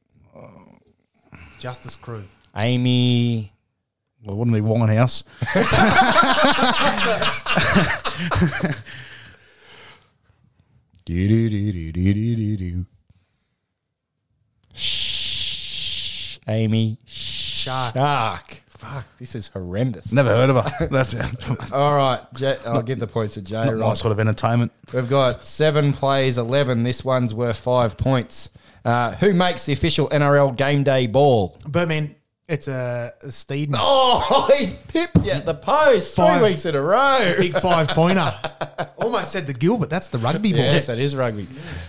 Justice 1.59 1.97
Crew. 1.97 2.25
Amy. 2.57 3.53
Well, 4.25 4.37
wouldn't 4.37 4.55
be 4.55 4.61
Winehouse. 4.61 5.25
Do, 11.05 11.29
do, 11.29 11.51
do, 11.51 11.73
do, 11.73 11.93
do, 11.93 12.15
do, 12.15 12.37
do, 12.37 12.57
do. 12.57 12.87
Shh. 14.75 16.39
Amy. 16.49 16.99
Shark. 17.07 17.95
Shark. 17.95 18.63
Fuck, 18.69 19.05
this 19.19 19.35
is 19.37 19.47
horrendous. 19.49 20.13
Never 20.13 20.31
heard 20.31 20.51
of 20.51 20.65
her. 20.69 20.87
That's 20.91 21.15
not 21.15 21.73
All 21.73 21.95
right, 21.95 22.21
J- 22.35 22.57
I'll 22.67 22.83
give 22.83 22.99
the 22.99 23.07
points 23.07 23.35
to 23.35 23.43
Jay. 23.43 23.65
my 23.65 23.73
Right. 23.73 23.97
sort 23.97 24.11
of 24.13 24.19
entertainment. 24.19 24.73
We've 24.93 25.09
got 25.09 25.45
seven 25.45 25.93
plays, 25.93 26.37
11. 26.37 26.83
This 26.83 27.05
one's 27.05 27.33
worth 27.35 27.59
five 27.61 27.97
points. 27.97 28.49
Uh, 28.85 29.13
who 29.13 29.33
makes 29.35 29.67
the 29.67 29.73
official 29.73 30.09
NRL 30.09 30.57
game 30.57 30.83
day 30.83 31.07
ball? 31.07 31.57
Burtman. 31.65 32.17
It's 32.53 32.69
a, 32.69 33.15
a 33.23 33.29
Steeden. 33.29 33.77
Oh, 33.79 34.47
he's 34.59 34.75
pipped 34.75 35.25
you 35.25 35.31
at 35.31 35.47
the 35.47 35.55
post 35.55 36.15
three 36.15 36.39
weeks 36.43 36.67
in 36.67 36.75
a 36.75 36.83
row. 36.83 37.35
Big 37.39 37.55
five 37.55 37.89
pointer. 37.89 38.31
Almost 38.99 39.33
said 39.33 39.47
the 39.47 39.55
Gilbert. 39.55 39.89
That's 39.89 40.09
the 40.09 40.19
rugby 40.19 40.53
ball. 40.53 40.61
Yes, 40.61 40.89
that 40.89 40.99
is 40.99 41.17
rugby. 41.17 41.47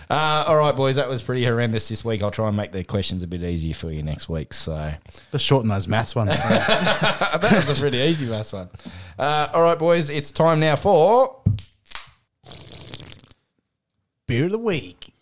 Uh, 0.08 0.46
all 0.48 0.56
right, 0.56 0.74
boys, 0.74 0.96
that 0.96 1.06
was 1.06 1.20
pretty 1.20 1.44
horrendous 1.44 1.90
this 1.90 2.02
week. 2.02 2.22
I'll 2.22 2.30
try 2.30 2.48
and 2.48 2.56
make 2.56 2.72
the 2.72 2.82
questions 2.82 3.22
a 3.22 3.26
bit 3.26 3.42
easier 3.42 3.74
for 3.74 3.90
you 3.90 4.02
next 4.02 4.30
week. 4.30 4.54
So 4.54 4.90
Just 5.32 5.44
shorten 5.44 5.68
those 5.68 5.86
maths 5.86 6.16
ones. 6.16 6.30
that 6.48 7.42
was 7.42 7.78
a 7.78 7.78
pretty 7.78 7.98
easy 7.98 8.24
last 8.24 8.54
one. 8.54 8.70
Uh, 9.18 9.48
all 9.52 9.62
right, 9.62 9.78
boys, 9.78 10.08
it's 10.08 10.32
time 10.32 10.60
now 10.60 10.76
for 10.76 11.42
Beer 14.26 14.46
of 14.46 14.52
the 14.52 14.58
week. 14.58 15.13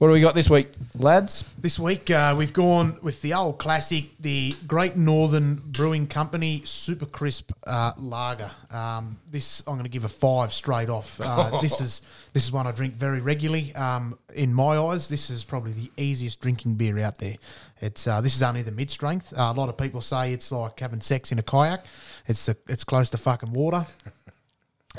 What 0.00 0.06
do 0.06 0.14
we 0.14 0.22
got 0.22 0.34
this 0.34 0.48
week, 0.48 0.68
lads? 0.98 1.44
This 1.58 1.78
week 1.78 2.10
uh, 2.10 2.34
we've 2.34 2.54
gone 2.54 2.96
with 3.02 3.20
the 3.20 3.34
old 3.34 3.58
classic, 3.58 4.06
the 4.18 4.54
Great 4.66 4.96
Northern 4.96 5.56
Brewing 5.56 6.06
Company 6.06 6.62
Super 6.64 7.04
Crisp 7.04 7.52
uh, 7.66 7.92
Lager. 7.98 8.50
Um, 8.70 9.18
this 9.30 9.62
I'm 9.66 9.74
going 9.74 9.82
to 9.82 9.90
give 9.90 10.04
a 10.04 10.08
five 10.08 10.54
straight 10.54 10.88
off. 10.88 11.20
Uh, 11.20 11.60
this 11.60 11.82
is 11.82 12.00
this 12.32 12.44
is 12.44 12.50
one 12.50 12.66
I 12.66 12.72
drink 12.72 12.94
very 12.94 13.20
regularly. 13.20 13.74
Um, 13.74 14.18
in 14.34 14.54
my 14.54 14.78
eyes, 14.78 15.10
this 15.10 15.28
is 15.28 15.44
probably 15.44 15.72
the 15.72 15.90
easiest 15.98 16.40
drinking 16.40 16.76
beer 16.76 16.98
out 17.00 17.18
there. 17.18 17.36
It's 17.82 18.06
uh, 18.06 18.22
this 18.22 18.34
is 18.34 18.40
only 18.40 18.62
the 18.62 18.72
mid 18.72 18.90
strength. 18.90 19.34
Uh, 19.38 19.52
a 19.54 19.60
lot 19.60 19.68
of 19.68 19.76
people 19.76 20.00
say 20.00 20.32
it's 20.32 20.50
like 20.50 20.80
having 20.80 21.02
sex 21.02 21.30
in 21.30 21.38
a 21.38 21.42
kayak. 21.42 21.84
It's 22.26 22.48
a, 22.48 22.56
it's 22.68 22.84
close 22.84 23.10
to 23.10 23.18
fucking 23.18 23.52
water. 23.52 23.86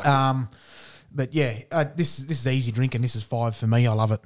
Um, 0.05 0.47
but 1.11 1.33
yeah, 1.33 1.63
uh, 1.69 1.83
this 1.93 2.15
this 2.15 2.39
is 2.39 2.47
easy 2.47 2.71
drinking. 2.71 3.01
This 3.01 3.17
is 3.17 3.23
five 3.23 3.57
for 3.57 3.67
me. 3.67 3.87
I 3.87 3.91
love 3.91 4.13
it. 4.13 4.21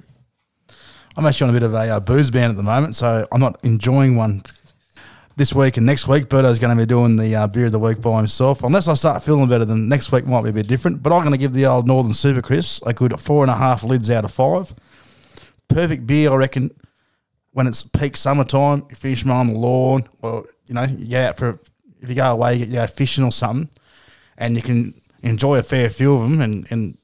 I'm 1.16 1.24
actually 1.24 1.48
on 1.48 1.56
a 1.56 1.58
bit 1.58 1.62
of 1.62 1.72
a 1.72 1.96
uh, 1.96 2.00
booze 2.00 2.30
ban 2.30 2.50
at 2.50 2.56
the 2.56 2.62
moment, 2.62 2.94
so 2.94 3.26
I'm 3.32 3.40
not 3.40 3.58
enjoying 3.64 4.16
one 4.16 4.42
this 5.36 5.54
week 5.54 5.78
and 5.78 5.86
next 5.86 6.06
week. 6.06 6.28
Berto's 6.28 6.58
going 6.58 6.76
to 6.76 6.82
be 6.82 6.86
doing 6.86 7.16
the 7.16 7.34
uh, 7.34 7.46
beer 7.46 7.66
of 7.66 7.72
the 7.72 7.78
week 7.78 8.02
by 8.02 8.18
himself. 8.18 8.62
Unless 8.62 8.86
I 8.86 8.94
start 8.94 9.22
feeling 9.22 9.48
better, 9.48 9.64
then 9.64 9.88
next 9.88 10.12
week 10.12 10.26
might 10.26 10.42
be 10.42 10.50
a 10.50 10.52
bit 10.52 10.66
different. 10.66 11.02
But 11.02 11.14
I'm 11.14 11.22
going 11.22 11.32
to 11.32 11.38
give 11.38 11.54
the 11.54 11.64
old 11.64 11.86
Northern 11.86 12.12
Super 12.12 12.42
Crisps 12.42 12.86
a 12.86 12.92
good 12.92 13.18
four 13.18 13.44
and 13.44 13.50
a 13.50 13.56
half 13.56 13.82
lids 13.82 14.10
out 14.10 14.24
of 14.24 14.30
five. 14.30 14.74
Perfect 15.68 16.06
beer, 16.06 16.30
I 16.30 16.36
reckon. 16.36 16.70
When 17.52 17.66
it's 17.66 17.82
peak 17.82 18.18
summertime, 18.18 18.86
you 18.90 18.96
finish 18.96 19.24
mowing 19.24 19.54
the 19.54 19.58
lawn, 19.58 20.06
or 20.20 20.44
you 20.66 20.74
know, 20.74 20.84
you 20.84 21.16
out 21.16 21.38
for 21.38 21.58
if 22.02 22.10
you 22.10 22.14
go 22.14 22.30
away, 22.30 22.56
you 22.56 22.66
go 22.66 22.86
fishing 22.86 23.24
or 23.24 23.32
something, 23.32 23.70
and 24.36 24.54
you 24.54 24.60
can 24.60 25.00
enjoy 25.22 25.56
a 25.56 25.62
fair 25.62 25.88
few 25.88 26.14
of 26.14 26.20
them, 26.20 26.42
and, 26.42 26.66
and 26.70 26.98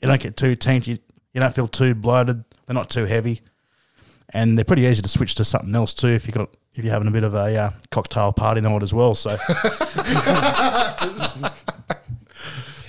you 0.00 0.06
don't 0.06 0.20
get 0.20 0.36
too. 0.36 0.50
You, 0.50 0.98
you 1.32 1.40
don't 1.40 1.54
feel 1.54 1.66
too 1.66 1.96
bloated. 1.96 2.44
They're 2.68 2.74
not 2.74 2.90
too 2.90 3.06
heavy 3.06 3.40
and 4.30 4.56
they're 4.56 4.64
pretty 4.64 4.82
easy 4.82 5.02
to 5.02 5.08
switch 5.08 5.34
to 5.36 5.44
something 5.44 5.74
else 5.74 5.94
too 5.94 6.08
if 6.08 6.26
you 6.26 6.32
got 6.32 6.50
if 6.74 6.84
you're 6.84 6.92
having 6.92 7.08
a 7.08 7.10
bit 7.10 7.24
of 7.24 7.34
a 7.34 7.56
uh, 7.56 7.70
cocktail 7.90 8.32
party 8.32 8.60
night 8.60 8.82
as 8.82 8.94
well. 8.94 9.14
So 9.14 9.36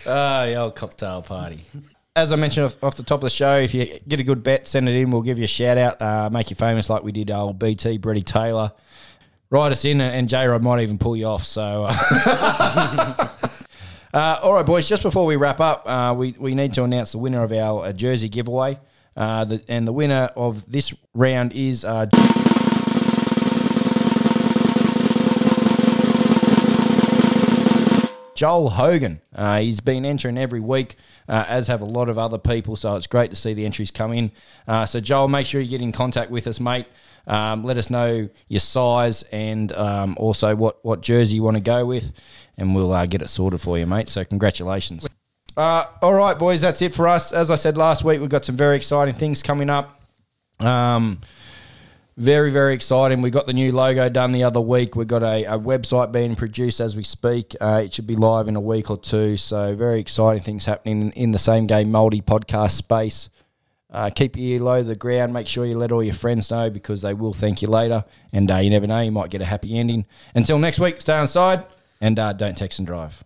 Ah, 0.05 0.45
the 0.47 0.55
old 0.55 0.75
cocktail 0.75 1.21
party. 1.21 1.59
As 2.15 2.31
I 2.31 2.35
mentioned 2.35 2.65
off, 2.65 2.83
off 2.83 2.95
the 2.95 3.03
top 3.03 3.19
of 3.19 3.25
the 3.25 3.29
show, 3.29 3.57
if 3.57 3.75
you 3.75 3.99
get 4.07 4.19
a 4.19 4.23
good 4.23 4.41
bet, 4.41 4.67
send 4.67 4.89
it 4.89 4.95
in. 4.95 5.11
We'll 5.11 5.21
give 5.21 5.37
you 5.37 5.43
a 5.43 5.47
shout 5.47 5.77
out, 5.77 6.01
uh, 6.01 6.29
make 6.31 6.49
you 6.49 6.55
famous 6.55 6.89
like 6.89 7.03
we 7.03 7.11
did 7.11 7.29
old 7.29 7.59
BT, 7.59 7.99
Brady 7.99 8.23
Taylor. 8.23 8.71
Write 9.51 9.71
us 9.71 9.85
in, 9.85 10.01
and 10.01 10.27
J 10.27 10.47
Rod 10.47 10.63
might 10.63 10.81
even 10.81 10.97
pull 10.97 11.15
you 11.15 11.25
off. 11.25 11.45
So, 11.45 11.85
uh, 11.87 11.93
uh, 14.13 14.39
all 14.43 14.53
right, 14.53 14.65
boys. 14.65 14.89
Just 14.89 15.03
before 15.03 15.27
we 15.27 15.35
wrap 15.35 15.59
up, 15.59 15.87
uh, 15.87 16.15
we 16.17 16.33
we 16.39 16.55
need 16.55 16.73
to 16.73 16.83
announce 16.83 17.11
the 17.11 17.19
winner 17.19 17.43
of 17.43 17.51
our 17.51 17.85
uh, 17.85 17.93
jersey 17.93 18.29
giveaway. 18.29 18.79
Uh, 19.15 19.45
the, 19.45 19.63
and 19.67 19.87
the 19.87 19.93
winner 19.93 20.29
of 20.35 20.69
this 20.71 20.93
round 21.13 21.53
is 21.53 21.83
uh, 21.83 22.05
Joel 28.39 28.69
Hogan. 28.69 29.19
Uh, 29.35 29.59
he's 29.59 29.81
been 29.81 30.05
entering 30.05 30.37
every 30.37 30.61
week, 30.61 30.95
uh, 31.27 31.43
as 31.49 31.67
have 31.67 31.81
a 31.81 31.85
lot 31.85 32.07
of 32.07 32.17
other 32.17 32.37
people. 32.37 32.77
So 32.77 32.95
it's 32.95 33.05
great 33.05 33.31
to 33.31 33.35
see 33.35 33.53
the 33.53 33.65
entries 33.65 33.91
come 33.91 34.13
in. 34.13 34.31
Uh, 34.65 34.85
so 34.85 35.01
Joel, 35.01 35.27
make 35.27 35.45
sure 35.45 35.59
you 35.59 35.69
get 35.69 35.81
in 35.81 35.91
contact 35.91 36.31
with 36.31 36.47
us, 36.47 36.57
mate. 36.61 36.85
Um, 37.27 37.65
let 37.65 37.77
us 37.77 37.89
know 37.89 38.29
your 38.47 38.61
size 38.61 39.23
and 39.33 39.73
um, 39.73 40.15
also 40.17 40.55
what 40.55 40.83
what 40.85 41.01
jersey 41.01 41.35
you 41.35 41.43
want 41.43 41.57
to 41.57 41.63
go 41.63 41.85
with, 41.85 42.13
and 42.57 42.73
we'll 42.73 42.93
uh, 42.93 43.05
get 43.07 43.21
it 43.21 43.27
sorted 43.27 43.59
for 43.59 43.77
you, 43.77 43.85
mate. 43.85 44.07
So 44.07 44.23
congratulations. 44.23 45.05
Uh, 45.59 45.85
all 46.01 46.13
right, 46.13 46.39
boys, 46.39 46.61
that's 46.61 46.81
it 46.81 46.95
for 46.95 47.05
us. 47.05 47.33
As 47.33 47.51
I 47.51 47.57
said 47.57 47.75
last 47.75 48.05
week, 48.05 48.21
we've 48.21 48.29
got 48.29 48.45
some 48.45 48.55
very 48.55 48.77
exciting 48.77 49.13
things 49.13 49.43
coming 49.43 49.69
up. 49.69 49.99
Um, 50.61 51.19
very, 52.15 52.49
very 52.49 52.73
exciting. 52.73 53.21
We 53.21 53.29
got 53.29 53.45
the 53.45 53.51
new 53.51 53.73
logo 53.73 54.07
done 54.07 54.31
the 54.31 54.45
other 54.45 54.61
week. 54.61 54.95
We've 54.95 55.05
got 55.05 55.21
a, 55.21 55.43
a 55.43 55.59
website 55.59 56.13
being 56.13 56.37
produced 56.37 56.79
as 56.79 56.95
we 56.95 57.03
speak. 57.03 57.57
Uh, 57.59 57.81
it 57.83 57.93
should 57.93 58.07
be 58.07 58.15
live 58.15 58.47
in 58.47 58.55
a 58.55 58.61
week 58.61 58.89
or 58.89 58.97
two. 58.97 59.35
So, 59.35 59.75
very 59.75 59.99
exciting 59.99 60.43
things 60.43 60.63
happening 60.63 61.11
in, 61.17 61.33
the 61.33 61.37
same 61.37 61.67
game 61.67 61.91
multi 61.91 62.21
podcast 62.21 62.71
space. 62.71 63.29
Uh, 63.91 64.09
keep 64.15 64.37
your 64.37 64.45
ear 64.45 64.59
low 64.61 64.77
to 64.77 64.87
the 64.87 64.95
ground. 64.95 65.33
Make 65.33 65.47
sure 65.47 65.65
you 65.65 65.77
let 65.77 65.91
all 65.91 66.01
your 66.01 66.13
friends 66.13 66.49
know 66.49 66.69
because 66.69 67.01
they 67.01 67.13
will 67.13 67.33
thank 67.33 67.61
you 67.61 67.67
later. 67.67 68.05
And 68.31 68.49
uh, 68.49 68.59
you 68.59 68.69
never 68.69 68.87
know, 68.87 69.01
you 69.01 69.11
might 69.11 69.29
get 69.29 69.41
a 69.41 69.45
happy 69.45 69.77
ending. 69.77 70.05
Until 70.33 70.57
next 70.57 70.79
week, 70.79 71.01
stay 71.01 71.17
on 71.17 71.27
side 71.27 71.65
and 71.99 72.17
uh, 72.17 72.31
don't 72.31 72.57
text 72.57 72.79
and 72.79 72.87
drive. 72.87 73.25